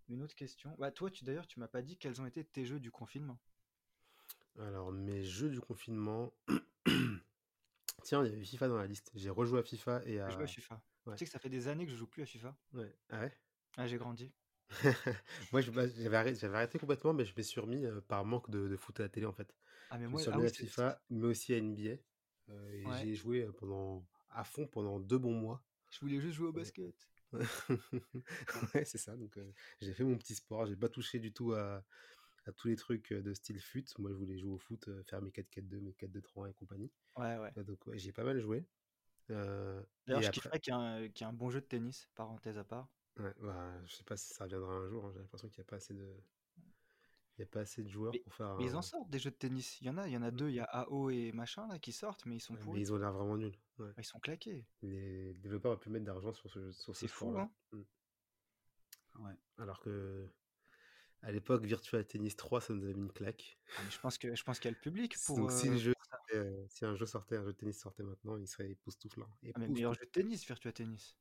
[0.09, 0.75] une autre question.
[0.79, 3.39] Bah, toi, tu d'ailleurs, tu m'as pas dit quels ont été tes jeux du confinement.
[4.59, 6.33] Alors, mes jeux du confinement.
[8.03, 9.11] Tiens, il y avait FIFA dans la liste.
[9.15, 10.29] J'ai rejoué à FIFA et à.
[10.29, 10.83] J'ai joué à FIFA.
[11.05, 12.57] Tu sais que ça fait des années que je joue plus à FIFA.
[12.75, 12.95] Ouais.
[13.11, 13.33] Ah ouais?
[13.77, 14.33] Ah, j'ai grandi.
[15.53, 18.99] moi, bah, j'avais arrêté, arrêté, complètement, mais je me suis remis par manque de, foot
[19.01, 19.55] à la télé en fait.
[19.91, 21.91] Ah, mais je moi, me suis ah à FIFA, mais aussi à NBA.
[22.73, 25.63] et j'ai joué pendant, à fond pendant deux bons mois.
[25.91, 27.09] Je voulais juste jouer au basket.
[28.75, 29.17] ouais, c'est ça.
[29.17, 29.39] Donc,
[29.81, 30.67] j'ai fait mon petit sport.
[30.67, 31.85] J'ai pas touché du tout à,
[32.47, 33.85] à tous les trucs de style fut.
[33.99, 36.91] Moi, je voulais jouer au foot, faire mes 4-4-2, mes 4-2-3 et compagnie.
[37.17, 37.53] Ouais, ouais.
[37.65, 38.67] donc, j'ai pas mal joué.
[39.29, 42.89] D'ailleurs, je kifferais qu'il y, ait un bon jeu de tennis, parenthèse à part?
[43.19, 45.05] Ouais, bah, je sais pas si ça reviendra un jour.
[45.05, 45.11] Hein.
[45.13, 46.17] J'ai l'impression qu'il n'y a pas assez de.
[47.39, 48.57] Il y a pas assez de joueurs pour faire.
[48.59, 49.81] Mais ils en sortent des jeux de tennis.
[49.81, 50.51] Il y en a, il y en a deux.
[50.51, 52.81] Il y a AO et machin là qui sortent, mais ils sont pourris.
[52.81, 53.57] Mais ils ont l'air vraiment nuls.
[53.79, 54.67] Bah, ils sont claqués.
[54.83, 57.51] Les développeurs ont pu mettre d'argent sur ce, sur C'est fou, hein.
[57.73, 57.83] Mmh.
[59.21, 59.35] Ouais.
[59.59, 60.29] Alors que
[61.23, 63.59] à l'époque, Virtua Tennis 3, ça nous avait mis une claque.
[63.77, 65.37] Ah, je pense que je pense qu'il y a le public pour.
[65.37, 65.95] Donc, si, jeu
[66.35, 69.29] euh, si, un jeu sortait, un jeu de tennis sortait maintenant, il serait époustouflant.
[69.55, 71.17] Ah, mais meilleur jeu de tennis, Virtua Tennis.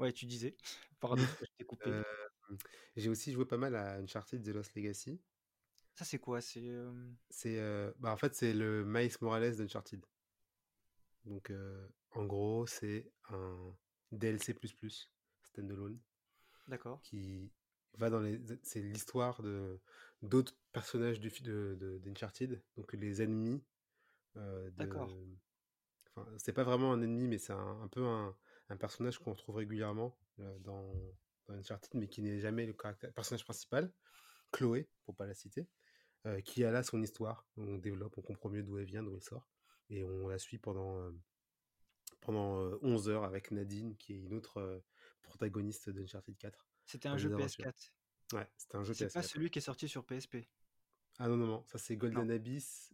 [0.00, 0.56] Ouais, tu disais.
[1.00, 1.90] Pardon, je t'ai coupé.
[1.90, 2.02] Euh,
[2.96, 5.20] j'ai aussi joué pas mal à Uncharted The Lost Legacy.
[5.94, 6.40] Ça, c'est quoi?
[6.40, 6.72] C'est.
[7.30, 7.58] C'est,
[7.98, 10.04] bah, en fait, c'est le Miles Morales d'Uncharted.
[11.24, 11.52] Donc,
[12.12, 13.76] en gros, c'est un
[14.12, 14.56] DLC
[15.42, 15.98] standalone.
[16.66, 17.00] D'accord.
[17.02, 17.52] Qui
[17.94, 18.40] va dans les.
[18.62, 19.80] C'est l'histoire de
[20.22, 23.62] d'autres personnages du de d'Uncharted, donc les ennemis.
[24.72, 25.12] D'accord.
[26.16, 28.36] Enfin, c'est pas vraiment un ennemi, mais c'est un, un peu un,
[28.68, 30.16] un personnage qu'on retrouve régulièrement
[30.60, 30.92] dans,
[31.46, 32.74] dans Uncharted, mais qui n'est jamais le
[33.12, 33.92] personnage principal,
[34.52, 35.68] Chloé, pour pas la citer,
[36.44, 37.46] qui a là son histoire.
[37.56, 39.48] On développe, on comprend mieux d'où elle vient, d'où elle sort,
[39.90, 41.12] et on la suit pendant,
[42.20, 44.82] pendant 11 heures avec Nadine, qui est une autre
[45.22, 46.66] protagoniste d'Uncharted 4.
[46.86, 47.90] C'était un jeu PS4.
[48.32, 48.96] Ouais, c'était un jeu PS4.
[48.96, 50.36] C'est pas celui qui est sorti sur PSP.
[51.18, 52.92] Ah non, non, non, ça c'est Golden Abyss.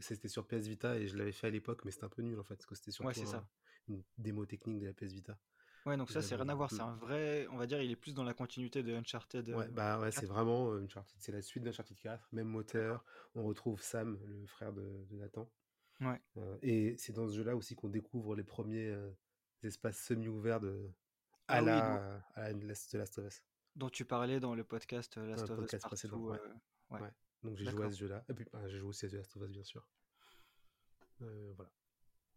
[0.00, 2.38] c'était sur PS Vita et je l'avais fait à l'époque, mais c'était un peu nul
[2.38, 3.48] en fait, parce que c'était surtout ouais, ça.
[3.88, 5.38] une démo technique de la PS Vita.
[5.84, 6.70] Ouais, donc ça, c'est rien à voir.
[6.70, 7.46] C'est un vrai.
[7.50, 9.48] On va dire, il est plus dans la continuité de Uncharted.
[9.50, 11.16] Ouais, bah ouais, c'est vraiment Uncharted.
[11.18, 13.04] C'est la suite d'Uncharted 4, même moteur.
[13.34, 15.50] On retrouve Sam, le frère de, Nathan.
[16.00, 16.20] Ouais.
[16.62, 18.92] et c'est dans ce jeu-là aussi qu'on découvre les premiers
[19.62, 20.90] espaces semi-ouverts de.
[21.48, 22.24] À, ah la...
[22.34, 23.42] à la Last of Us.
[23.74, 25.80] Dont tu parlais dans le podcast Last of Us.
[25.80, 26.38] Précédent, ouais.
[26.90, 27.00] ouais.
[27.42, 28.24] Donc j'ai joué à ce jeu-là.
[28.28, 29.86] Et puis bah, j'ai joué aussi à The Last of Us, bien sûr.
[31.18, 31.70] voilà.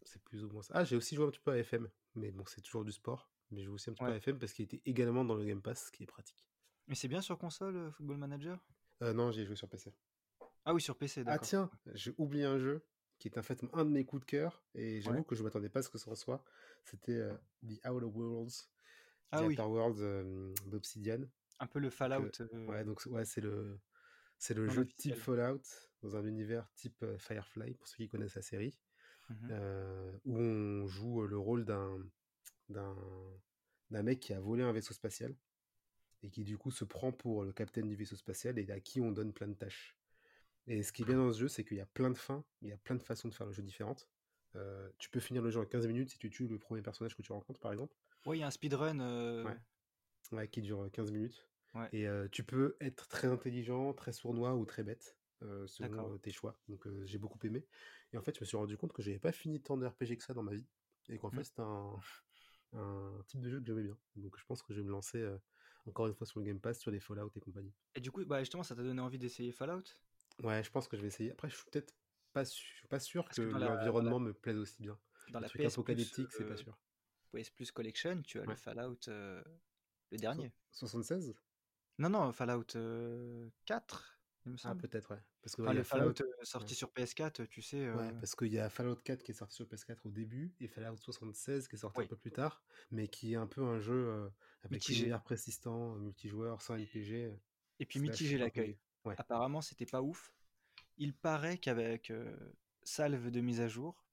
[0.02, 0.74] C'est plus ou moins ça.
[0.76, 1.90] Ah, j'ai aussi joué un petit peu à FM.
[2.16, 3.30] Mais bon, c'est toujours du sport.
[3.52, 5.46] Mais je joue aussi un petit peu à FM parce qu'il était également dans le
[5.46, 6.46] Game Pass, ce qui est pratique.
[6.88, 8.60] Mais c'est bien sur console, euh, Football Manager?
[9.02, 9.94] Euh, Non, j'ai joué sur PC.
[10.66, 11.48] Ah oui, sur PC, Ah d'accord.
[11.48, 12.86] tiens, j'ai oublié un jeu
[13.20, 15.46] qui est en fait un de mes coups de cœur et j'avoue que je ne
[15.46, 16.44] m'attendais pas à ce que ce soit.
[16.84, 17.34] C'était euh,
[17.68, 18.70] The Outer Worlds,
[19.32, 21.22] Ah The oui, Outer Worlds d'Obsidian.
[21.60, 22.32] un peu le Fallout
[22.68, 23.80] ouais, donc ouais, c'est le
[24.38, 25.62] c'est le jeu type Fallout
[26.02, 28.78] dans un univers type Firefly pour ceux qui connaissent la série,
[29.30, 29.50] Mmh
[30.26, 31.98] où on joue le rôle d'un
[32.70, 35.36] d'un mec qui a volé un vaisseau spatial
[36.24, 39.00] et qui du coup se prend pour le capitaine du vaisseau spatial et à qui
[39.02, 39.96] on donne plein de tâches.
[40.68, 42.44] Et ce qui est bien dans ce jeu, c'est qu'il y a plein de fins,
[42.62, 44.10] il y a plein de façons de faire le jeu différentes.
[44.56, 47.16] Euh, tu peux finir le jeu en 15 minutes si tu tues le premier personnage
[47.16, 47.94] que tu rencontres, par exemple.
[48.26, 49.00] Ouais, il y a un speedrun.
[49.00, 49.44] Euh...
[49.44, 49.58] Ouais.
[50.32, 51.48] Ouais, qui dure 15 minutes.
[51.76, 51.88] Ouais.
[51.92, 56.18] Et euh, tu peux être très intelligent, très sournois ou très bête, euh, selon euh,
[56.18, 56.58] tes choix.
[56.68, 57.64] Donc euh, j'ai beaucoup aimé.
[58.14, 60.18] Et en fait, je me suis rendu compte que j'avais pas fini tant de RPG
[60.18, 60.66] que ça dans ma vie.
[61.10, 61.36] Et qu'en Mmh.
[61.36, 62.00] fait, c'était un,
[62.76, 63.98] un type de jeu que j'aimais bien.
[64.16, 65.38] Donc je pense que je vais me lancer euh,
[65.86, 67.74] encore une fois sur le Game Pass, sur les Fallout et compagnie.
[67.96, 69.84] Et du coup, bah justement, ça t'a donné envie d'essayer Fallout?
[70.44, 71.32] Ouais, je pense que je vais essayer.
[71.32, 71.94] Après, je suis peut-être
[72.34, 74.98] pas, su- pas sûr Parce que la, l'environnement me plaise aussi bien.
[75.32, 76.78] dans Le la PS apocalyptique, c'est pas euh, sûr.
[77.32, 78.56] PS Plus Collection, tu as le.
[78.56, 79.42] Fallout, euh,
[80.12, 80.52] le So- dernier.
[80.72, 81.34] 76
[82.00, 84.82] Non, non, Fallout euh, 4, il me Ah, semble.
[84.82, 85.22] peut-être, ouais.
[85.46, 86.16] Parce y le Fallout.
[86.16, 86.78] Fallout euh, sorti Ouais.
[86.78, 87.88] sur PS4, tu sais.
[87.92, 90.56] Ouais, euh, parce qu'il y a Fallout 4 qui est sorti sur PS4 au début
[90.60, 93.62] et Fallout 76 qui est sorti un peu plus tard, mais qui est un peu
[93.64, 94.30] un jeu euh,
[94.64, 95.02] avec mitigé.
[95.02, 97.36] univers persistant, multijoueur, sans RPG, euh,
[97.80, 98.80] Et puis mitigé l'accueil.
[99.06, 100.34] Ouais, Apparemment, c'était pas ouf.
[100.98, 102.36] Il paraît qu'avec euh,
[102.82, 104.04] salve de mise à jour,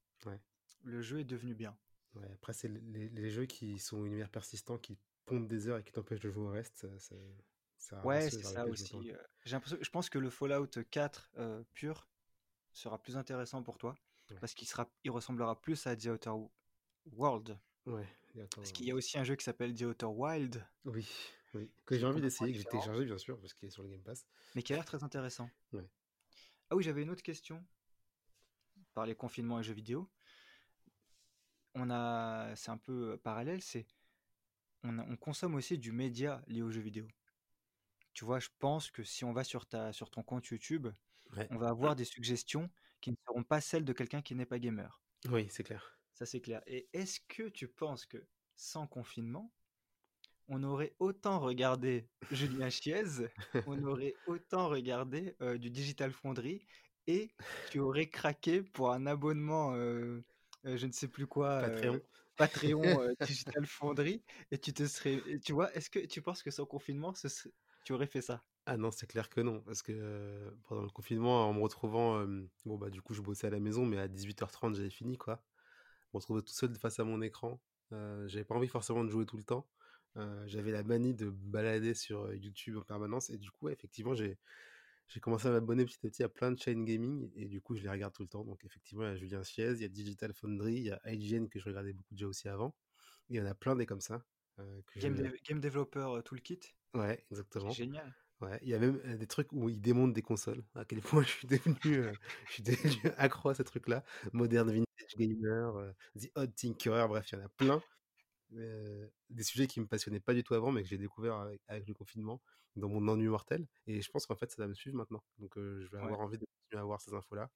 [0.83, 1.75] le jeu est devenu bien.
[2.15, 2.29] ouais.
[2.33, 5.93] Après, c'est les, les jeux qui sont univers persistants, qui pondent des heures et qui
[5.93, 7.15] t'empêchent de jouer au reste, ça,
[7.83, 9.11] ça- Ouais, c'est ça aussi.
[9.45, 12.07] je pense que le Fallout 4 euh, pur
[12.71, 13.95] sera plus intéressant pour toi
[14.31, 16.31] Ouais, parce qu'il sera, il ressemblera plus à The Outer
[17.11, 17.59] World.
[17.85, 18.07] ouais,
[18.41, 21.07] attends, Parce qu'il y a aussi un jeu qui s'appelle The Outer Wild oui,
[21.53, 23.89] oui, que j'ai envie d'essayer, que j'ai téléchargé bien sûr, parce qu'il est sur le
[23.89, 24.25] Game Pass.
[24.55, 25.49] mais qui a l'air très intéressant.
[25.73, 25.87] Ouais,
[26.69, 27.63] Ah oui, j'avais une autre question
[28.93, 30.09] par les confinements et jeux vidéo.
[31.75, 33.85] On a, c'est un peu euh, parallèle, c'est
[34.83, 37.07] on, a- on consomme aussi du média lié aux jeux vidéo.
[38.13, 40.87] Tu vois, je pense que si on va sur ta, sur ton compte YouTube,
[41.35, 42.69] ouais, on va avoir des suggestions
[43.01, 45.01] qui ne seront pas celles de quelqu'un qui n'est pas gamer.
[45.29, 45.97] oui, c'est clair.
[46.13, 46.61] Ça, c'est clair.
[46.67, 48.23] Et est-ce que tu penses que
[48.55, 49.51] sans confinement,
[50.47, 53.03] on aurait autant regardé Julien Chiez,
[53.65, 56.65] on aurait autant regardé euh, du Digital Foundry
[57.07, 57.29] et
[57.69, 60.23] tu aurais craqué pour un abonnement, euh,
[60.65, 62.01] euh, je ne sais plus quoi, Patreon.
[62.37, 66.65] Patreon Digital Foundry et tu te serais, tu vois, est-ce que tu penses que sans
[66.65, 67.51] confinement, ce serait-
[67.83, 68.43] tu aurais fait ça?
[68.65, 72.19] Ah non, c'est clair que non, parce que euh, pendant le confinement, en me retrouvant,
[72.19, 75.17] euh, bon bah du coup je bossais à la maison, mais à 18h30 j'avais fini
[75.17, 75.43] quoi.
[76.05, 77.61] Je me retrouvais tout seul face à mon écran.
[77.91, 79.67] Euh, j'avais pas envie forcément de jouer tout le temps.
[80.45, 84.37] J'avais la manie de balader sur YouTube en permanence et du coup ouais, effectivement j'ai
[85.07, 87.75] j'ai commencé à m'abonner petit à petit à plein de chaînes gaming et du coup
[87.75, 88.43] je les regarde tout le temps.
[88.43, 91.01] Donc effectivement il y a Julien Chiez, il y a Digital Foundry, il y a
[91.11, 92.75] IGN que je regardais beaucoup déjà aussi avant.
[93.29, 94.23] Il y en a plein des comme ça
[94.59, 95.23] euh, Game, je...
[95.47, 97.77] Game Developer Toolkit, Ouais, exactement.
[97.77, 98.13] génial.
[98.41, 100.63] Ouais, il y a même euh, des trucs où ils démontent des consoles.
[100.75, 102.13] À quel point je suis devenu, euh,
[102.47, 104.03] je suis devenu accro à ces trucs-là.
[104.33, 107.81] Modern Vintage Gamer, euh, The Odd Tinkerer, bref, il y en a plein.
[109.29, 111.87] Des sujets qui me passionnaient pas du tout avant, mais que j'ai découvert avec, avec
[111.87, 112.41] le confinement,
[112.75, 113.67] dans mon ennui mortel.
[113.87, 115.23] Et je pense qu'en fait, ça va me suivre maintenant.
[115.39, 116.03] Donc, je vais Ouais.
[116.05, 117.49] avoir envie de continuer à voir ces infos-là,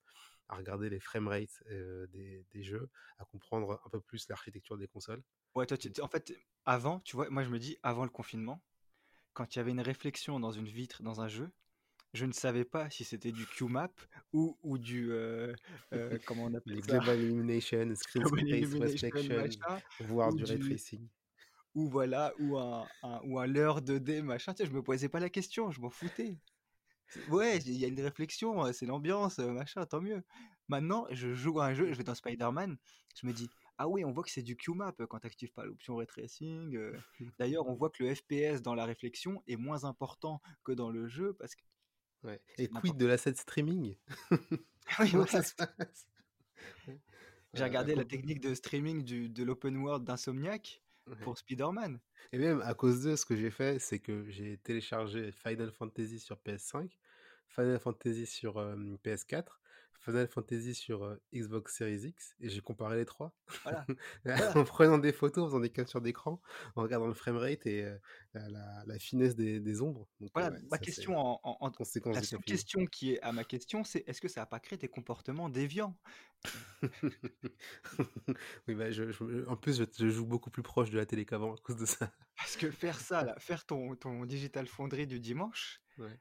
[0.50, 5.24] à regarder les framerates des, des jeux, à comprendre un peu plus l'architecture des consoles.
[5.56, 6.34] Ouais, toi, tu- en fait,
[6.66, 8.62] avant, tu vois, moi je me dis, avant le confinement,
[9.38, 11.52] quand il y avait une réflexion dans une vitre, dans un jeu,
[12.16, 13.92] je ne savais pas si c'était du QMAP
[14.34, 15.12] ou, ou du.
[15.12, 15.54] euh,
[15.94, 18.80] euh, comment on appelle Les ça Global Illumination, Screen Space
[20.00, 21.08] voire ou du ray tracing.
[21.76, 24.56] Ou voilà, ou un, un- ou un leurre 2D, machin.
[24.56, 26.40] Tu sais, je me posais pas la question, je m'en foutais.
[27.28, 30.24] Ouais, il y a une réflexion, euh, c'est l'ambiance, machin, tant mieux.
[30.68, 32.78] Maintenant, je joue à un jeu, je vais dans Spider-Man,
[33.22, 35.66] je me dis, ah oui, on voit que c'est du QMAP quand tu n'actives pas
[35.66, 36.76] l'option ray tracing.
[36.76, 36.98] euh.
[37.40, 41.08] D'ailleurs, on voit que le FPS dans la réflexion est moins important que dans le
[41.08, 41.62] jeu parce que
[42.24, 42.42] Ouais.
[42.58, 43.96] Et quid de l'asset streaming?
[44.32, 44.38] Oui,
[44.98, 45.28] Comment voilà.
[45.28, 46.08] ça se passe?
[47.54, 50.82] J'ai Euh, regardé la technique de streaming du, de l'open world d'Insomniac
[51.22, 52.00] pour Spider-Man.
[52.34, 56.20] Et même à cause de ce que j'ai fait, c'est que j'ai téléchargé Final Fantasy
[56.20, 56.90] sur PS5,
[57.50, 58.76] Final Fantasy sur euh,
[59.06, 59.46] PS4,
[60.08, 63.34] Final Fantasy sur euh, Xbox Series X, et j'ai comparé les trois
[63.64, 63.86] Voilà,
[64.56, 66.42] en prenant des photos, en faisant des captures d'écran,
[66.76, 67.98] en regardant le framerate et euh,
[68.34, 70.08] la, finesse des, des ombres.
[70.22, 71.72] Donc Voilà, ouais, ma ça question en, en-
[72.06, 74.78] la seule question qui est à ma question, c'est est-ce que ça n'a pas créé
[74.78, 75.98] des comportements déviants?
[78.68, 81.26] oui, bah, je, je- en plus, je, je joue beaucoup plus proche de la télé
[81.26, 82.12] qu'avant à cause de ça.
[82.38, 86.20] Parce que faire ça, là, faire ton, ton Digital Foundry du dimanche, Ouais.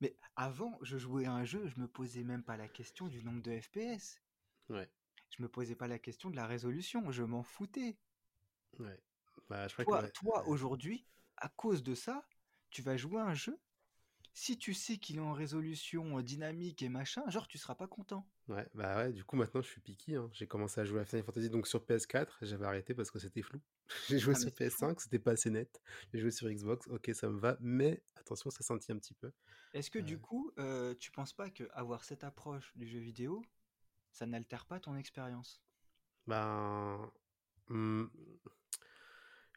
[0.00, 3.22] Mais avant, je jouais à un jeu, je me posais même pas la question du
[3.22, 4.20] nombre de FPS.
[4.68, 4.88] Ouais.
[5.36, 7.98] Je me posais pas la question de la résolution, je m'en foutais.
[8.78, 8.98] Ouais.
[9.48, 12.26] Bah, je crois que Toi, toi aujourd'hui, à cause de ça,
[12.70, 13.58] tu vas jouer à un jeu?
[14.34, 17.88] Si tu sais qu'il est en résolution euh, dynamique et machin, genre tu seras pas
[17.88, 18.28] content.
[18.46, 20.14] Ouais, bah ouais, du coup maintenant je suis piqué.
[20.14, 20.28] hein.
[20.32, 23.42] J'ai commencé à jouer à Final Fantasy donc sur PS4, j'avais arrêté parce que c'était
[23.42, 23.60] flou.
[24.08, 24.66] J'ai joué Ah sur c'est fou.
[24.66, 25.80] PS5, c'était pas assez net.
[26.12, 29.32] J'ai joué sur Xbox, ok ça me va, mais attention ça sentit un petit peu.
[29.72, 32.98] Est-ce que du Euh, coup, euh, tu penses pas que avoir cette approche du jeu
[32.98, 33.40] vidéo,
[34.12, 35.62] ça n'altère pas ton expérience?
[36.26, 37.10] ben,
[37.68, 38.08] hmm,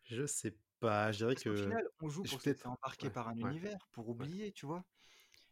[0.04, 3.28] je sais Bah, je dirais Parce que final, on joue pour se embarquer ouais, par
[3.28, 4.86] un ouais, univers, pour ouais, oublier, tu vois?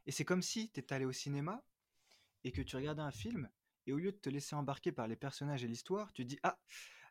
[0.05, 1.65] Et c'est comme si tu étais allé au cinéma
[2.43, 3.49] et que tu regardais un film,
[3.87, 6.59] et au lieu de te laisser embarquer par les personnages et l'histoire, tu dis, ah,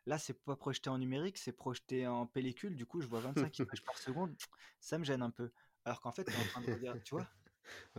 [0.09, 3.57] là, c'est pas projeté en numérique, c'est projeté en pellicule, du coup, je vois 25
[3.59, 4.35] images par seconde,
[4.81, 5.51] ça me gêne un peu.
[5.85, 7.29] Alors qu'en fait, tu es en train de regarder, tu vois?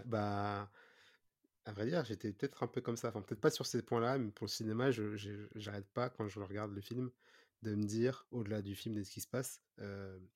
[0.07, 0.71] Bah,
[1.65, 3.09] à vrai dire, j'étais peut-être un peu comme ça.
[3.11, 5.17] Enfin, peut-être pas sur ces points-là, mais pour le cinéma, je
[5.55, 7.13] j'arrête pas quand je regarde le film
[7.63, 10.31] de me dire, au-delà du film de ce qui se passe, heu,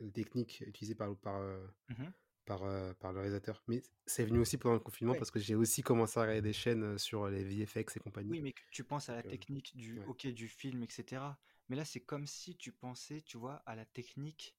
[0.00, 2.14] les techniques utilisées par par, heu, Mhm.
[2.50, 3.62] Par, heu, par le réalisateur.
[3.68, 5.20] Mais c'est venu aussi pendant le confinement Ouais.
[5.20, 8.32] parce que j'ai aussi commencé à regarder des chaînes, heu, sur les VFX et compagnie.
[8.32, 11.38] Oui, mais tu penses à la technique du, ouais, ok, du film, etc.
[11.68, 14.56] Mais là, c'est comme si tu pensais, tu vois, à la technique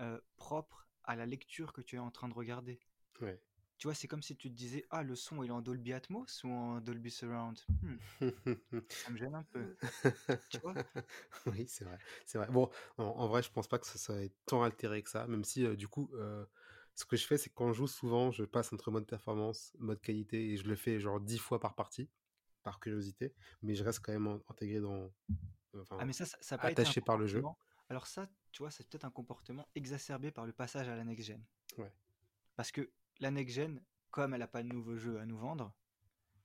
[0.00, 2.80] euh, propre à la lecture que tu es en train de regarder.
[3.20, 3.40] ouais.
[3.78, 5.92] Tu vois, c'est comme si tu te disais, ah, le son, il est en Dolby
[5.92, 7.58] Atmos ou en Dolby Surround?
[7.82, 7.96] Hmm,
[8.94, 9.76] ça me gêne un peu.
[10.48, 10.78] Tu vois?
[11.46, 12.48] Oui, c'est vrai, c'est vrai.
[12.50, 15.44] Bon, en en vrai, je pense pas que ça soit tant altéré que ça, même
[15.44, 16.10] si, du coup,
[17.00, 19.72] ce que je fais, c'est que quand je joue souvent, je passe entre mode performance,
[19.78, 22.10] mode qualité et je le fais genre 10 fois par partie,
[22.62, 25.10] par curiosité, mais je reste quand même in intégré dans
[25.74, 27.42] Ah, enfin, mais ça, ça pas un attaché par le jeu.
[27.88, 31.42] Alors ça, tu vois, c'est peut-être un comportement exacerbé par le passage à la next-gen.
[31.78, 31.90] Ouais,
[32.54, 35.74] Parce que la next-gen, comme elle n'a pas de nouveaux jeux à nous vendre,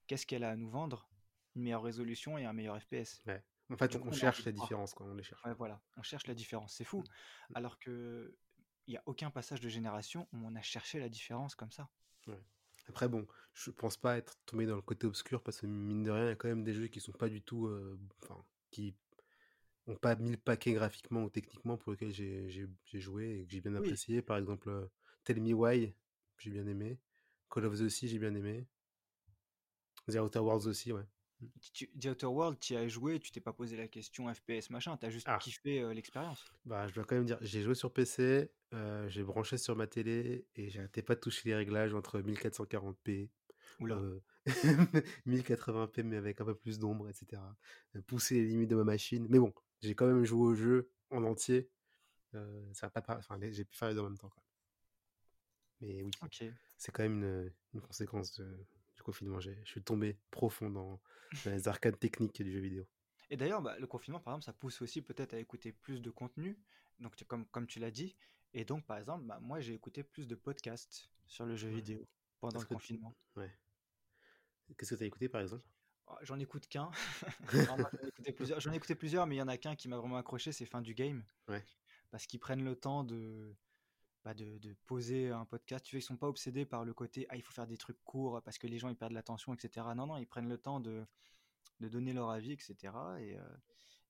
[0.08, 1.10] qu'est-ce qu'elle a à nous vendre?
[1.56, 3.22] Une meilleure résolution et un meilleur FPS.
[3.28, 3.44] ouais.
[3.72, 4.54] En fait, on cherche voir.
[4.54, 5.44] différences, quoi, on les cherche.
[5.44, 7.00] Ouais, voilà, on cherche la différence, c'est fou.
[7.00, 7.56] Mmh.
[7.56, 8.38] Alors que
[8.88, 11.90] il n'y a aucun passage de génération où on a cherché la différence comme ça.
[12.28, 12.40] Ouais.
[12.88, 16.12] Après bon, je pense pas être tombé dans le côté obscur parce que mine de
[16.12, 17.70] rien, il y a quand même des jeux qui sont pas du tout,
[18.24, 18.96] enfin, qui
[19.88, 23.62] ont pas mis le paquet graphiquement ou techniquement pour lequel j'ai joué et que j'ai
[23.62, 24.22] bien Oui, apprécié.
[24.22, 24.90] Par exemple, heu,
[25.24, 25.94] Tell Me Why,
[26.40, 27.00] j'ai bien aimé.
[27.52, 28.68] Call of the Sea, j'ai bien aimé.
[30.08, 31.06] The Outer Worlds aussi, ouais.
[31.42, 31.48] Mmh.
[32.00, 35.10] The Outer World, tu as joué, tu t'es pas posé la question FPS machin, t'as
[35.10, 36.46] juste Ah, kiffé euh, l'expérience.
[36.66, 39.88] bah, je dois quand même dire, j'ai joué sur PC, heu, j'ai branché sur ma
[39.88, 43.30] télé et j'arrêtais pas de toucher les réglages entre 1440p,
[43.80, 43.96] Oula.
[44.00, 44.22] heu,
[45.26, 47.56] 1080p mais avec un peu plus d'ombre et cetera.
[47.96, 49.28] Heu, pousser les limites de ma machine.
[49.30, 51.70] Mais bon, j'ai quand même joué au jeu en entier,
[52.74, 54.44] ça a pas enfin j'ai pu faire les 2 en même temps, quoi.
[55.82, 56.12] Mais oui,
[56.78, 58.66] c'est quand même une, une conséquence de-
[59.06, 59.40] confinement.
[59.40, 61.00] J'ai- Je suis tombé profond dans,
[61.46, 62.86] dans les arcades techniques du jeu vidéo.
[63.30, 66.10] Et d'ailleurs, bah, le confinement, par exemple, ça pousse aussi peut-être à écouter plus de
[66.12, 66.58] contenu,
[67.00, 68.16] donc comme, comme tu l'as dit.
[68.54, 71.76] Et donc, par exemple, bah, moi, j'ai écouté plus de podcasts sur le jeu Ouais.
[71.76, 72.08] vidéo
[72.40, 73.16] pendant le confinement.
[73.36, 73.52] ouais.
[74.78, 75.64] Qu'est-ce que tu as écouté par exemple?
[76.08, 76.90] Oh, J'en écoute qu'un.
[77.72, 79.58] Non, moi, J'en ai écouté plusieurs, j'en ai écouté plusieurs, mais il y en a
[79.58, 81.24] qu'un qui m'a vraiment accroché, c'est Fin du Game.
[81.48, 81.64] Ouais.
[82.12, 83.56] Parce qu'ils prennent le temps de,
[84.26, 85.86] bah, de, de poser un podcast.
[85.86, 88.04] Tu vois, ils sont pas obsédés par le côté, ah, il faut faire des trucs
[88.04, 89.86] courts parce que les gens ils perdent l'attention, etc.
[89.96, 91.06] Non, non, ils prennent le temps de,
[91.80, 92.76] de donner leur avis, etc.
[93.20, 93.58] Et, euh,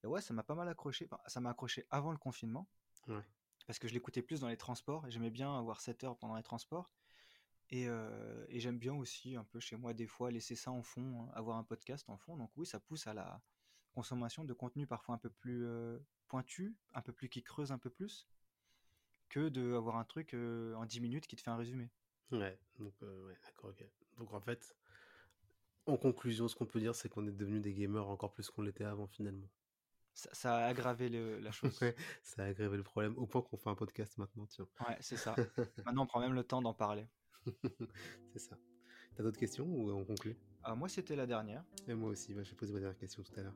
[0.04, 1.08] et ouais, ça m'a pas mal accroché.
[1.12, 2.68] Enfin, ça m'a accroché avant le confinement
[3.08, 3.22] Ouais.
[3.68, 6.44] parce que je l'écoutais plus dans les transports j'aimais bien avoir 7 heures pendant les
[6.44, 6.90] transports.
[7.70, 10.82] Et, euh, et j'aime bien aussi un peu chez moi des fois laisser ça en
[10.84, 12.38] fond, hein, avoir un podcast en fond.
[12.38, 13.42] Donc oui, ça pousse à la
[13.92, 17.78] consommation de contenu parfois un peu plus euh, pointu, un peu plus qui creuse un
[17.80, 18.28] peu plus,
[19.36, 21.90] que d'avoir un truc euh, en 10 minutes qui te fait un résumé.
[22.32, 22.58] Ouais.
[22.80, 23.86] Donc, euh, ouais, d'accord, ok.
[24.18, 24.74] Donc en fait,
[25.88, 28.62] en conclusion, ce qu'on peut dire, c'est qu'on est devenus des gamers encore plus qu'on
[28.62, 29.50] l'était avant finalement.
[30.14, 31.78] Ça, ça a aggravé le- la chose.
[31.82, 34.70] Ouais, ça a aggravé le problème au point qu'on fait un podcast maintenant, tiens.
[34.88, 35.36] Ouais, c'est ça.
[35.86, 37.06] Maintenant, on prend même le temps d'en parler.
[38.32, 38.58] c'est ça.
[39.18, 40.38] T'as d'autres questions ou on conclut?
[40.66, 41.66] Euh, moi, c'était la dernière.
[41.90, 43.56] Et moi aussi, bah, je vais poser ma dernière question tout à l'heure.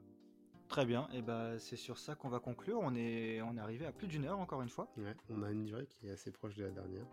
[0.69, 2.79] Très bien, et ben c'est sur ça qu'on va conclure.
[2.81, 4.87] On est, on est arrivé à plus d'une heure encore une fois.
[4.97, 7.05] Ouais, on a une durée qui est assez proche de la dernière.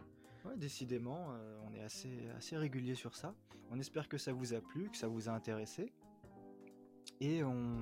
[0.44, 3.34] Ouais, décidément, euh, on est assez, assez régulier sur ça.
[3.70, 5.90] On espère que ça vous a plu, que ça vous a intéressé.
[7.20, 7.78] Et on,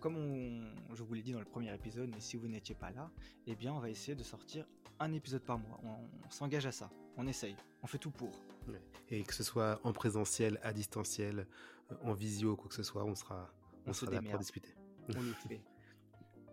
[0.00, 2.90] comme on, je vous l'ai dit dans le premier épisode, mais si vous n'étiez pas
[2.90, 3.10] là,
[3.46, 4.66] eh bien on va essayer de sortir
[4.98, 5.78] un épisode par mois.
[5.84, 6.88] On, on s'engage à ça,
[7.18, 8.30] on essaye, on fait tout pour.
[8.68, 8.80] Ouais.
[9.10, 11.46] Et que ce soit en présentiel, à distanciel,
[11.92, 13.52] euh, en visio, quoi que ce soit, on sera,
[13.86, 14.40] on On se là pour démerde.
[14.40, 14.74] discuter.
[15.16, 15.60] On le fait.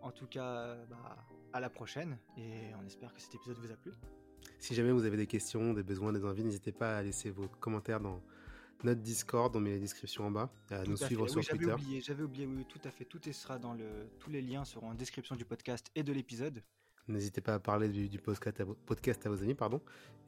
[0.02, 1.16] En tout cas, bah,
[1.52, 3.92] à la prochaine, et on espère que cet épisode vous a plu.
[4.58, 7.48] Si jamais vous avez des questions, des besoins, des envies, n'hésitez pas à laisser vos
[7.48, 8.20] commentaires dans
[8.82, 11.30] notre Discord, on met les descriptions en bas, à Tout nous à suivre fait.
[11.30, 11.72] sur Oui, j'avais Twitter.
[11.72, 13.06] oublié, j'avais oublié, oui, tout à fait.
[13.06, 16.62] Tout sera dans le, tous les liens seront en description du podcast et de l'épisode.
[17.06, 19.80] N'hésitez pas à parler du, du podcast, à vos, podcast à vos amis, pardon,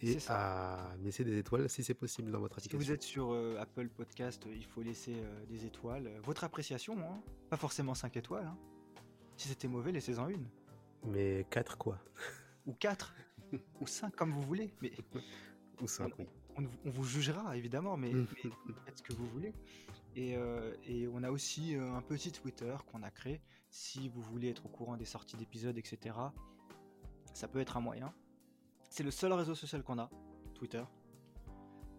[0.03, 2.87] et à laisser des étoiles si c'est possible dans votre Si application.
[2.87, 6.11] vous êtes sur euh, Apple Podcast, euh, il faut laisser euh, des étoiles.
[6.23, 7.23] Votre appréciation, hein.
[7.49, 8.45] pas forcément 5 étoiles.
[8.47, 8.59] hein.
[9.39, 10.47] Si c'était mauvais, laissez-en une.
[11.07, 11.99] Mais 4 quoi
[12.67, 13.15] Ou 4.
[13.81, 14.75] ou 5, comme vous voulez.
[14.83, 14.93] Mais
[15.81, 16.27] Ou 5, oui.
[16.59, 18.13] on, on vous jugera, évidemment, mais,
[18.45, 19.55] mais faites ce que vous voulez.
[20.15, 23.41] Et, euh, et on a aussi un petit Twitter qu'on a créé.
[23.71, 26.17] Si vous voulez être au courant des sorties d'épisodes, etc.,
[27.37, 28.15] Ça peut être un moyen.
[28.89, 30.09] C'est le seul réseau social qu'on a,
[30.55, 30.83] Twitter.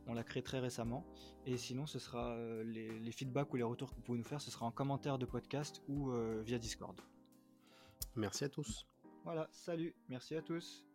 [0.07, 1.05] On l'a créé très récemment.
[1.45, 4.41] Et sinon, ce sera euh, les, feedbacks ou les retours que vous pouvez nous faire,
[4.41, 6.99] ce sera en commentaire de podcast ou euh, via Discord.
[8.15, 8.87] Merci à tous.
[9.25, 10.86] Voilà, salut, merci à tous.